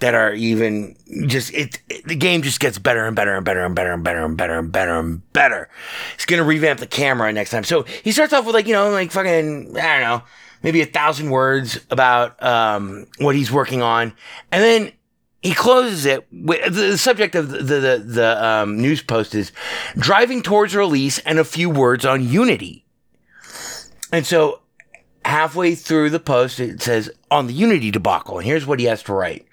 that 0.00 0.14
are 0.14 0.32
even 0.34 0.94
just 1.26 1.52
it, 1.54 1.80
it- 1.88 2.04
the 2.06 2.14
game 2.16 2.42
just 2.42 2.60
gets 2.60 2.78
better 2.78 3.04
and 3.06 3.16
better 3.16 3.34
and 3.34 3.44
better 3.44 3.64
and 3.64 3.74
better 3.74 3.92
and 3.92 4.04
better 4.04 4.24
and 4.24 4.36
better 4.36 4.58
and 4.58 4.72
better 4.72 4.98
and 4.98 5.32
better. 5.32 5.68
He's 6.16 6.24
gonna 6.26 6.44
revamp 6.44 6.80
the 6.80 6.86
camera 6.86 7.32
next 7.32 7.50
time. 7.50 7.64
So 7.64 7.82
he 8.04 8.12
starts 8.12 8.32
off 8.32 8.44
with 8.46 8.54
like, 8.54 8.66
you 8.66 8.72
know, 8.74 8.90
like 8.90 9.10
fucking 9.10 9.76
I 9.78 9.98
don't 9.98 10.00
know, 10.08 10.22
maybe 10.62 10.80
a 10.82 10.86
thousand 10.86 11.30
words 11.30 11.80
about 11.90 12.40
um 12.42 13.06
what 13.18 13.34
he's 13.34 13.50
working 13.50 13.82
on. 13.82 14.12
And 14.52 14.62
then 14.62 14.92
he 15.42 15.54
closes 15.54 16.04
it 16.04 16.26
with 16.32 16.74
the, 16.74 16.98
subject 16.98 17.34
of 17.34 17.50
the 17.50 17.58
the, 17.58 17.80
the, 17.80 18.02
the 18.04 18.44
um, 18.44 18.80
news 18.80 19.02
post 19.02 19.34
is 19.34 19.52
driving 19.96 20.42
towards 20.42 20.74
release 20.74 21.18
and 21.20 21.38
a 21.38 21.44
few 21.44 21.70
words 21.70 22.04
on 22.04 22.26
Unity. 22.26 22.84
And 24.12 24.26
so 24.26 24.60
halfway 25.28 25.74
through 25.74 26.08
the 26.08 26.18
post, 26.18 26.58
it 26.58 26.80
says 26.80 27.10
on 27.30 27.46
the 27.46 27.52
Unity 27.52 27.90
debacle. 27.90 28.38
And 28.38 28.46
here's 28.46 28.66
what 28.66 28.80
he 28.80 28.86
has 28.86 29.02
to 29.04 29.12
write. 29.12 29.46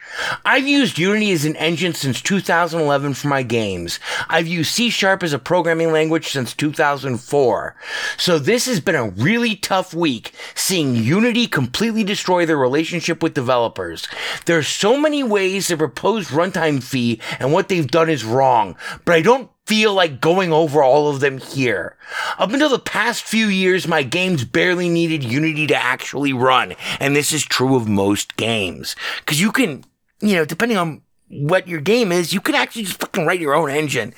I've 0.45 0.65
used 0.65 0.97
Unity 0.97 1.31
as 1.31 1.43
an 1.43 1.57
engine 1.57 1.93
since 1.93 2.21
2011 2.21 3.13
for 3.15 3.27
my 3.27 3.43
games. 3.43 3.99
I've 4.29 4.47
used 4.47 4.71
C 4.71 4.89
Sharp 4.89 5.21
as 5.21 5.33
a 5.33 5.39
programming 5.39 5.91
language 5.91 6.29
since 6.29 6.53
2004. 6.53 7.75
So 8.17 8.39
this 8.39 8.65
has 8.67 8.79
been 8.79 8.95
a 8.95 9.09
really 9.09 9.57
tough 9.57 9.93
week 9.93 10.31
seeing 10.53 10.95
Unity 10.95 11.47
completely 11.47 12.05
destroy 12.05 12.45
their 12.45 12.57
relationship 12.57 13.21
with 13.21 13.33
developers. 13.33 14.07
There 14.45 14.57
are 14.57 14.63
so 14.63 14.97
many 14.97 15.23
ways 15.23 15.67
the 15.67 15.75
proposed 15.75 16.29
runtime 16.29 16.81
fee 16.81 17.19
and 17.39 17.51
what 17.51 17.67
they've 17.67 17.85
done 17.85 18.09
is 18.09 18.23
wrong, 18.23 18.77
but 19.03 19.15
I 19.15 19.21
don't 19.21 19.49
feel 19.65 19.93
like 19.93 20.21
going 20.21 20.53
over 20.53 20.83
all 20.83 21.09
of 21.09 21.19
them 21.19 21.39
here. 21.39 21.97
Up 22.37 22.51
until 22.51 22.69
the 22.69 22.79
past 22.79 23.23
few 23.23 23.47
years, 23.47 23.87
my 23.87 24.03
games 24.03 24.45
barely 24.45 24.89
needed 24.89 25.23
Unity 25.23 25.67
to 25.67 25.75
actually 25.75 26.33
run, 26.33 26.75
and 26.99 27.15
this 27.15 27.31
is 27.31 27.43
true 27.43 27.75
of 27.75 27.87
most 27.87 28.37
games. 28.37 28.95
Cause 29.25 29.39
you 29.39 29.51
can, 29.51 29.83
you 30.21 30.35
know, 30.35 30.45
depending 30.45 30.77
on 30.77 31.01
what 31.29 31.67
your 31.67 31.81
game 31.81 32.11
is, 32.11 32.33
you 32.33 32.41
can 32.41 32.55
actually 32.55 32.83
just 32.83 32.99
fucking 32.99 33.25
write 33.25 33.39
your 33.39 33.55
own 33.55 33.69
engine. 33.69 34.13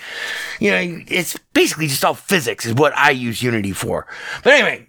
You 0.60 0.72
know, 0.72 1.04
it's 1.08 1.38
basically 1.54 1.88
just 1.88 2.04
all 2.04 2.14
physics 2.14 2.66
is 2.66 2.74
what 2.74 2.96
I 2.98 3.12
use 3.12 3.42
Unity 3.42 3.72
for. 3.72 4.06
But 4.44 4.54
anyway, 4.54 4.88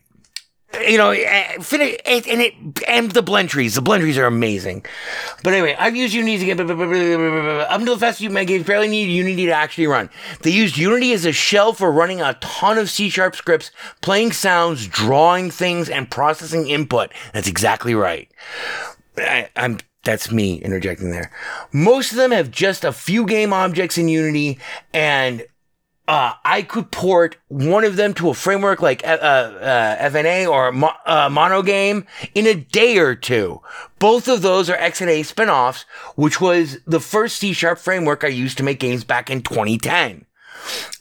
you 0.87 0.99
know, 0.99 1.11
eh, 1.11 1.59
finish, 1.61 1.97
and 2.05 2.27
and 2.27 2.41
it, 2.43 2.55
and 2.87 3.11
the 3.13 3.23
blend 3.23 3.49
trees. 3.49 3.75
The 3.75 3.81
blend 3.81 4.03
trees 4.03 4.19
are 4.19 4.27
amazing. 4.27 4.85
But 5.43 5.55
anyway, 5.55 5.75
I've 5.79 5.97
used 5.97 6.13
Unity 6.13 6.51
again. 6.51 6.61
Up 6.61 7.81
until 7.81 7.97
the 7.97 8.13
few 8.13 8.31
my 8.31 8.45
games 8.45 8.67
barely 8.67 8.89
needed 8.89 9.13
Unity 9.13 9.47
to 9.47 9.53
actually 9.53 9.87
run. 9.87 10.11
They 10.43 10.51
used 10.51 10.77
Unity 10.77 11.13
as 11.13 11.25
a 11.25 11.33
shell 11.33 11.73
for 11.73 11.91
running 11.91 12.21
a 12.21 12.35
ton 12.35 12.77
of 12.77 12.91
C 12.91 13.09
sharp 13.09 13.35
scripts, 13.35 13.71
playing 14.03 14.33
sounds, 14.33 14.87
drawing 14.87 15.51
things, 15.51 15.89
and 15.89 16.11
processing 16.11 16.69
input. 16.69 17.13
That's 17.33 17.49
exactly 17.49 17.95
right. 17.95 18.31
I, 19.17 19.49
I'm 19.57 19.79
that's 20.05 20.31
me 20.31 20.57
interjecting 20.57 21.11
there. 21.11 21.31
Most 21.73 22.13
of 22.13 22.19
them 22.19 22.31
have 22.31 22.51
just 22.51 22.85
a 22.85 22.93
few 22.93 23.27
game 23.27 23.53
objects 23.53 23.97
in 23.97 24.09
Unity, 24.09 24.59
and 24.93 25.47
uh, 26.09 26.33
I 26.43 26.63
could 26.63 26.91
port 26.91 27.37
one 27.49 27.85
of 27.85 27.97
them 27.97 28.15
to 28.15 28.31
a 28.31 28.35
framework 28.35 28.81
like 28.81 29.07
uh, 29.07 29.11
uh, 29.11 30.09
FNA 30.09 30.49
or 30.49 30.73
Mo- 30.73 30.95
uh, 31.05 31.29
Monogame 31.29 32.07
in 32.35 32.47
a 32.47 32.55
day 32.55 32.97
or 32.97 33.15
two. 33.15 33.61
Both 33.99 34.27
of 34.27 34.41
those 34.41 34.71
are 34.71 34.77
XNA 34.79 35.21
spinoffs, 35.33 35.85
which 36.17 36.41
was 36.41 36.79
the 36.87 36.99
first 36.99 37.37
C 37.37 37.53
sharp 37.53 37.79
framework 37.79 38.25
I 38.25 38.29
used 38.29 38.57
to 38.57 38.65
make 38.65 38.81
games 38.81 39.05
back 39.05 39.29
in 39.29 39.43
2010. 39.43 40.25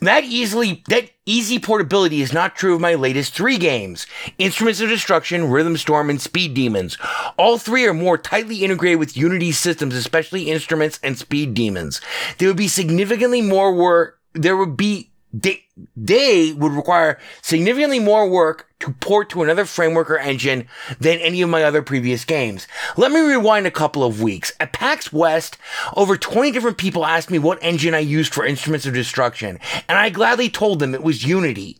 That 0.01 0.25
easily, 0.25 0.83
that 0.89 1.09
easy 1.25 1.57
portability 1.57 2.21
is 2.21 2.33
not 2.33 2.55
true 2.55 2.75
of 2.75 2.81
my 2.81 2.95
latest 2.95 3.33
three 3.33 3.57
games. 3.57 4.07
Instruments 4.37 4.81
of 4.81 4.89
Destruction, 4.89 5.49
Rhythm 5.49 5.77
Storm, 5.77 6.09
and 6.09 6.21
Speed 6.21 6.53
Demons. 6.53 6.97
All 7.37 7.57
three 7.57 7.85
are 7.85 7.93
more 7.93 8.17
tightly 8.17 8.57
integrated 8.63 8.99
with 8.99 9.17
Unity 9.17 9.53
systems, 9.53 9.95
especially 9.95 10.51
Instruments 10.51 10.99
and 11.01 11.17
Speed 11.17 11.53
Demons. 11.53 12.01
There 12.37 12.47
would 12.47 12.57
be 12.57 12.67
significantly 12.67 13.41
more 13.41 13.73
work, 13.73 14.19
there 14.37 14.57
would 14.57 14.77
be, 14.77 15.11
they, 15.33 15.63
they 15.95 16.53
would 16.53 16.71
require 16.71 17.19
significantly 17.41 17.99
more 17.99 18.29
work 18.29 18.67
to 18.79 18.93
port 18.93 19.29
to 19.29 19.43
another 19.43 19.65
framework 19.65 20.09
or 20.09 20.17
engine 20.17 20.67
than 20.99 21.19
any 21.19 21.41
of 21.41 21.49
my 21.49 21.63
other 21.63 21.81
previous 21.81 22.23
games. 22.25 22.67
Let 22.95 23.11
me 23.11 23.19
rewind 23.19 23.67
a 23.67 23.71
couple 23.71 24.03
of 24.03 24.21
weeks. 24.21 24.53
At 24.59 24.73
PAX 24.73 25.11
West, 25.11 25.57
over 25.95 26.15
20 26.17 26.51
different 26.51 26.77
people 26.77 27.05
asked 27.05 27.31
me 27.31 27.39
what 27.39 27.59
engine 27.61 27.93
I 27.93 27.99
used 27.99 28.33
for 28.33 28.45
Instruments 28.45 28.85
of 28.85 28.93
Destruction, 28.93 29.59
and 29.87 29.97
I 29.97 30.09
gladly 30.09 30.49
told 30.49 30.79
them 30.79 30.93
it 30.93 31.03
was 31.03 31.25
Unity. 31.25 31.77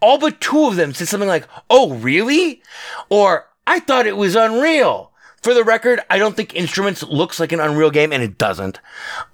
All 0.00 0.18
but 0.18 0.40
two 0.40 0.66
of 0.66 0.76
them 0.76 0.92
said 0.92 1.08
something 1.08 1.28
like, 1.28 1.48
Oh, 1.68 1.94
really? 1.94 2.62
Or, 3.08 3.46
I 3.66 3.80
thought 3.80 4.06
it 4.06 4.16
was 4.16 4.34
Unreal. 4.36 5.12
For 5.42 5.54
the 5.54 5.64
record, 5.64 6.00
I 6.10 6.18
don't 6.18 6.36
think 6.36 6.54
Instruments 6.54 7.02
looks 7.02 7.40
like 7.40 7.52
an 7.52 7.60
Unreal 7.60 7.90
game, 7.90 8.12
and 8.12 8.22
it 8.22 8.36
doesn't. 8.36 8.78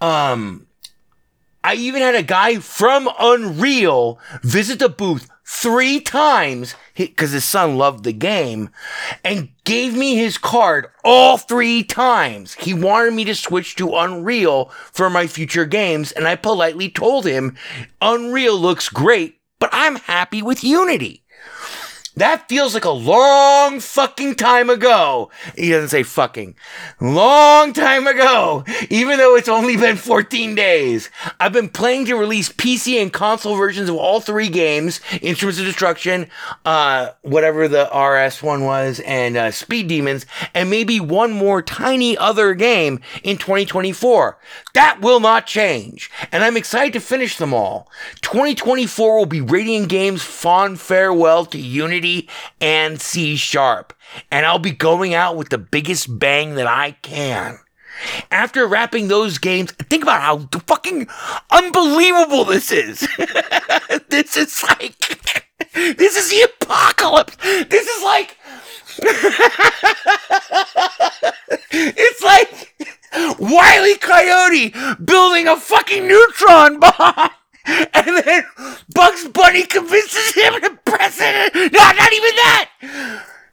Um, 0.00 0.66
I 1.66 1.74
even 1.74 2.00
had 2.00 2.14
a 2.14 2.22
guy 2.22 2.60
from 2.60 3.10
Unreal 3.18 4.20
visit 4.44 4.78
the 4.78 4.88
booth 4.88 5.28
three 5.44 5.98
times 6.00 6.76
because 6.94 7.32
his 7.32 7.44
son 7.44 7.76
loved 7.76 8.04
the 8.04 8.12
game 8.12 8.70
and 9.24 9.48
gave 9.64 9.96
me 9.96 10.14
his 10.14 10.38
card 10.38 10.86
all 11.02 11.36
three 11.38 11.82
times. 11.82 12.54
He 12.54 12.72
wanted 12.72 13.14
me 13.14 13.24
to 13.24 13.34
switch 13.34 13.74
to 13.76 13.96
Unreal 13.96 14.66
for 14.92 15.10
my 15.10 15.26
future 15.26 15.64
games, 15.64 16.12
and 16.12 16.28
I 16.28 16.36
politely 16.36 16.88
told 16.88 17.26
him 17.26 17.56
Unreal 18.00 18.56
looks 18.56 18.88
great, 18.88 19.40
but 19.58 19.70
I'm 19.72 19.96
happy 19.96 20.42
with 20.42 20.62
Unity. 20.62 21.24
That 22.16 22.48
feels 22.48 22.72
like 22.72 22.86
a 22.86 22.90
long 22.90 23.78
fucking 23.78 24.36
time 24.36 24.70
ago. 24.70 25.30
He 25.54 25.68
doesn't 25.68 25.90
say 25.90 26.02
fucking. 26.02 26.54
Long 26.98 27.74
time 27.74 28.06
ago. 28.06 28.64
Even 28.88 29.18
though 29.18 29.36
it's 29.36 29.50
only 29.50 29.76
been 29.76 29.96
14 29.96 30.54
days. 30.54 31.10
I've 31.38 31.52
been 31.52 31.68
planning 31.68 32.06
to 32.06 32.16
release 32.16 32.50
PC 32.50 33.02
and 33.02 33.12
console 33.12 33.54
versions 33.54 33.90
of 33.90 33.96
all 33.96 34.20
three 34.20 34.48
games. 34.48 35.02
Instruments 35.20 35.60
of 35.60 35.66
Destruction, 35.66 36.30
uh, 36.64 37.10
whatever 37.20 37.68
the 37.68 37.84
RS 37.94 38.42
one 38.42 38.64
was, 38.64 39.00
and, 39.00 39.36
uh, 39.36 39.50
Speed 39.50 39.88
Demons, 39.88 40.24
and 40.54 40.70
maybe 40.70 40.98
one 40.98 41.32
more 41.32 41.60
tiny 41.60 42.16
other 42.16 42.54
game 42.54 42.98
in 43.24 43.36
2024. 43.36 44.38
That 44.72 45.02
will 45.02 45.20
not 45.20 45.46
change. 45.46 46.10
And 46.32 46.42
I'm 46.42 46.56
excited 46.56 46.94
to 46.94 47.00
finish 47.00 47.36
them 47.36 47.52
all. 47.52 47.90
2024 48.22 49.18
will 49.18 49.26
be 49.26 49.42
Radiant 49.42 49.90
Games' 49.90 50.22
fond 50.22 50.80
farewell 50.80 51.44
to 51.46 51.58
Unity 51.58 52.05
and 52.60 53.00
C 53.00 53.36
Sharp. 53.36 53.92
And 54.30 54.46
I'll 54.46 54.58
be 54.58 54.70
going 54.70 55.14
out 55.14 55.36
with 55.36 55.50
the 55.50 55.58
biggest 55.58 56.18
bang 56.18 56.54
that 56.54 56.66
I 56.66 56.92
can. 57.02 57.58
After 58.30 58.66
wrapping 58.66 59.08
those 59.08 59.38
games, 59.38 59.72
think 59.72 60.02
about 60.02 60.20
how 60.20 60.38
fucking 60.66 61.08
unbelievable 61.50 62.44
this 62.44 62.70
is. 62.70 63.00
this 64.08 64.36
is 64.36 64.62
like, 64.62 64.98
this 65.72 66.16
is 66.16 66.30
the 66.30 66.42
apocalypse. 66.42 67.36
This 67.36 67.86
is 67.86 68.04
like, 68.04 68.36
it's 71.70 72.22
like 72.22 72.74
Wiley 73.38 73.96
Coyote 73.96 74.74
building 75.02 75.48
a 75.48 75.56
fucking 75.56 76.06
neutron 76.06 76.80
bomb. 76.80 77.30
And 77.94 78.24
then 78.24 78.44
Bugs 78.94 79.26
Bunny 79.28 79.64
convinces 79.64 80.34
him 80.34 80.60
to 80.60 80.78
president. 80.84 81.54
No, 81.54 81.80
not 81.80 82.12
even 82.12 82.36
that. 82.36 82.70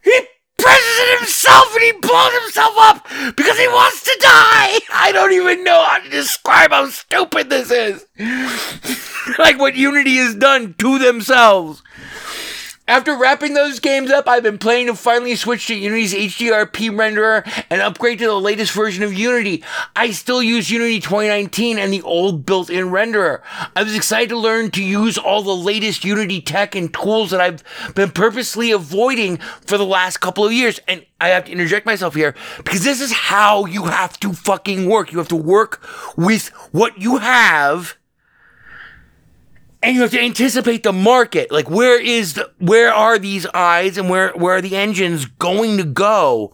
He 0.03 0.19
presses 0.57 0.99
it 0.99 1.19
himself 1.19 1.73
and 1.73 1.83
he 1.83 1.91
blows 1.93 2.33
himself 2.41 2.73
up 2.77 3.07
because 3.35 3.57
he 3.57 3.67
wants 3.67 4.03
to 4.03 4.17
die. 4.21 4.79
I 4.93 5.11
don't 5.11 5.33
even 5.33 5.63
know 5.63 5.83
how 5.83 5.99
to 5.99 6.09
describe 6.09 6.71
how 6.71 6.87
stupid 6.89 7.49
this 7.49 7.71
is. 7.71 8.05
like 9.39 9.59
what 9.59 9.75
Unity 9.75 10.17
has 10.17 10.35
done 10.35 10.75
to 10.77 10.99
themselves. 10.99 11.81
After 12.85 13.17
wrapping 13.17 13.53
those 13.53 13.79
games 13.79 14.11
up, 14.11 14.27
I've 14.27 14.43
been 14.43 14.57
planning 14.57 14.87
to 14.87 14.95
finally 14.95 15.37
switch 15.37 15.67
to 15.67 15.75
Unity's 15.75 16.13
HDRP 16.13 16.89
renderer 16.89 17.65
and 17.69 17.81
upgrade 17.81 18.19
to 18.19 18.25
the 18.25 18.33
latest 18.33 18.73
version 18.73 19.03
of 19.03 19.13
Unity. 19.13 19.63
I 19.95 20.11
still 20.11 20.43
use 20.43 20.69
Unity 20.69 20.99
2019 20.99 21.79
and 21.79 21.93
the 21.93 22.01
old 22.01 22.45
built-in 22.45 22.87
renderer. 22.87 23.41
I 23.73 23.83
was 23.83 23.95
excited 23.95 24.29
to 24.29 24.37
learn 24.37 24.69
to 24.71 24.83
use 24.83 25.17
all 25.17 25.43
the 25.43 25.55
latest 25.55 26.03
Unity 26.03 26.41
tech 26.41 26.75
and 26.75 26.93
tools 26.93 27.31
that 27.31 27.39
I've 27.39 27.63
been 27.95 28.11
purposely 28.11 28.71
avoiding 28.71 29.37
for 29.37 29.77
the 29.77 29.85
last 29.85 30.17
couple 30.17 30.45
of 30.45 30.51
years. 30.51 30.81
And 30.85 31.05
I 31.21 31.29
have 31.29 31.45
to 31.45 31.53
interject 31.53 31.85
myself 31.85 32.15
here 32.15 32.35
because 32.57 32.83
this 32.83 32.99
is 32.99 33.13
how 33.13 33.65
you 33.65 33.85
have 33.85 34.19
to 34.19 34.33
fucking 34.33 34.89
work. 34.89 35.13
You 35.13 35.19
have 35.19 35.29
to 35.29 35.37
work 35.37 35.81
with 36.17 36.49
what 36.73 36.97
you 36.97 37.19
have 37.19 37.95
and 39.83 39.95
you 39.95 40.01
have 40.01 40.11
to 40.11 40.21
anticipate 40.21 40.83
the 40.83 40.93
market. 40.93 41.51
Like 41.51 41.69
where 41.69 42.01
is 42.01 42.35
the 42.35 42.51
where 42.59 42.91
are 42.91 43.19
these 43.19 43.45
eyes 43.47 43.97
and 43.97 44.09
where 44.09 44.31
where 44.31 44.55
are 44.55 44.61
the 44.61 44.75
engines 44.75 45.25
going 45.25 45.77
to 45.77 45.83
go? 45.83 46.53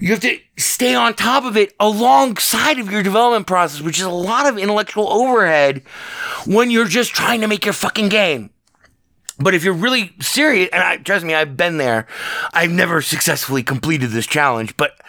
You 0.00 0.08
have 0.08 0.20
to 0.20 0.38
stay 0.56 0.94
on 0.94 1.14
top 1.14 1.44
of 1.44 1.56
it 1.56 1.74
alongside 1.78 2.78
of 2.78 2.90
your 2.90 3.02
development 3.02 3.46
process, 3.46 3.82
which 3.82 3.98
is 3.98 4.04
a 4.04 4.10
lot 4.10 4.46
of 4.46 4.58
intellectual 4.58 5.08
overhead 5.08 5.82
when 6.46 6.70
you're 6.70 6.86
just 6.86 7.14
trying 7.14 7.42
to 7.42 7.46
make 7.46 7.64
your 7.64 7.74
fucking 7.74 8.08
game. 8.08 8.50
But 9.38 9.54
if 9.54 9.62
you're 9.62 9.74
really 9.74 10.12
serious, 10.20 10.70
and 10.72 10.82
I, 10.82 10.96
trust 10.98 11.24
me, 11.24 11.34
I've 11.34 11.56
been 11.56 11.76
there. 11.76 12.06
I've 12.52 12.70
never 12.70 13.00
successfully 13.00 13.62
completed 13.62 14.10
this 14.10 14.26
challenge, 14.26 14.76
but 14.76 15.00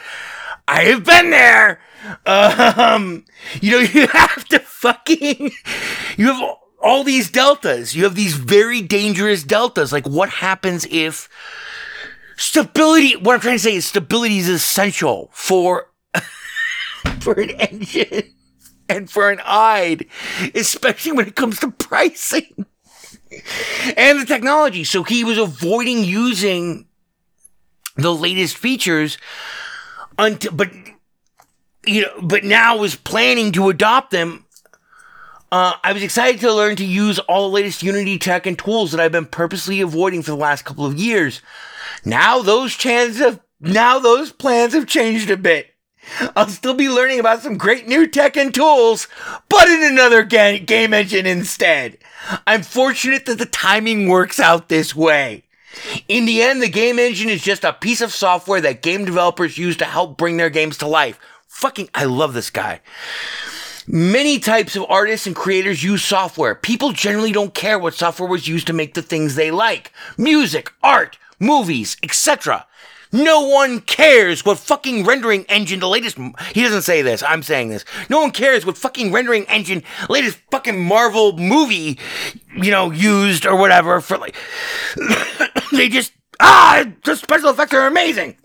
I 0.68 0.84
have 0.84 1.04
been 1.04 1.32
there. 1.32 1.80
Um, 2.26 3.26
you 3.62 3.72
know, 3.72 3.80
you 3.94 4.08
have 4.08 4.46
to 4.46 4.58
fucking, 4.58 5.52
you 6.18 6.34
have 6.34 6.58
all 6.82 7.04
these 7.04 7.30
deltas. 7.30 7.96
You 7.96 8.04
have 8.04 8.16
these 8.16 8.34
very 8.34 8.82
dangerous 8.82 9.44
deltas. 9.44 9.92
Like, 9.92 10.08
what 10.08 10.30
happens 10.30 10.86
if 10.90 11.30
stability? 12.38 13.16
What 13.16 13.36
I'm 13.36 13.42
trying 13.42 13.56
to 13.56 13.60
say 13.60 13.76
is 13.76 13.86
stability 13.86 14.38
is 14.38 14.50
essential 14.50 15.30
for 15.34 15.92
for 17.20 17.40
an 17.40 17.52
engine 17.52 18.34
and 18.90 19.10
for 19.10 19.30
an 19.30 19.40
IDE, 19.46 20.08
especially 20.56 21.14
when 21.14 21.28
it 21.28 21.36
comes 21.36 21.60
to 21.60 21.72
pricing 21.72 22.66
and 23.96 24.20
the 24.20 24.26
technology. 24.26 24.84
So 24.84 25.04
he 25.04 25.24
was 25.24 25.38
avoiding 25.38 26.04
using 26.04 26.88
the 27.96 28.14
latest 28.14 28.58
features 28.58 29.18
until, 30.18 30.52
but 30.52 30.72
you 31.86 32.02
know, 32.02 32.14
but 32.22 32.44
now 32.44 32.78
was 32.78 32.96
planning 32.96 33.52
to 33.54 33.70
adopt 33.70 34.12
them 34.12 34.46
uh, 35.52 35.74
I 35.84 35.94
was 35.94 36.04
excited 36.04 36.40
to 36.42 36.54
learn 36.54 36.76
to 36.78 36.86
use 36.86 37.20
all 37.20 37.50
the 37.50 37.54
latest 37.54 37.84
Unity 37.84 38.18
tech 38.18 38.46
and 38.46 38.58
tools 38.58 38.92
that 38.92 39.00
I've 39.02 39.12
been 39.12 39.26
purposely 39.26 39.82
avoiding 39.82 40.22
for 40.22 40.32
the 40.32 40.38
last 40.38 40.64
couple 40.64 40.86
of 40.86 40.98
years. 40.98 41.42
Now 42.06 42.42
those 42.42 42.76
chances 42.76 43.40
now 43.60 44.00
those 44.00 44.32
plans 44.32 44.74
have 44.74 44.88
changed 44.88 45.30
a 45.30 45.38
bit. 45.38 45.68
I'll 46.36 46.48
still 46.48 46.74
be 46.74 46.90
learning 46.90 47.20
about 47.20 47.44
some 47.44 47.58
great 47.58 47.88
new 47.88 48.08
tech 48.08 48.36
and 48.36 48.54
tools, 48.54 49.08
but 49.50 49.70
in 49.70 49.84
another 49.84 50.24
ga- 50.24 50.60
game 50.60 50.94
engine 50.94 51.28
instead. 51.28 52.00
I'm 52.48 52.64
fortunate 52.64 53.28
that 53.28 53.38
the 53.38 53.46
timing 53.46 54.08
works 54.08 54.40
out 54.40 54.68
this 54.68 54.96
way. 54.96 55.44
In 56.08 56.26
the 56.26 56.42
end, 56.42 56.62
the 56.62 56.70
game 56.70 56.98
engine 56.98 57.30
is 57.30 57.44
just 57.44 57.64
a 57.64 57.74
piece 57.74 58.02
of 58.02 58.12
software 58.12 58.62
that 58.62 58.82
game 58.82 59.06
developers 59.06 59.58
use 59.58 59.78
to 59.78 59.86
help 59.86 60.18
bring 60.18 60.38
their 60.38 60.50
games 60.50 60.78
to 60.80 60.88
life. 60.88 61.20
Fucking, 61.48 61.90
I 61.94 62.06
love 62.06 62.34
this 62.34 62.50
guy. 62.50 62.82
Many 63.88 64.40
types 64.40 64.76
of 64.76 64.86
artists 64.90 65.28
and 65.28 65.36
creators 65.36 65.84
use 65.84 66.04
software. 66.04 66.56
People 66.56 66.92
generally 66.92 67.32
don't 67.32 67.54
care 67.54 67.80
what 67.80 67.94
software 67.94 68.30
was 68.30 68.48
used 68.48 68.68
to 68.68 68.74
make 68.74 68.94
the 68.94 69.02
things 69.02 69.36
they 69.36 69.52
like. 69.52 69.92
Music, 70.18 70.72
art, 70.84 71.18
movies, 71.40 71.98
etc. 72.04 72.68
No 73.12 73.42
one 73.42 73.82
cares 73.82 74.46
what 74.46 74.58
fucking 74.58 75.04
rendering 75.04 75.46
engine 75.50 75.82
the 75.82 75.88
latest. 75.88 76.18
He 76.54 76.64
doesn't 76.64 76.84
say 76.84 77.02
this. 77.02 77.22
I'm 77.24 77.44
saying 77.44 77.70
this. 77.70 77.84
No 78.10 78.22
one 78.22 78.32
cares 78.32 78.66
what 78.66 78.78
fucking 78.78 79.12
rendering 79.12 79.46
engine 79.46 79.84
latest 80.10 80.38
fucking 80.50 80.82
Marvel 80.82 81.38
movie, 81.38 82.00
you 82.56 82.72
know, 82.72 82.92
used 82.92 83.46
or 83.46 83.58
whatever 83.58 84.00
for 84.00 84.18
like. 84.18 84.36
they 85.74 85.90
just 85.90 86.14
ah, 86.40 86.86
the 87.04 87.16
special 87.16 87.50
effects 87.50 87.74
are 87.74 87.88
amazing. 87.88 88.38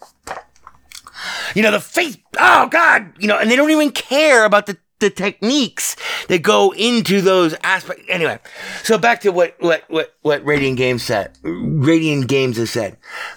You 1.54 1.62
know 1.62 1.70
the 1.70 1.80
face. 1.80 2.18
Oh 2.38 2.66
god. 2.66 3.12
You 3.18 3.28
know, 3.28 3.38
and 3.38 3.48
they 3.50 3.56
don't 3.56 3.70
even 3.70 3.92
care 3.92 4.44
about 4.44 4.66
the 4.66 4.76
the 4.98 5.10
techniques 5.10 5.96
that 6.28 6.42
go 6.42 6.72
into 6.72 7.20
those 7.20 7.54
aspects. 7.62 8.04
Anyway, 8.08 8.38
so 8.82 8.98
back 8.98 9.20
to 9.22 9.30
what 9.30 9.54
what 9.60 9.84
what 9.88 10.14
what 10.22 10.44
Radiant 10.44 10.78
Games 10.78 11.02
said. 11.02 11.36
Radiant 11.42 12.28
Games 12.28 12.56
has 12.56 12.70
said. 12.70 12.96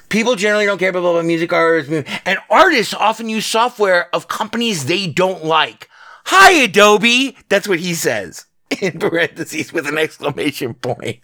People 0.10 0.36
generally 0.36 0.66
don't 0.66 0.78
care 0.78 0.90
about 0.90 1.26
music 1.26 1.54
artists, 1.54 2.10
and 2.26 2.40
artists 2.50 2.94
often 2.94 3.30
use 3.30 3.46
software 3.46 4.14
of 4.16 4.28
companies 4.28 4.86
they 4.86 5.08
don't 5.08 5.44
like. 5.44 5.90
Hi, 6.26 6.52
Adobe. 6.52 7.36
That's 7.50 7.68
what 7.68 7.80
he 7.80 7.94
says 7.94 8.46
in 8.82 9.00
parentheses 9.00 9.74
with 9.74 9.88
an 9.88 9.98
exclamation 9.98 10.74
point. 10.76 11.20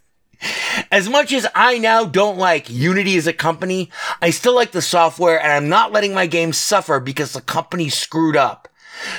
As 0.91 1.09
much 1.09 1.31
as 1.31 1.47
I 1.55 1.77
now 1.77 2.03
don't 2.05 2.37
like 2.37 2.69
Unity 2.69 3.17
as 3.17 3.27
a 3.27 3.33
company, 3.33 3.89
I 4.21 4.29
still 4.29 4.53
like 4.53 4.71
the 4.71 4.81
software 4.81 5.41
and 5.41 5.51
I'm 5.51 5.69
not 5.69 5.91
letting 5.91 6.13
my 6.13 6.27
game 6.27 6.53
suffer 6.53 6.99
because 6.99 7.33
the 7.33 7.41
company 7.41 7.89
screwed 7.89 8.35
up. 8.35 8.67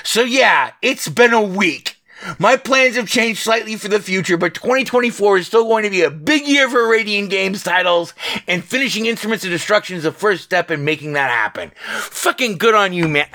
So 0.05 0.23
yeah, 0.23 0.73
it's 0.83 1.09
been 1.09 1.33
a 1.33 1.43
week. 1.43 1.97
My 2.39 2.57
plans 2.57 2.97
have 2.97 3.09
changed 3.09 3.43
slightly 3.43 3.77
for 3.77 3.89
the 3.89 4.01
future, 4.01 4.37
but 4.37 4.55
2024 4.55 5.39
is 5.39 5.47
still 5.47 5.65
going 5.65 5.85
to 5.85 5.91
be 5.91 6.03
a 6.03 6.11
big 6.11 6.47
year 6.47 6.69
for 6.69 6.89
Radiant 6.89 7.31
Games 7.31 7.63
titles, 7.63 8.15
and 8.49 8.65
finishing 8.65 9.07
Instruments 9.07 9.45
of 9.45 9.51
Destruction 9.51 9.97
is 9.97 10.03
the 10.05 10.13
first 10.13 10.43
step 10.43 10.71
in 10.71 10.85
making 10.85 11.13
that 11.13 11.31
happen. 11.31 11.73
Fucking 11.77 12.57
good 12.57 12.75
on 12.75 12.93
you, 12.93 13.07
man. 13.07 13.29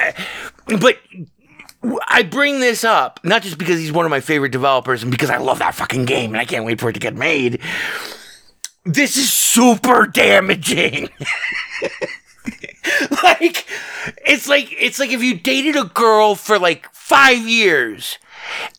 But 0.79 0.97
I 2.07 2.23
bring 2.23 2.59
this 2.59 2.83
up, 2.83 3.19
not 3.23 3.43
just 3.43 3.57
because 3.57 3.79
he's 3.79 3.91
one 3.91 4.05
of 4.05 4.11
my 4.11 4.19
favorite 4.19 4.51
developers 4.51 5.03
and 5.03 5.11
because 5.11 5.29
I 5.29 5.37
love 5.37 5.59
that 5.59 5.75
fucking 5.75 6.05
game 6.05 6.31
and 6.31 6.39
I 6.39 6.45
can't 6.45 6.65
wait 6.65 6.79
for 6.79 6.89
it 6.89 6.93
to 6.93 6.99
get 6.99 7.15
made. 7.15 7.59
This 8.83 9.15
is 9.15 9.31
super 9.31 10.07
damaging. 10.07 11.09
like 13.23 13.65
it's 14.25 14.47
like 14.47 14.73
it's 14.79 14.99
like 14.99 15.11
if 15.11 15.21
you 15.21 15.37
dated 15.37 15.75
a 15.75 15.85
girl 15.85 16.35
for 16.35 16.57
like 16.57 16.91
five 16.93 17.47
years 17.47 18.17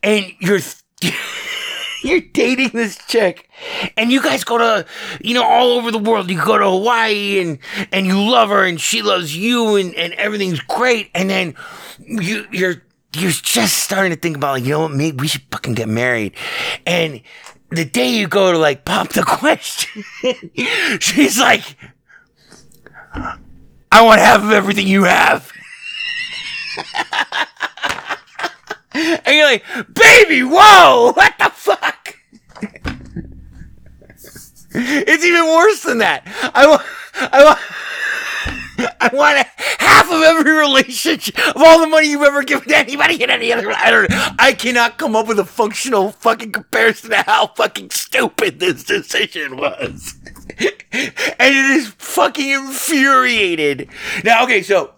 and 0.03 0.27
you're 0.41 0.61
you're 2.03 2.21
dating 2.21 2.71
this 2.71 2.99
chick 3.07 3.49
and 3.97 4.11
you 4.11 4.23
guys 4.23 4.45
go 4.45 4.59
to 4.59 4.87
you 5.21 5.35
know 5.35 5.45
all 5.45 5.73
over 5.73 5.91
the 5.91 5.99
world. 5.99 6.31
You 6.31 6.43
go 6.45 6.59
to 6.59 6.69
hawaii 6.69 7.41
and 7.41 7.59
and 7.93 8.07
you 8.07 8.19
love 8.19 8.49
her 8.49 8.65
and 8.65 8.81
she 8.81 9.03
loves 9.03 9.37
you 9.37 9.77
and 9.77 9.95
and 9.95 10.13
everything's 10.15 10.61
great. 10.61 11.11
And 11.15 11.31
then 11.31 11.55
you 11.99 12.47
you're 12.51 12.83
you're 13.15 13.31
just 13.31 13.79
starting 13.79 14.11
to 14.13 14.19
think 14.19 14.37
about 14.37 14.53
like 14.53 14.65
you 14.65 14.71
know 14.71 14.81
what? 14.81 14.93
Maybe 14.93 15.19
we 15.19 15.29
should 15.29 15.43
fucking 15.51 15.75
get 15.75 15.89
married. 15.89 16.35
And 16.87 17.23
the 17.71 17.85
day 17.85 18.11
you 18.11 18.29
go 18.29 18.53
to 18.53 18.59
like 18.59 18.85
pop 18.85 19.09
the 19.11 19.23
question 19.27 20.05
she's 21.01 21.39
like 21.39 21.77
I 23.93 24.01
want 24.01 24.23
half 24.23 24.43
of 24.43 24.51
everything 24.51 24.87
you 24.87 25.05
have. 25.05 25.53
and 28.95 29.37
you're 29.37 29.45
like, 29.45 29.65
baby, 29.93 30.43
whoa, 30.43 31.13
what 31.13 31.35
the 31.39 31.51
fuck? 31.51 32.17
it's 34.75 35.25
even 35.25 35.45
worse 35.45 35.83
than 35.83 35.99
that. 35.99 36.23
I 36.55 36.67
want, 36.67 36.81
I 37.17 37.45
want, 37.45 37.59
I 38.99 39.11
want 39.13 39.47
half 39.79 40.11
of 40.11 40.23
every 40.23 40.53
relationship 40.53 41.39
of 41.55 41.63
all 41.63 41.81
the 41.81 41.87
money 41.87 42.09
you've 42.09 42.23
ever 42.23 42.43
given 42.43 42.67
to 42.69 42.77
anybody 42.79 43.23
in 43.23 43.29
any 43.29 43.53
other. 43.53 43.71
I 43.73 43.91
don't. 43.91 44.09
I 44.41 44.55
cannot 44.55 44.97
come 44.97 45.15
up 45.15 45.29
with 45.29 45.39
a 45.39 45.45
functional 45.45 46.13
fucking 46.13 46.53
comparison 46.53 47.11
to 47.11 47.21
how 47.23 47.49
fucking 47.49 47.91
stupid 47.91 48.59
this 48.59 48.85
decision 48.85 49.59
was, 49.59 50.15
and 50.59 51.55
it 51.55 51.71
is 51.71 51.89
fucking 51.89 52.51
infuriated. 52.51 53.89
Now, 54.25 54.45
okay, 54.45 54.63
so 54.63 54.95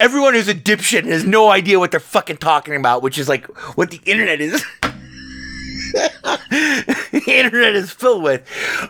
everyone 0.00 0.34
who's 0.34 0.48
a 0.48 0.54
dipshit 0.54 1.00
and 1.00 1.08
has 1.08 1.24
no 1.24 1.50
idea 1.50 1.78
what 1.78 1.90
they're 1.90 2.00
fucking 2.00 2.38
talking 2.38 2.76
about, 2.76 3.02
which 3.02 3.18
is 3.18 3.28
like 3.28 3.46
what 3.76 3.90
the 3.90 4.00
internet 4.04 4.40
is. 4.40 4.64
the 5.92 7.24
internet 7.26 7.74
is 7.74 7.90
filled 7.90 8.22
with. 8.22 8.42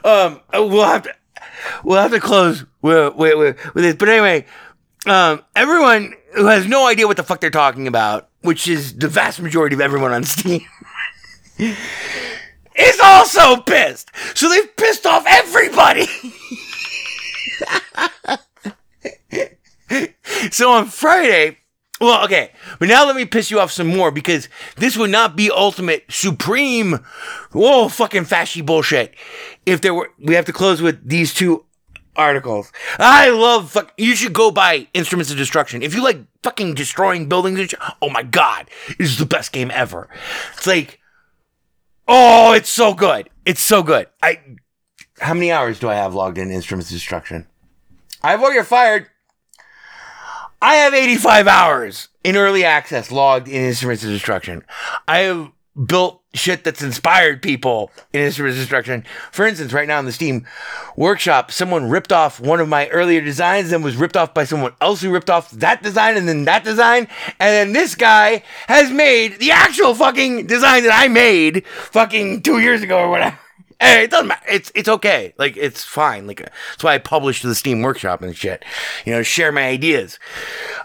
Um, 0.04 0.40
we'll 0.52 0.84
have 0.84 1.02
to 1.02 1.14
we'll 1.82 2.00
have 2.00 2.10
to 2.12 2.20
close 2.20 2.64
with, 2.82 3.14
with, 3.14 3.74
with, 3.74 3.84
this. 3.84 3.94
But 3.96 4.08
anyway, 4.08 4.46
um, 5.06 5.42
everyone 5.54 6.14
who 6.34 6.46
has 6.46 6.66
no 6.66 6.86
idea 6.86 7.06
what 7.06 7.16
the 7.16 7.22
fuck 7.22 7.40
they're 7.40 7.50
talking 7.50 7.86
about, 7.86 8.28
which 8.42 8.68
is 8.68 8.96
the 8.96 9.08
vast 9.08 9.40
majority 9.40 9.74
of 9.74 9.80
everyone 9.80 10.12
on 10.12 10.24
Steam, 10.24 10.62
is 11.58 13.00
also 13.02 13.56
pissed. 13.62 14.10
So 14.36 14.48
they've 14.48 14.76
pissed 14.76 15.06
off 15.06 15.24
so 20.50 20.70
on 20.70 20.86
Friday, 20.86 21.58
Well, 22.00 22.24
okay, 22.24 22.50
but 22.78 22.88
now 22.88 23.06
let 23.06 23.16
me 23.16 23.24
piss 23.24 23.50
you 23.50 23.60
off 23.60 23.70
some 23.70 23.86
more 23.86 24.10
because 24.10 24.48
this 24.76 24.96
would 24.96 25.10
not 25.10 25.36
be 25.36 25.50
ultimate 25.50 26.04
supreme, 26.08 27.04
whoa, 27.52 27.88
fucking 27.88 28.24
fashy 28.24 28.64
bullshit. 28.66 29.14
If 29.64 29.80
there 29.80 29.94
were, 29.94 30.10
we 30.18 30.34
have 30.34 30.44
to 30.46 30.52
close 30.52 30.82
with 30.82 31.08
these 31.08 31.32
two 31.32 31.64
articles. 32.16 32.72
I 32.98 33.30
love 33.30 33.70
fuck. 33.70 33.92
You 33.96 34.16
should 34.16 34.32
go 34.32 34.50
buy 34.50 34.88
Instruments 34.92 35.30
of 35.30 35.36
Destruction 35.36 35.82
if 35.82 35.94
you 35.94 36.02
like 36.02 36.20
fucking 36.42 36.74
destroying 36.74 37.28
buildings. 37.28 37.74
Oh 38.02 38.10
my 38.10 38.22
god, 38.22 38.68
this 38.98 39.10
is 39.10 39.18
the 39.18 39.26
best 39.26 39.52
game 39.52 39.70
ever. 39.70 40.08
It's 40.56 40.66
like, 40.66 41.00
oh, 42.08 42.52
it's 42.52 42.68
so 42.68 42.94
good. 42.94 43.30
It's 43.46 43.60
so 43.60 43.82
good. 43.82 44.08
I, 44.22 44.40
how 45.20 45.34
many 45.34 45.52
hours 45.52 45.78
do 45.78 45.88
I 45.88 45.94
have 45.94 46.14
logged 46.14 46.38
in 46.38 46.50
Instruments 46.50 46.90
of 46.90 46.96
Destruction? 46.96 47.46
I 48.22 48.32
have 48.32 48.42
all 48.42 48.52
you're 48.52 48.64
fired. 48.64 49.08
I 50.60 50.76
have 50.76 50.94
85 50.94 51.46
hours 51.46 52.08
in 52.24 52.36
early 52.36 52.64
access 52.64 53.12
logged 53.12 53.48
in 53.48 53.62
Instruments 53.62 54.02
of 54.02 54.10
Destruction. 54.10 54.64
I 55.06 55.18
have 55.18 55.52
built 55.86 56.22
shit 56.32 56.64
that's 56.64 56.82
inspired 56.82 57.42
people 57.42 57.90
in 58.12 58.22
Instruments 58.22 58.56
of 58.56 58.62
Destruction. 58.62 59.04
For 59.30 59.46
instance, 59.46 59.72
right 59.72 59.86
now 59.86 59.98
in 59.98 60.06
the 60.06 60.12
Steam 60.12 60.46
workshop, 60.96 61.50
someone 61.50 61.90
ripped 61.90 62.12
off 62.12 62.40
one 62.40 62.60
of 62.60 62.68
my 62.68 62.88
earlier 62.88 63.20
designs 63.20 63.72
and 63.72 63.84
was 63.84 63.96
ripped 63.96 64.16
off 64.16 64.32
by 64.32 64.44
someone 64.44 64.72
else 64.80 65.02
who 65.02 65.10
ripped 65.10 65.30
off 65.30 65.50
that 65.50 65.82
design 65.82 66.16
and 66.16 66.26
then 66.26 66.44
that 66.44 66.64
design. 66.64 67.08
And 67.38 67.50
then 67.50 67.72
this 67.72 67.94
guy 67.94 68.42
has 68.68 68.90
made 68.90 69.38
the 69.38 69.50
actual 69.50 69.94
fucking 69.94 70.46
design 70.46 70.82
that 70.84 70.98
I 70.98 71.08
made 71.08 71.66
fucking 71.66 72.42
two 72.42 72.58
years 72.58 72.82
ago 72.82 72.98
or 72.98 73.10
whatever. 73.10 73.38
Hey, 73.80 74.04
it 74.04 74.10
doesn't 74.10 74.28
matter. 74.28 74.46
It's 74.48 74.72
it's 74.74 74.88
okay. 74.88 75.34
Like 75.38 75.56
it's 75.56 75.84
fine. 75.84 76.26
Like 76.26 76.38
that's 76.38 76.82
why 76.84 76.94
I 76.94 76.98
published 76.98 77.42
the 77.42 77.54
Steam 77.54 77.82
Workshop 77.82 78.22
and 78.22 78.36
shit. 78.36 78.64
You 79.04 79.12
know, 79.12 79.22
share 79.22 79.52
my 79.52 79.66
ideas. 79.66 80.18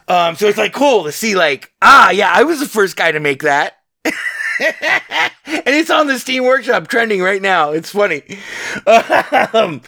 Um, 0.07 0.35
so 0.35 0.47
it's 0.47 0.57
like 0.57 0.73
cool 0.73 1.03
to 1.03 1.11
see. 1.11 1.35
Like 1.35 1.73
ah, 1.81 2.09
yeah, 2.11 2.31
I 2.33 2.43
was 2.43 2.59
the 2.59 2.67
first 2.67 2.95
guy 2.95 3.11
to 3.11 3.19
make 3.19 3.43
that. 3.43 3.77
and 4.05 4.13
it's 5.45 5.89
on 5.89 6.07
the 6.07 6.19
Steam 6.19 6.43
Workshop 6.43 6.87
trending 6.87 7.21
right 7.21 7.41
now. 7.41 7.71
It's 7.71 7.91
funny. 7.91 8.23
Um, 9.53 9.81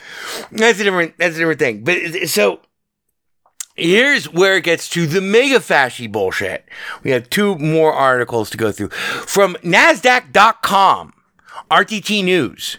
that's 0.51 0.79
a 0.79 0.83
different. 0.83 1.17
That's 1.17 1.35
a 1.35 1.39
different 1.39 1.59
thing. 1.59 1.83
But 1.83 2.27
so 2.27 2.61
here's 3.75 4.29
where 4.31 4.57
it 4.57 4.63
gets 4.63 4.89
to 4.89 5.07
the 5.07 5.21
mega 5.21 5.59
fashy 5.59 6.11
bullshit. 6.11 6.67
We 7.03 7.11
have 7.11 7.29
two 7.29 7.57
more 7.57 7.93
articles 7.93 8.49
to 8.51 8.57
go 8.57 8.71
through 8.71 8.89
from 8.89 9.55
Nasdaq.com, 9.63 11.13
RTT 11.69 12.23
News. 12.23 12.77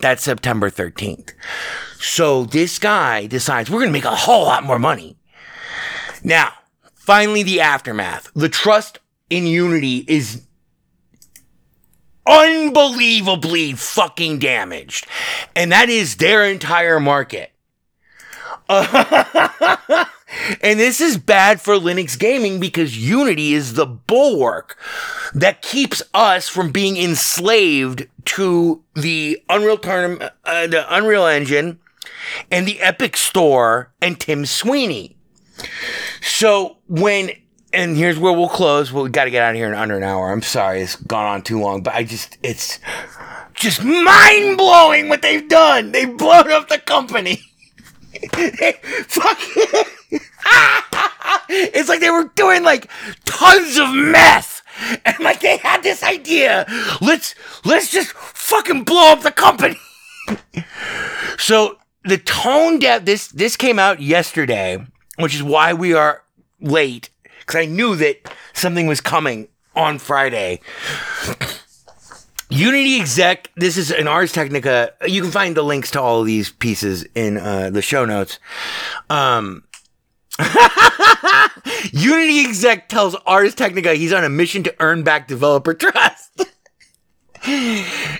That's 0.00 0.22
September 0.22 0.70
13th. 0.70 1.32
So 1.98 2.44
this 2.44 2.78
guy 2.78 3.26
decides 3.26 3.68
we're 3.70 3.80
going 3.80 3.88
to 3.88 3.92
make 3.92 4.04
a 4.04 4.14
whole 4.14 4.44
lot 4.44 4.62
more 4.64 4.78
money. 4.78 5.16
Now, 6.22 6.52
finally, 6.94 7.42
the 7.42 7.60
aftermath. 7.60 8.30
The 8.34 8.50
trust 8.50 9.00
in 9.28 9.46
Unity 9.46 10.04
is 10.06 10.46
unbelievably 12.26 13.74
fucking 13.74 14.38
damaged. 14.38 15.06
And 15.56 15.72
that 15.72 15.88
is 15.88 16.16
their 16.16 16.44
entire 16.44 17.00
market. 17.00 17.50
and 20.60 20.78
this 20.78 21.00
is 21.00 21.16
bad 21.16 21.60
for 21.60 21.74
Linux 21.74 22.18
gaming 22.18 22.60
because 22.60 22.96
Unity 22.96 23.54
is 23.54 23.74
the 23.74 23.86
bulwark 23.86 24.78
that 25.34 25.62
keeps 25.62 26.02
us 26.12 26.48
from 26.48 26.70
being 26.70 26.96
enslaved 26.96 28.06
to 28.26 28.82
the 28.94 29.42
Unreal 29.48 29.78
Tournament, 29.78 30.32
uh, 30.44 30.66
the 30.66 30.84
Unreal 30.94 31.26
Engine, 31.26 31.78
and 32.50 32.66
the 32.66 32.80
Epic 32.80 33.16
Store 33.16 33.92
and 34.00 34.18
Tim 34.18 34.46
Sweeney. 34.46 35.16
So 36.20 36.78
when 36.88 37.30
and 37.72 37.96
here's 37.96 38.18
where 38.18 38.32
we'll 38.32 38.48
close. 38.48 38.92
Well, 38.92 39.04
we 39.04 39.10
got 39.10 39.24
to 39.24 39.30
get 39.30 39.42
out 39.42 39.50
of 39.50 39.56
here 39.56 39.66
in 39.66 39.74
under 39.74 39.96
an 39.96 40.04
hour. 40.04 40.30
I'm 40.30 40.42
sorry, 40.42 40.80
it's 40.80 40.96
gone 40.96 41.26
on 41.26 41.42
too 41.42 41.60
long, 41.60 41.82
but 41.82 41.94
I 41.94 42.04
just 42.04 42.38
it's 42.42 42.78
just 43.54 43.84
mind 43.84 44.56
blowing 44.56 45.08
what 45.08 45.22
they've 45.22 45.48
done. 45.48 45.92
They've 45.92 46.16
blown 46.16 46.50
up 46.50 46.68
the 46.68 46.78
company. 46.78 47.42
Fuck. 48.28 49.38
it's 51.48 51.88
like 51.88 52.00
they 52.00 52.10
were 52.10 52.30
doing 52.34 52.62
like 52.62 52.90
tons 53.24 53.78
of 53.78 53.92
meth. 53.92 54.62
And 55.04 55.18
like 55.20 55.40
they 55.40 55.58
had 55.58 55.82
this 55.82 56.02
idea. 56.02 56.66
Let's 57.00 57.34
let's 57.64 57.92
just 57.92 58.12
fucking 58.12 58.84
blow 58.84 59.12
up 59.12 59.22
the 59.22 59.30
company. 59.30 59.76
so 61.38 61.78
the 62.04 62.18
tone 62.18 62.80
deaf 62.80 63.04
this 63.04 63.28
this 63.28 63.56
came 63.56 63.78
out 63.78 64.00
yesterday, 64.00 64.84
which 65.16 65.34
is 65.34 65.42
why 65.42 65.74
we 65.74 65.94
are 65.94 66.22
late 66.60 67.10
because 67.40 67.60
I 67.60 67.66
knew 67.66 67.94
that 67.96 68.32
something 68.52 68.86
was 68.86 69.00
coming 69.00 69.48
on 69.76 69.98
Friday. 69.98 70.60
Unity 72.54 73.00
exec, 73.00 73.50
this 73.56 73.76
is 73.76 73.90
an 73.90 74.06
Ars 74.06 74.30
Technica. 74.30 74.92
You 75.04 75.22
can 75.22 75.32
find 75.32 75.56
the 75.56 75.62
links 75.62 75.90
to 75.90 76.00
all 76.00 76.20
of 76.20 76.26
these 76.26 76.50
pieces 76.50 77.04
in 77.16 77.36
uh, 77.36 77.70
the 77.70 77.82
show 77.82 78.04
notes. 78.04 78.38
Um, 79.10 79.64
Unity 81.92 82.44
exec 82.46 82.88
tells 82.88 83.16
Ars 83.26 83.56
Technica 83.56 83.94
he's 83.94 84.12
on 84.12 84.22
a 84.22 84.28
mission 84.28 84.62
to 84.62 84.74
earn 84.78 85.02
back 85.02 85.26
developer 85.26 85.74
trust. 85.74 86.46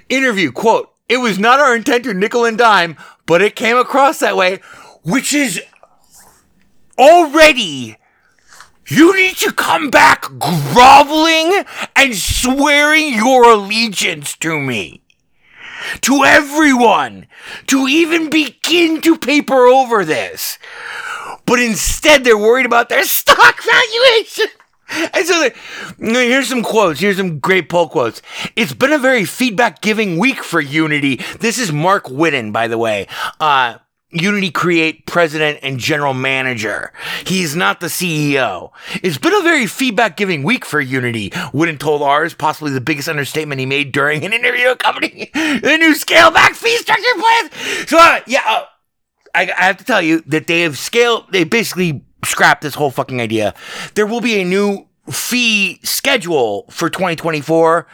Interview 0.09 0.51
quote: 0.51 0.93
It 1.09 1.19
was 1.19 1.39
not 1.39 1.61
our 1.61 1.77
intent 1.77 2.03
to 2.05 2.13
nickel 2.13 2.45
and 2.45 2.59
dime, 2.59 2.97
but 3.27 3.41
it 3.41 3.55
came 3.55 3.77
across 3.77 4.19
that 4.19 4.37
way, 4.37 4.61
which 5.05 5.33
is 5.33 5.63
already 6.99 7.99
you 8.89 9.17
need 9.17 9.37
to 9.37 9.53
come 9.53 9.91
back 9.91 10.23
groveling 10.39 11.65
and 11.97 12.15
swearing 12.15 13.15
your 13.15 13.45
allegiance 13.45 14.37
to 14.39 14.59
me. 14.59 15.03
To 16.03 16.25
everyone. 16.25 17.27
To 17.67 17.87
even 17.87 18.31
begin 18.31 19.01
to 19.03 19.19
paper 19.19 19.67
over 19.67 20.05
this. 20.05 20.59
But 21.47 21.61
instead, 21.61 22.25
they're 22.25 22.39
worried 22.39 22.67
about 22.67 22.89
their 22.89 23.05
stock 23.05 23.63
valuation. 23.63 24.47
And 25.15 25.27
so, 25.27 25.49
here's 25.99 26.49
some 26.49 26.63
quotes. 26.63 27.01
Here's 27.01 27.17
some 27.17 27.39
great 27.39 27.71
poll 27.71 27.89
quotes. 27.89 28.21
It's 28.55 28.75
been 28.75 28.93
a 28.93 28.99
very 28.99 29.25
feedback 29.25 29.81
giving 29.81 30.19
week 30.19 30.45
for 30.45 30.61
Unity. 30.61 31.21
This 31.41 31.59
is 31.59 31.73
Marc 31.73 32.05
Whitten, 32.05 32.53
by 32.53 32.69
the 32.69 32.77
way. 32.77 33.09
Uh, 33.41 33.79
Unity 34.15 34.51
Create 34.51 35.07
president 35.07 35.59
and 35.63 35.79
general 35.79 36.15
manager. 36.15 36.93
He's 37.27 37.57
not 37.57 37.81
the 37.81 37.89
CEO. 37.89 38.71
It's 39.03 39.19
been 39.19 39.35
a 39.35 39.43
very 39.43 39.67
feedback 39.67 40.17
giving 40.17 40.43
week 40.43 40.65
for 40.65 40.81
Unity, 40.81 41.31
Whitten 41.31 41.79
told 41.79 42.03
Ars, 42.03 42.35
possibly 42.35 42.73
the 42.73 42.81
biggest 42.81 43.09
understatement 43.09 43.59
he 43.59 43.67
made 43.67 43.93
during 43.93 44.25
an 44.25 44.33
interview 44.33 44.69
accompanying 44.69 45.29
the 45.35 45.77
new 45.79 45.95
scale 45.95 46.31
back 46.31 46.55
fee 46.55 46.77
structure 46.79 47.05
plan. 47.17 47.51
So, 47.87 47.99
uh, 47.99 48.21
yeah, 48.27 48.43
uh, 48.47 48.65
I, 49.35 49.51
I 49.59 49.65
have 49.65 49.77
to 49.79 49.85
tell 49.85 50.01
you 50.01 50.23
that 50.27 50.47
they 50.47 50.63
have 50.63 50.79
scaled, 50.79 51.33
they 51.33 51.45
basically 51.45 52.05
scrapped 52.25 52.63
this 52.63 52.75
whole 52.75 52.91
fucking 52.91 53.21
idea. 53.21 53.55
There 53.95 54.07
will 54.07 54.21
be 54.21 54.41
a 54.41 54.45
new 54.45 54.87
fee 55.11 55.81
schedule 55.83 56.67
for 56.71 56.89
2024. 56.89 57.87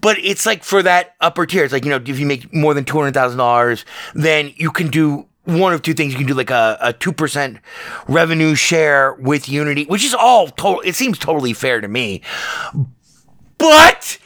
But 0.00 0.18
it's 0.18 0.44
like 0.44 0.64
for 0.64 0.82
that 0.82 1.14
upper 1.20 1.46
tier, 1.46 1.62
it's 1.62 1.72
like, 1.72 1.84
you 1.84 1.90
know, 1.90 2.02
if 2.04 2.18
you 2.18 2.26
make 2.26 2.52
more 2.52 2.74
than 2.74 2.84
$200,000, 2.84 3.84
then 4.14 4.52
you 4.56 4.72
can 4.72 4.88
do 4.88 5.28
one 5.44 5.72
of 5.72 5.82
two 5.82 5.94
things. 5.94 6.12
You 6.12 6.18
can 6.18 6.26
do 6.26 6.34
like 6.34 6.50
a, 6.50 6.78
a 6.80 6.92
2% 6.92 7.58
revenue 8.08 8.54
share 8.54 9.14
with 9.14 9.48
Unity, 9.48 9.84
which 9.84 10.04
is 10.04 10.14
all 10.14 10.48
total, 10.48 10.80
it 10.84 10.94
seems 10.94 11.18
totally 11.18 11.52
fair 11.52 11.80
to 11.80 11.88
me. 11.88 12.22
But 13.58 14.18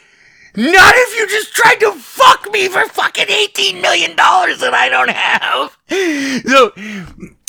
Not 0.55 0.95
if 0.97 1.19
you 1.19 1.27
just 1.29 1.53
tried 1.55 1.81
to 1.81 1.93
fuck 1.93 2.51
me 2.53 2.69
for 2.69 2.85
fucking 2.87 3.27
$18 3.27 3.81
million 3.83 4.17
that 4.17 4.73
I 4.75 4.89
don't 4.89 5.11
have. 5.11 5.77
So, 6.47 6.73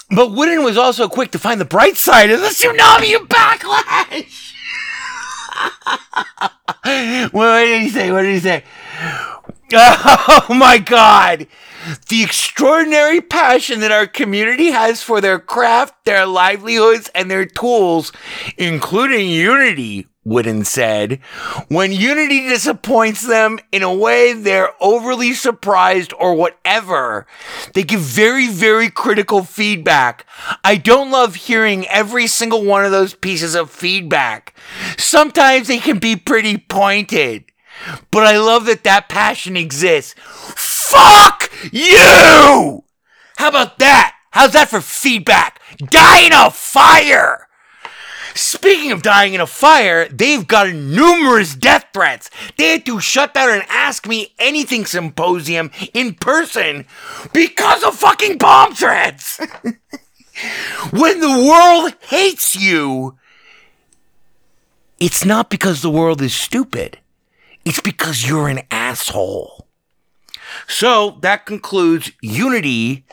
but 0.09 0.29
Whitten 0.29 0.63
was 0.63 0.77
also 0.77 1.07
quick 1.07 1.31
to 1.31 1.39
find 1.39 1.59
the 1.59 1.65
bright 1.65 1.97
side 1.97 2.29
of 2.31 2.39
the 2.41 2.47
tsunami 2.47 3.15
of 3.15 3.27
backlash. 3.27 4.53
what 7.31 7.59
did 7.61 7.81
he 7.81 7.89
say? 7.89 8.11
What 8.11 8.21
did 8.23 8.33
he 8.33 8.39
say? 8.39 8.63
Oh 9.73 10.45
my 10.49 10.77
god! 10.77 11.45
The 12.09 12.23
extraordinary 12.23 13.21
passion 13.21 13.79
that 13.81 13.91
our 13.91 14.07
community 14.07 14.71
has 14.71 15.01
for 15.01 15.21
their 15.21 15.39
craft, 15.39 16.05
their 16.05 16.25
livelihoods, 16.25 17.09
and 17.13 17.29
their 17.29 17.45
tools, 17.45 18.11
including 18.57 19.29
Unity, 19.29 20.07
Whitten 20.25 20.65
said. 20.65 21.19
When 21.69 21.91
Unity 21.93 22.49
disappoints 22.49 23.25
them 23.25 23.59
in 23.71 23.83
a 23.83 23.93
way 23.93 24.33
they're 24.33 24.73
overly 24.81 25.33
surprised 25.33 26.13
or 26.19 26.33
whatever, 26.33 27.25
they 27.73 27.83
give 27.83 28.01
very, 28.01 28.47
very 28.47 28.89
critical 28.89 29.43
feedback. 29.43 30.25
I 30.63 30.75
don't 30.75 31.11
love 31.11 31.35
hearing 31.35 31.87
every 31.87 32.27
single 32.27 32.65
one 32.65 32.83
of 32.83 32.91
those 32.91 33.13
pieces 33.13 33.55
of 33.55 33.71
feedback. 33.71 34.53
Sometimes 34.97 35.67
they 35.67 35.79
can 35.79 35.99
be 35.99 36.15
pretty 36.15 36.57
pointed. 36.57 37.45
But 38.11 38.23
I 38.23 38.37
love 38.37 38.65
that 38.65 38.83
that 38.83 39.07
passion 39.07 39.55
exists. 39.55 40.15
Fuck 40.17 41.46
you! 41.71 42.83
How 43.37 43.49
about 43.49 43.79
that? 43.79 44.15
How's 44.31 44.53
that 44.53 44.69
for 44.69 44.81
feedback? 44.81 45.61
Die 45.77 46.21
in 46.21 46.33
a 46.33 46.49
fire! 46.51 47.47
Speaking 48.37 48.91
of 48.91 49.01
dying 49.01 49.33
in 49.33 49.41
a 49.41 49.47
fire, 49.47 50.07
they've 50.09 50.45
got 50.45 50.71
numerous 50.71 51.55
death 51.55 51.87
threats. 51.91 52.29
They 52.55 52.73
had 52.73 52.85
to 52.85 52.99
shut 52.99 53.33
down 53.33 53.49
an 53.49 53.63
Ask 53.67 54.07
Me 54.07 54.35
Anything 54.37 54.85
symposium 54.85 55.71
in 55.91 56.13
person 56.13 56.85
because 57.33 57.83
of 57.83 57.95
fucking 57.95 58.37
bomb 58.37 58.75
threats. 58.75 59.39
when 60.91 61.19
the 61.19 61.49
world 61.49 61.95
hates 62.01 62.55
you, 62.55 63.17
it's 64.99 65.25
not 65.25 65.49
because 65.49 65.81
the 65.81 65.89
world 65.89 66.21
is 66.21 66.35
stupid. 66.35 66.99
It's 67.65 67.81
because 67.81 68.29
you're 68.29 68.49
an 68.49 68.61
asshole. 68.69 69.56
So 70.67 71.17
that 71.21 71.45
concludes 71.45 72.11
Unity 72.21 73.05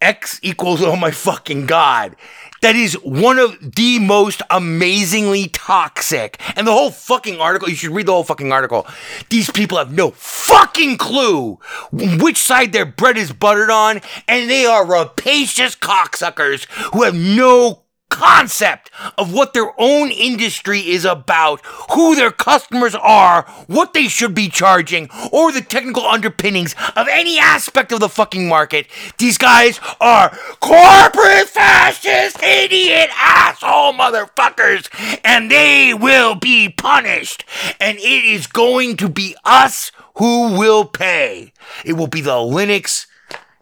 X 0.00 0.40
equals 0.42 0.82
oh 0.82 0.96
my 0.96 1.10
fucking 1.10 1.66
god. 1.66 2.16
That 2.62 2.76
is 2.76 2.94
one 2.94 3.38
of 3.38 3.74
the 3.74 3.98
most 3.98 4.42
amazingly 4.50 5.48
toxic. 5.48 6.38
And 6.56 6.66
the 6.66 6.72
whole 6.72 6.90
fucking 6.90 7.40
article, 7.40 7.70
you 7.70 7.74
should 7.74 7.92
read 7.92 8.06
the 8.06 8.12
whole 8.12 8.24
fucking 8.24 8.52
article. 8.52 8.86
These 9.30 9.50
people 9.50 9.78
have 9.78 9.92
no 9.92 10.10
fucking 10.10 10.98
clue 10.98 11.58
which 11.90 12.42
side 12.42 12.72
their 12.72 12.84
bread 12.84 13.16
is 13.16 13.32
buttered 13.32 13.70
on, 13.70 14.02
and 14.28 14.50
they 14.50 14.66
are 14.66 14.84
rapacious 14.84 15.74
cocksuckers 15.74 16.66
who 16.92 17.04
have 17.04 17.14
no 17.14 17.82
concept 18.10 18.90
of 19.16 19.32
what 19.32 19.54
their 19.54 19.72
own 19.78 20.10
industry 20.10 20.80
is 20.80 21.04
about, 21.04 21.64
who 21.92 22.14
their 22.14 22.30
customers 22.30 22.94
are, 22.94 23.44
what 23.66 23.94
they 23.94 24.08
should 24.08 24.34
be 24.34 24.48
charging, 24.48 25.08
or 25.32 25.52
the 25.52 25.62
technical 25.62 26.04
underpinnings 26.04 26.74
of 26.96 27.08
any 27.08 27.38
aspect 27.38 27.92
of 27.92 28.00
the 28.00 28.08
fucking 28.08 28.48
market. 28.48 28.86
These 29.16 29.38
guys 29.38 29.80
are 30.00 30.30
corporate 30.60 31.48
fascist, 31.48 32.42
idiot, 32.42 33.10
asshole 33.16 33.94
motherfuckers, 33.94 34.88
and 35.24 35.50
they 35.50 35.94
will 35.94 36.34
be 36.34 36.68
punished. 36.68 37.44
And 37.80 37.98
it 37.98 38.24
is 38.24 38.46
going 38.46 38.96
to 38.98 39.08
be 39.08 39.36
us 39.44 39.92
who 40.16 40.58
will 40.58 40.84
pay. 40.84 41.52
It 41.84 41.94
will 41.94 42.08
be 42.08 42.20
the 42.20 42.32
Linux 42.32 43.06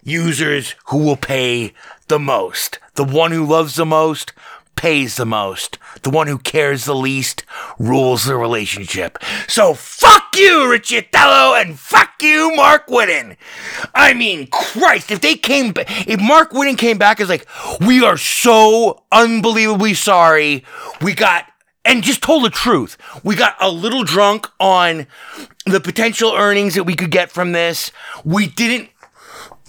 users 0.02 0.74
who 0.86 0.98
will 0.98 1.16
pay 1.16 1.74
the 2.08 2.18
most. 2.18 2.78
The 2.98 3.04
one 3.04 3.30
who 3.30 3.46
loves 3.46 3.76
the 3.76 3.86
most 3.86 4.32
pays 4.74 5.14
the 5.14 5.24
most. 5.24 5.78
The 6.02 6.10
one 6.10 6.26
who 6.26 6.36
cares 6.36 6.84
the 6.84 6.96
least 6.96 7.44
rules 7.78 8.24
the 8.24 8.34
relationship. 8.34 9.18
So 9.46 9.72
fuck 9.72 10.34
you, 10.34 10.66
Riccitiello, 10.66 11.62
and 11.62 11.78
fuck 11.78 12.20
you, 12.20 12.56
Marc 12.56 12.88
Whitten. 12.88 13.36
I 13.94 14.14
mean, 14.14 14.48
Christ, 14.48 15.12
if 15.12 15.20
they 15.20 15.36
came, 15.36 15.74
if 15.76 16.20
Marc 16.20 16.50
Whitten 16.50 16.76
came 16.76 16.98
back 16.98 17.20
as 17.20 17.28
like, 17.28 17.46
we 17.80 18.02
are 18.02 18.16
so 18.16 19.04
unbelievably 19.12 19.94
sorry, 19.94 20.64
we 21.00 21.14
got 21.14 21.44
and 21.84 22.02
just 22.02 22.20
told 22.20 22.44
the 22.44 22.50
truth. 22.50 22.98
We 23.22 23.36
got 23.36 23.54
a 23.60 23.70
little 23.70 24.02
drunk 24.02 24.48
on 24.58 25.06
the 25.66 25.78
potential 25.78 26.32
earnings 26.34 26.74
that 26.74 26.82
we 26.82 26.96
could 26.96 27.12
get 27.12 27.30
from 27.30 27.52
this. 27.52 27.92
We 28.24 28.48
didn't 28.48 28.90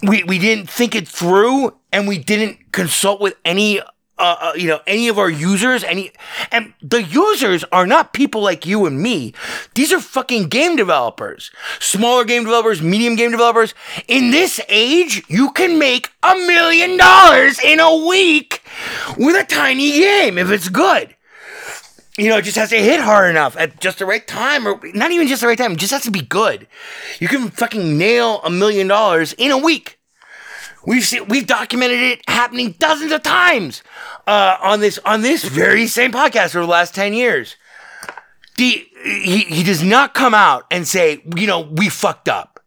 we 0.02 0.24
we 0.24 0.38
didn't 0.38 0.68
think 0.68 0.94
it 0.94 1.08
through 1.08 1.74
and 1.92 2.08
we 2.08 2.18
didn't 2.18 2.72
consult 2.72 3.20
with 3.20 3.34
any 3.44 3.80
uh, 3.80 3.84
uh, 4.18 4.52
you 4.54 4.68
know 4.68 4.80
any 4.86 5.08
of 5.08 5.18
our 5.18 5.30
users 5.30 5.82
any 5.84 6.12
and 6.50 6.74
the 6.82 7.02
users 7.02 7.64
are 7.72 7.86
not 7.86 8.12
people 8.12 8.42
like 8.42 8.66
you 8.66 8.86
and 8.86 9.00
me. 9.00 9.32
These 9.74 9.92
are 9.92 10.00
fucking 10.00 10.48
game 10.48 10.76
developers. 10.76 11.50
Smaller 11.78 12.24
game 12.24 12.44
developers 12.44 12.82
medium 12.82 13.16
game 13.16 13.30
developers. 13.30 13.74
In 14.08 14.30
this 14.30 14.60
age 14.68 15.22
you 15.28 15.50
can 15.52 15.78
make 15.78 16.10
a 16.22 16.34
million 16.34 16.96
dollars 16.96 17.58
in 17.64 17.80
a 17.80 18.06
week 18.06 18.62
with 19.16 19.36
a 19.36 19.46
tiny 19.46 19.90
game 19.92 20.38
if 20.38 20.50
it's 20.50 20.68
good 20.68 21.14
you 22.20 22.28
know, 22.28 22.36
it 22.36 22.44
just 22.44 22.58
has 22.58 22.68
to 22.68 22.76
hit 22.76 23.00
hard 23.00 23.30
enough 23.30 23.56
at 23.56 23.80
just 23.80 23.98
the 23.98 24.04
right 24.04 24.26
time, 24.26 24.68
or 24.68 24.78
not 24.92 25.10
even 25.10 25.26
just 25.26 25.40
the 25.40 25.46
right 25.46 25.56
time. 25.56 25.72
It 25.72 25.78
just 25.78 25.92
has 25.92 26.02
to 26.02 26.10
be 26.10 26.20
good. 26.20 26.66
You 27.18 27.28
can 27.28 27.48
fucking 27.48 27.96
nail 27.96 28.42
a 28.44 28.50
million 28.50 28.88
dollars 28.88 29.32
in 29.38 29.50
a 29.50 29.56
week. 29.56 29.98
We've 30.84 31.04
seen, 31.04 31.28
we've 31.28 31.46
documented 31.46 31.98
it 31.98 32.28
happening 32.28 32.74
dozens 32.78 33.12
of 33.12 33.22
times 33.22 33.82
uh, 34.26 34.58
on 34.60 34.80
this 34.80 34.98
on 35.04 35.22
this 35.22 35.44
very 35.44 35.86
same 35.86 36.12
podcast 36.12 36.54
over 36.54 36.66
the 36.66 36.70
last 36.70 36.94
ten 36.94 37.14
years. 37.14 37.56
The 38.56 38.86
he, 39.02 39.38
he 39.38 39.62
does 39.62 39.82
not 39.82 40.12
come 40.12 40.34
out 40.34 40.66
and 40.70 40.86
say, 40.86 41.22
you 41.36 41.46
know, 41.46 41.60
we 41.60 41.88
fucked 41.88 42.28
up, 42.28 42.60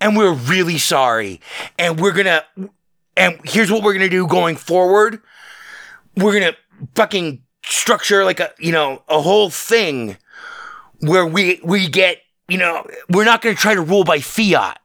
and 0.00 0.16
we're 0.16 0.32
really 0.32 0.78
sorry, 0.78 1.40
and 1.78 2.00
we're 2.00 2.12
gonna, 2.12 2.44
and 3.16 3.40
here's 3.44 3.70
what 3.70 3.84
we're 3.84 3.92
gonna 3.92 4.08
do 4.08 4.26
going 4.26 4.56
forward. 4.56 5.20
We're 6.16 6.32
gonna 6.32 6.56
fucking 6.96 7.44
structure 7.66 8.24
like 8.24 8.40
a 8.40 8.52
you 8.58 8.72
know 8.72 9.02
a 9.08 9.20
whole 9.20 9.50
thing 9.50 10.16
where 11.00 11.26
we 11.26 11.60
we 11.62 11.88
get 11.88 12.18
you 12.48 12.58
know 12.58 12.86
we're 13.10 13.24
not 13.24 13.42
going 13.42 13.54
to 13.54 13.60
try 13.60 13.74
to 13.74 13.82
rule 13.82 14.04
by 14.04 14.20
fiat. 14.20 14.80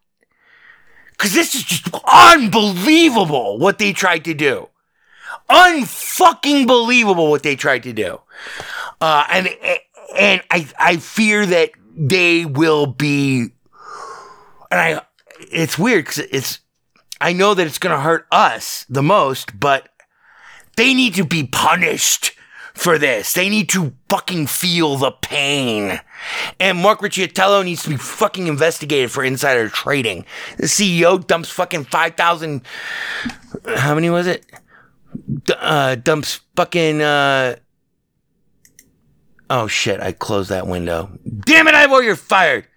Because 1.12 1.34
this 1.34 1.54
is 1.54 1.64
just 1.64 1.88
unbelievable 2.12 3.60
what 3.60 3.78
they 3.78 3.94
tried 3.94 4.26
to 4.26 4.34
do. 4.34 4.70
Unfucking 5.50 6.66
believable 6.66 7.30
what 7.30 7.44
they 7.44 7.56
tried 7.56 7.84
to 7.84 7.94
do. 7.94 8.20
Uh, 9.00 9.26
and 9.30 9.50
and 10.18 10.42
I 10.50 10.68
I 10.80 10.98
fear 10.98 11.46
that 11.46 11.72
they 11.96 12.46
will 12.46 12.88
be 12.88 13.52
and 14.72 14.80
I 14.80 15.02
it's 15.52 15.78
weird 15.78 16.06
because 16.06 16.20
it's 16.32 16.60
I 17.20 17.34
know 17.34 17.54
that 17.54 17.68
it's 17.68 17.78
going 17.78 17.96
to 17.96 18.02
hurt 18.02 18.26
us 18.32 18.86
the 18.90 19.04
most 19.04 19.60
but 19.60 19.90
they 20.76 20.94
need 20.94 21.16
to 21.16 21.26
be 21.26 21.46
punished 21.46 22.34
for 22.74 22.98
this. 22.98 23.34
They 23.34 23.50
need 23.50 23.70
to 23.70 23.94
fucking 24.10 24.48
feel 24.48 24.98
the 24.98 25.12
pain. 25.12 26.00
And 26.60 26.78
Mark 26.78 27.00
Riccitiello 27.00 27.64
needs 27.64 27.84
to 27.84 27.90
be 27.90 27.98
fucking 27.98 28.48
investigated 28.48 29.12
for 29.12 29.24
insider 29.24 29.70
trading. 29.70 30.26
The 30.58 30.68
CEO 30.68 31.26
dumps 31.26 31.50
fucking 31.50 31.86
5,000. 31.86 32.62
How 33.76 33.96
many 33.96 34.10
was 34.10 34.28
it? 34.28 34.46
D- 35.44 35.54
uh, 35.60 35.96
dumps 35.96 36.42
fucking. 36.56 37.02
Uh, 37.02 37.58
oh 39.50 39.68
shit, 39.68 40.00
I 40.00 40.14
closed 40.14 40.50
that 40.50 40.68
window. 40.68 41.12
Damn 41.46 41.68
it, 41.68 41.76
Ivor, 41.76 42.02
you're 42.02 42.16
fired. 42.16 42.68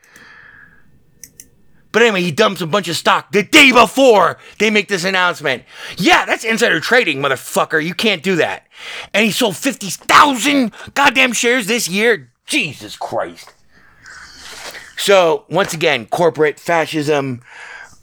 But 1.95 2.03
anyway, 2.03 2.23
he 2.23 2.33
dumps 2.33 2.61
a 2.61 2.67
bunch 2.67 2.89
of 2.89 2.97
stock 2.97 3.31
the 3.31 3.45
day 3.45 3.71
before 3.71 4.37
they 4.59 4.69
make 4.69 4.89
this 4.89 5.05
announcement. 5.05 5.63
Yeah, 5.97 6.27
that's 6.27 6.43
insider 6.43 6.81
trading, 6.81 7.23
motherfucker. 7.23 7.83
You 7.83 7.95
can't 7.95 8.21
do 8.21 8.35
that. 8.35 8.67
And 9.15 9.25
he 9.25 9.31
sold 9.31 9.57
50,000 9.57 10.73
goddamn 10.95 11.33
shares 11.33 11.69
this 11.69 11.89
year. 11.89 12.33
Jesus 12.47 12.97
Christ. 12.97 13.55
So, 14.97 15.45
once 15.49 15.73
again, 15.73 16.07
corporate 16.07 16.59
fascism 16.59 17.43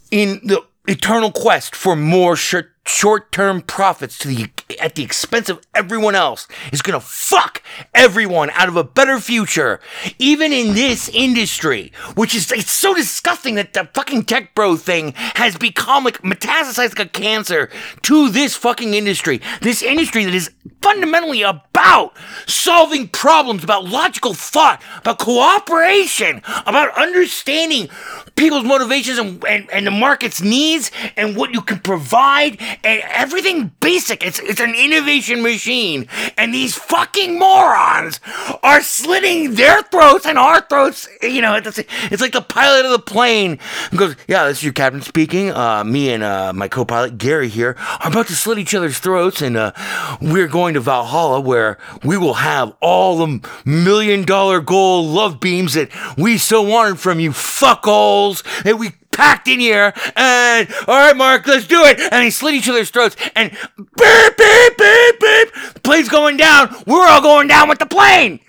in 0.10 0.40
the 0.42 0.64
eternal 0.88 1.34
quest 1.34 1.76
for 1.76 1.98
more 1.98 2.38
short 2.38 3.32
term 3.34 3.62
profits 3.62 4.18
to 4.20 4.30
the 4.30 4.50
at 4.80 4.96
the 4.96 5.04
expense 5.04 5.50
of 5.50 5.62
everyone 5.74 6.16
else 6.16 6.48
is 6.72 6.82
gonna 6.82 7.00
fuck 7.00 7.62
everyone 7.94 8.50
out 8.52 8.68
of 8.68 8.76
a 8.76 8.84
better 8.84 9.20
future, 9.20 9.80
even 10.20 10.52
in 10.52 10.74
this 10.74 11.10
industry, 11.10 11.92
which 12.16 12.36
is 12.36 12.52
it's 12.52 12.72
so 12.72 12.94
disgusting 12.94 13.56
that 13.56 13.74
the 13.74 13.90
fucking 13.94 14.24
tech 14.24 14.54
bro 14.56 14.76
thing 14.76 15.14
has 15.36 15.58
become 15.58 16.04
like 16.04 16.22
metastasized 16.22 16.98
like 16.98 17.00
a 17.00 17.10
cancer 17.10 17.70
to 18.02 18.30
this 18.30 18.56
fucking 18.56 18.94
industry. 18.94 19.42
This 19.62 19.82
industry 19.82 20.26
that 20.26 20.34
is 20.34 20.52
fundamentally 20.82 21.42
about 21.42 22.14
solving 22.48 23.08
problems, 23.08 23.64
about 23.64 23.86
logical 23.86 24.34
thought, 24.34 24.82
about 24.98 25.20
cooperation, 25.20 26.42
about 26.66 26.98
understanding 26.98 27.90
people's 28.36 28.64
motivations 28.64 29.18
and, 29.18 29.44
and, 29.46 29.70
and 29.72 29.86
the 29.86 29.92
market's 29.92 30.42
needs 30.42 30.92
and 31.16 31.36
what 31.36 31.54
you 31.54 31.62
can 31.62 31.80
provide 31.80 32.58
and 32.84 33.02
everything 33.10 33.72
basic. 33.80 34.26
It's, 34.26 34.40
it's 34.40 34.61
an 34.62 34.76
innovation 34.76 35.42
machine. 35.42 36.08
And 36.38 36.54
these 36.54 36.76
fucking 36.76 37.38
morons 37.38 38.20
are 38.64 38.82
slitting 38.82 39.56
their 39.56 39.82
throats 39.84 40.26
and 40.26 40.38
our 40.38 40.62
throats. 40.62 41.08
You 41.22 41.42
know, 41.42 41.56
it's, 41.56 42.22
like 42.22 42.32
the 42.32 42.42
pilot 42.42 42.86
of 42.86 42.92
the 42.92 43.00
plane 43.00 43.60
goes, 43.96 44.16
Yeah, 44.28 44.46
this 44.46 44.60
is 44.60 44.64
your 44.64 44.74
captain 44.74 45.02
speaking. 45.02 45.52
Uh, 45.52 45.84
me 45.84 46.12
and 46.12 46.24
uh, 46.24 46.54
my 46.54 46.68
co 46.68 46.86
pilot, 46.86 47.18
Gary, 47.18 47.50
here, 47.50 47.76
are 48.00 48.10
about 48.10 48.28
to 48.28 48.36
slit 48.36 48.58
each 48.58 48.74
other's 48.74 49.00
throats. 49.00 49.42
And 49.42 49.58
uh, 49.58 49.74
we're 50.22 50.48
going 50.48 50.74
to 50.76 50.80
Valhalla 50.80 51.40
where 51.40 51.78
we 52.04 52.18
will 52.18 52.36
have 52.36 52.76
all 52.82 53.26
the 53.26 53.50
million 53.66 54.24
dollar 54.24 54.62
gold 54.62 55.08
love 55.08 55.40
beams 55.40 55.74
that 55.74 55.90
we 56.18 56.38
so 56.38 56.62
wanted 56.62 57.00
from 57.00 57.20
you 57.20 57.32
fuckholes 57.32 58.44
that 58.64 58.78
we 58.78 58.92
packed 59.12 59.48
in 59.48 59.60
here. 59.60 59.94
And 60.16 60.68
all 60.88 61.00
right, 61.00 61.16
Mark, 61.16 61.48
let's 61.48 61.68
do 61.68 61.84
it. 61.86 62.00
And 62.00 62.26
they 62.26 62.30
slit 62.30 62.56
each 62.56 62.70
other's 62.70 62.90
throats. 62.90 63.16
And 63.36 63.52
beep, 63.52 64.38
beep, 64.38 64.78
beep, 64.78 65.20
beep. 65.20 65.54
The 65.74 65.82
plane's 65.84 66.10
going 66.10 66.38
down. 66.38 66.76
We're 66.88 67.08
all 67.08 67.22
going 67.22 67.48
down 67.48 67.70
with 67.70 67.80
the 67.80 67.86
plane. 67.86 68.40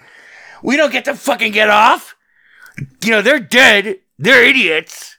We 0.63 0.77
don't 0.77 0.93
get 0.93 1.05
to 1.07 1.15
fucking 1.15 1.53
get 1.53 1.71
off. 1.71 2.17
You 3.05 3.11
know, 3.11 3.23
they're 3.23 3.41
dead. 3.41 3.99
They're 4.19 4.45
idiots. 4.45 5.19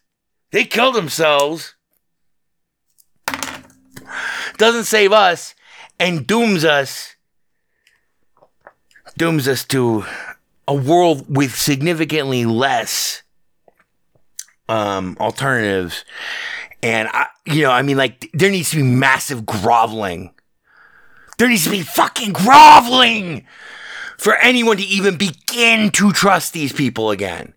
They 0.52 0.66
killed 0.66 0.96
themselves. 0.96 1.76
Doesn't 4.58 4.86
save 4.86 5.12
us 5.12 5.56
and 6.00 6.28
dooms 6.28 6.64
us. 6.64 7.16
Dooms 9.18 9.48
us 9.48 9.66
to 9.66 10.06
a 10.68 10.74
world 10.74 11.36
with 11.36 11.56
significantly 11.56 12.46
less 12.46 13.23
um, 14.70 15.18
alternatives. 15.20 16.06
And 16.82 17.08
I, 17.10 17.28
you 17.46 17.64
know, 17.64 17.72
I 17.72 17.82
mean, 17.82 17.98
like, 17.98 18.30
there 18.34 18.52
needs 18.52 18.72
to 18.72 18.78
be 18.78 18.84
massive 18.84 19.46
groveling. 19.46 20.34
There 21.38 21.48
needs 21.48 21.64
to 21.64 21.72
be 21.72 21.82
fucking 21.82 22.34
groveling 22.34 23.46
for 24.18 24.36
anyone 24.36 24.78
to 24.78 24.84
even 24.84 25.18
begin 25.18 25.90
to 25.92 26.12
trust 26.12 26.54
these 26.54 26.74
people 26.74 27.12
again. 27.12 27.54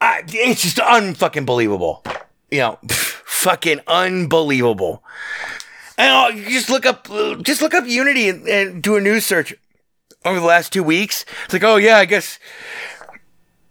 I, 0.00 0.22
it's 0.26 0.62
just 0.62 0.76
unfucking 0.76 1.46
believable. 1.46 2.04
You 2.50 2.58
know, 2.58 2.78
fucking 2.88 3.80
unbelievable. 3.86 5.02
And 5.98 6.10
uh, 6.10 6.36
you 6.36 6.50
just 6.50 6.68
look 6.68 6.84
up, 6.84 7.08
just 7.42 7.62
look 7.62 7.74
up 7.74 7.86
Unity 7.86 8.28
and, 8.28 8.46
and 8.46 8.82
do 8.82 8.96
a 8.96 9.00
news 9.00 9.24
search 9.24 9.54
over 10.24 10.40
the 10.40 10.46
last 10.46 10.72
two 10.72 10.82
weeks. 10.82 11.24
It's 11.44 11.52
like, 11.52 11.64
oh 11.64 11.76
yeah, 11.76 11.96
I 11.96 12.04
guess 12.04 12.38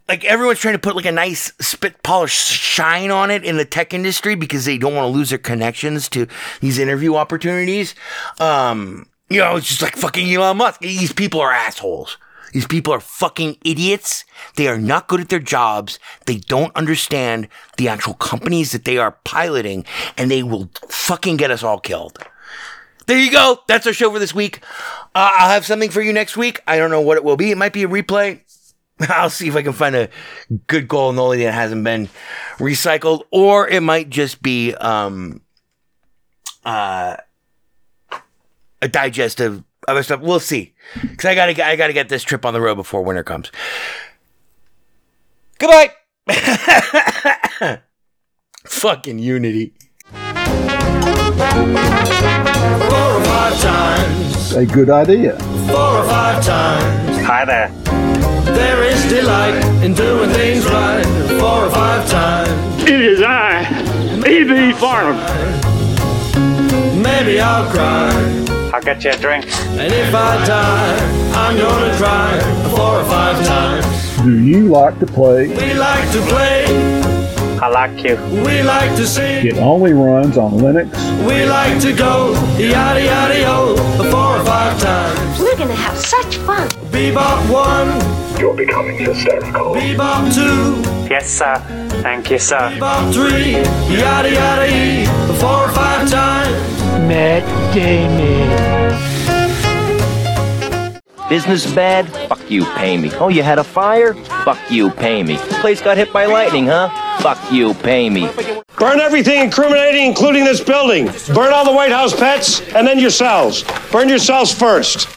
like 0.08 0.24
everyone's 0.24 0.60
trying 0.60 0.76
to 0.76 0.80
put 0.80 0.96
like 0.96 1.06
a 1.06 1.12
nice 1.12 1.52
spit 1.60 2.04
polish 2.04 2.34
shine 2.34 3.12
on 3.12 3.32
it 3.32 3.44
in 3.44 3.58
the 3.58 3.66
tech 3.66 3.94
industry 3.94 4.36
because 4.36 4.66
they 4.66 4.78
don't 4.78 4.94
want 4.94 5.06
to 5.06 5.18
lose 5.18 5.30
their 5.30 5.40
connections 5.40 6.10
to 6.10 6.28
these 6.62 6.78
interview 6.78 7.16
opportunities. 7.16 7.96
Um, 8.40 9.08
you 9.30 9.40
know, 9.40 9.56
it's 9.56 9.68
just 9.68 9.82
like 9.82 9.96
fucking 9.96 10.32
Elon 10.32 10.58
Musk. 10.58 10.82
These 10.82 11.14
people 11.14 11.42
are 11.42 11.52
assholes. 11.52 12.18
These 12.54 12.68
people 12.68 12.94
are 12.94 13.02
fucking 13.02 13.58
idiots. 13.66 14.24
They 14.56 14.68
are 14.68 14.78
not 14.78 15.08
good 15.08 15.20
at 15.20 15.30
their 15.30 15.40
jobs. 15.40 16.00
They 16.26 16.38
don't 16.38 16.74
understand 16.76 17.50
the 17.78 17.90
actual 17.90 18.14
companies 18.14 18.72
that 18.72 18.86
they 18.86 18.98
are 18.98 19.18
piloting 19.26 19.86
and 20.18 20.32
they 20.32 20.42
will 20.42 20.70
fucking 20.88 21.36
get 21.38 21.52
us 21.52 21.64
all 21.64 21.80
killed. 21.80 22.18
There 23.08 23.20
you 23.20 23.30
go. 23.32 23.60
That's 23.68 23.86
our 23.86 23.94
show 23.94 24.10
for 24.12 24.20
this 24.20 24.34
week. 24.34 24.62
Uh, 25.14 25.32
I'll 25.34 25.50
have 25.50 25.66
something 25.66 25.90
for 25.90 26.02
you 26.02 26.14
next 26.14 26.38
week. 26.38 26.62
I 26.66 26.78
don't 26.78 26.92
know 26.92 27.02
what 27.02 27.18
it 27.18 27.24
will 27.24 27.36
be. 27.36 27.52
It 27.52 27.58
might 27.58 27.74
be 27.74 27.84
a 27.84 27.88
replay. 27.88 28.40
I'll 29.10 29.30
see 29.30 29.48
if 29.48 29.56
I 29.56 29.62
can 29.62 29.74
find 29.74 29.96
a 29.96 30.10
good 30.68 30.88
gold 30.88 31.16
noli 31.16 31.44
that 31.44 31.54
hasn't 31.54 31.84
been 31.84 32.08
recycled, 32.58 33.24
or 33.32 33.68
it 33.68 33.82
might 33.82 34.10
just 34.10 34.42
be 34.42 34.74
um, 34.76 35.42
uh, 36.64 37.18
a 38.82 38.88
digest 38.88 39.42
of 39.42 39.64
other 39.88 40.02
stuff. 40.04 40.22
We'll 40.22 40.40
see, 40.40 40.74
because 41.02 41.26
I 41.26 41.36
gotta 41.36 41.66
I 41.66 41.76
gotta 41.76 41.94
get 41.94 42.10
this 42.10 42.24
trip 42.24 42.46
on 42.46 42.54
the 42.54 42.62
road 42.62 42.76
before 42.76 43.02
winter 43.02 43.24
comes. 43.24 43.52
Goodbye. 45.60 45.92
Fucking 48.66 49.20
unity. 49.20 49.74
Four 50.12 50.22
or 53.12 53.24
five 53.24 53.62
times. 53.62 54.54
A 54.54 54.66
good 54.66 54.90
idea. 54.90 55.38
Four 55.68 55.78
or 55.78 56.04
five 56.06 56.44
times. 56.44 57.18
Hi 57.26 57.46
there. 57.46 58.05
There 58.56 58.84
is 58.84 59.04
delight 59.10 59.64
in 59.84 59.94
doing 59.94 60.30
things 60.30 60.66
right. 60.66 61.06
Four 61.40 61.66
or 61.66 61.70
five 61.70 62.10
times. 62.10 62.84
It 62.84 63.02
is 63.02 63.22
I, 63.22 63.64
E.B. 64.28 64.72
Farnham. 64.80 65.18
Maybe 67.02 67.40
I'll 67.40 67.70
cry. 67.72 68.10
I'll 68.74 68.82
get 68.82 69.04
you 69.04 69.12
a 69.12 69.18
drink. 69.18 69.46
And 69.80 69.92
if 69.94 70.16
I 70.16 70.46
die, 70.46 70.98
I'm 71.36 71.58
gonna 71.58 71.96
cry 71.98 72.40
four 72.70 73.02
or 73.02 73.06
five 73.06 73.46
times. 73.46 74.22
Do 74.24 74.42
you 74.42 74.70
like 74.70 75.00
to 75.00 75.06
play? 75.06 75.48
We 75.48 75.74
like 75.74 76.10
to 76.14 76.22
play. 76.22 76.95
I 77.62 77.70
like 77.70 78.04
you. 78.04 78.16
We 78.46 78.62
like 78.64 78.96
to 78.98 79.08
sing. 79.08 79.48
It 79.48 79.58
only 79.58 79.94
runs 79.94 80.38
on 80.38 80.52
Linux. 80.54 80.90
We 81.28 81.46
like 81.46 81.80
to 81.82 81.94
go 81.94 82.34
yada 82.58 83.02
yada 83.04 83.40
yo 83.40 83.76
four 84.12 84.38
or 84.38 84.44
five 84.46 84.80
times. 84.80 85.40
We're 85.40 85.56
gonna 85.58 85.74
have 85.74 85.98
such 85.98 86.36
fun. 86.38 86.68
Bebop 86.92 87.40
one, 87.52 87.90
You're 88.40 88.56
becoming 88.56 88.98
hysterical. 88.98 89.74
bebop 89.74 90.34
two, 90.34 90.82
Yes, 91.10 91.30
sir. 91.30 91.56
Thank 92.04 92.30
you, 92.30 92.40
sir. 92.40 92.58
bebop 92.74 93.14
three, 93.14 93.52
yada 93.96 94.30
yada 94.32 94.68
e 94.68 95.06
four 95.40 95.66
or 95.66 95.70
five 95.70 96.10
times. 96.10 96.56
Met 97.08 97.44
game. 97.74 98.16
Business 101.30 101.66
bad? 101.74 102.08
Fuck 102.30 102.52
you, 102.52 102.66
pay 102.76 102.98
me. 102.98 103.12
Oh, 103.16 103.30
you 103.30 103.42
had 103.42 103.58
a 103.58 103.64
fire? 103.64 104.14
Fuck 104.46 104.60
you, 104.70 104.92
pay 104.92 105.24
me. 105.24 105.38
Place 105.62 105.82
got 105.82 105.98
hit 105.98 106.14
by 106.14 106.26
lightning, 106.26 106.68
huh? 106.68 106.90
Fuck 107.20 107.52
you, 107.52 107.74
pay 107.74 108.10
me. 108.10 108.30
Burn 108.78 109.00
everything 109.00 109.42
incriminating, 109.42 110.06
including 110.06 110.44
this 110.44 110.62
building. 110.62 111.06
Burn 111.34 111.54
all 111.54 111.66
the 111.66 111.72
White 111.72 111.92
House 111.92 112.18
pets, 112.18 112.62
and 112.74 112.86
then 112.86 113.00
yourselves. 113.00 113.64
Burn 113.92 114.10
yourselves 114.10 114.54
first. 114.54 115.16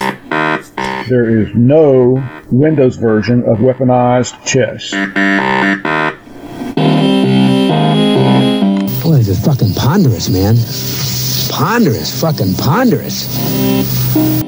There 1.09 1.41
is 1.41 1.55
no 1.55 2.23
Windows 2.51 2.97
version 2.97 3.41
of 3.45 3.59
weaponized 3.59 4.45
chess. 4.45 4.93
Boy, 9.03 9.17
this 9.17 9.29
is 9.29 9.45
fucking 9.45 9.75
ponderous, 9.75 10.29
man. 10.29 10.57
Ponderous, 11.51 12.21
fucking 12.21 12.55
ponderous. 12.55 14.48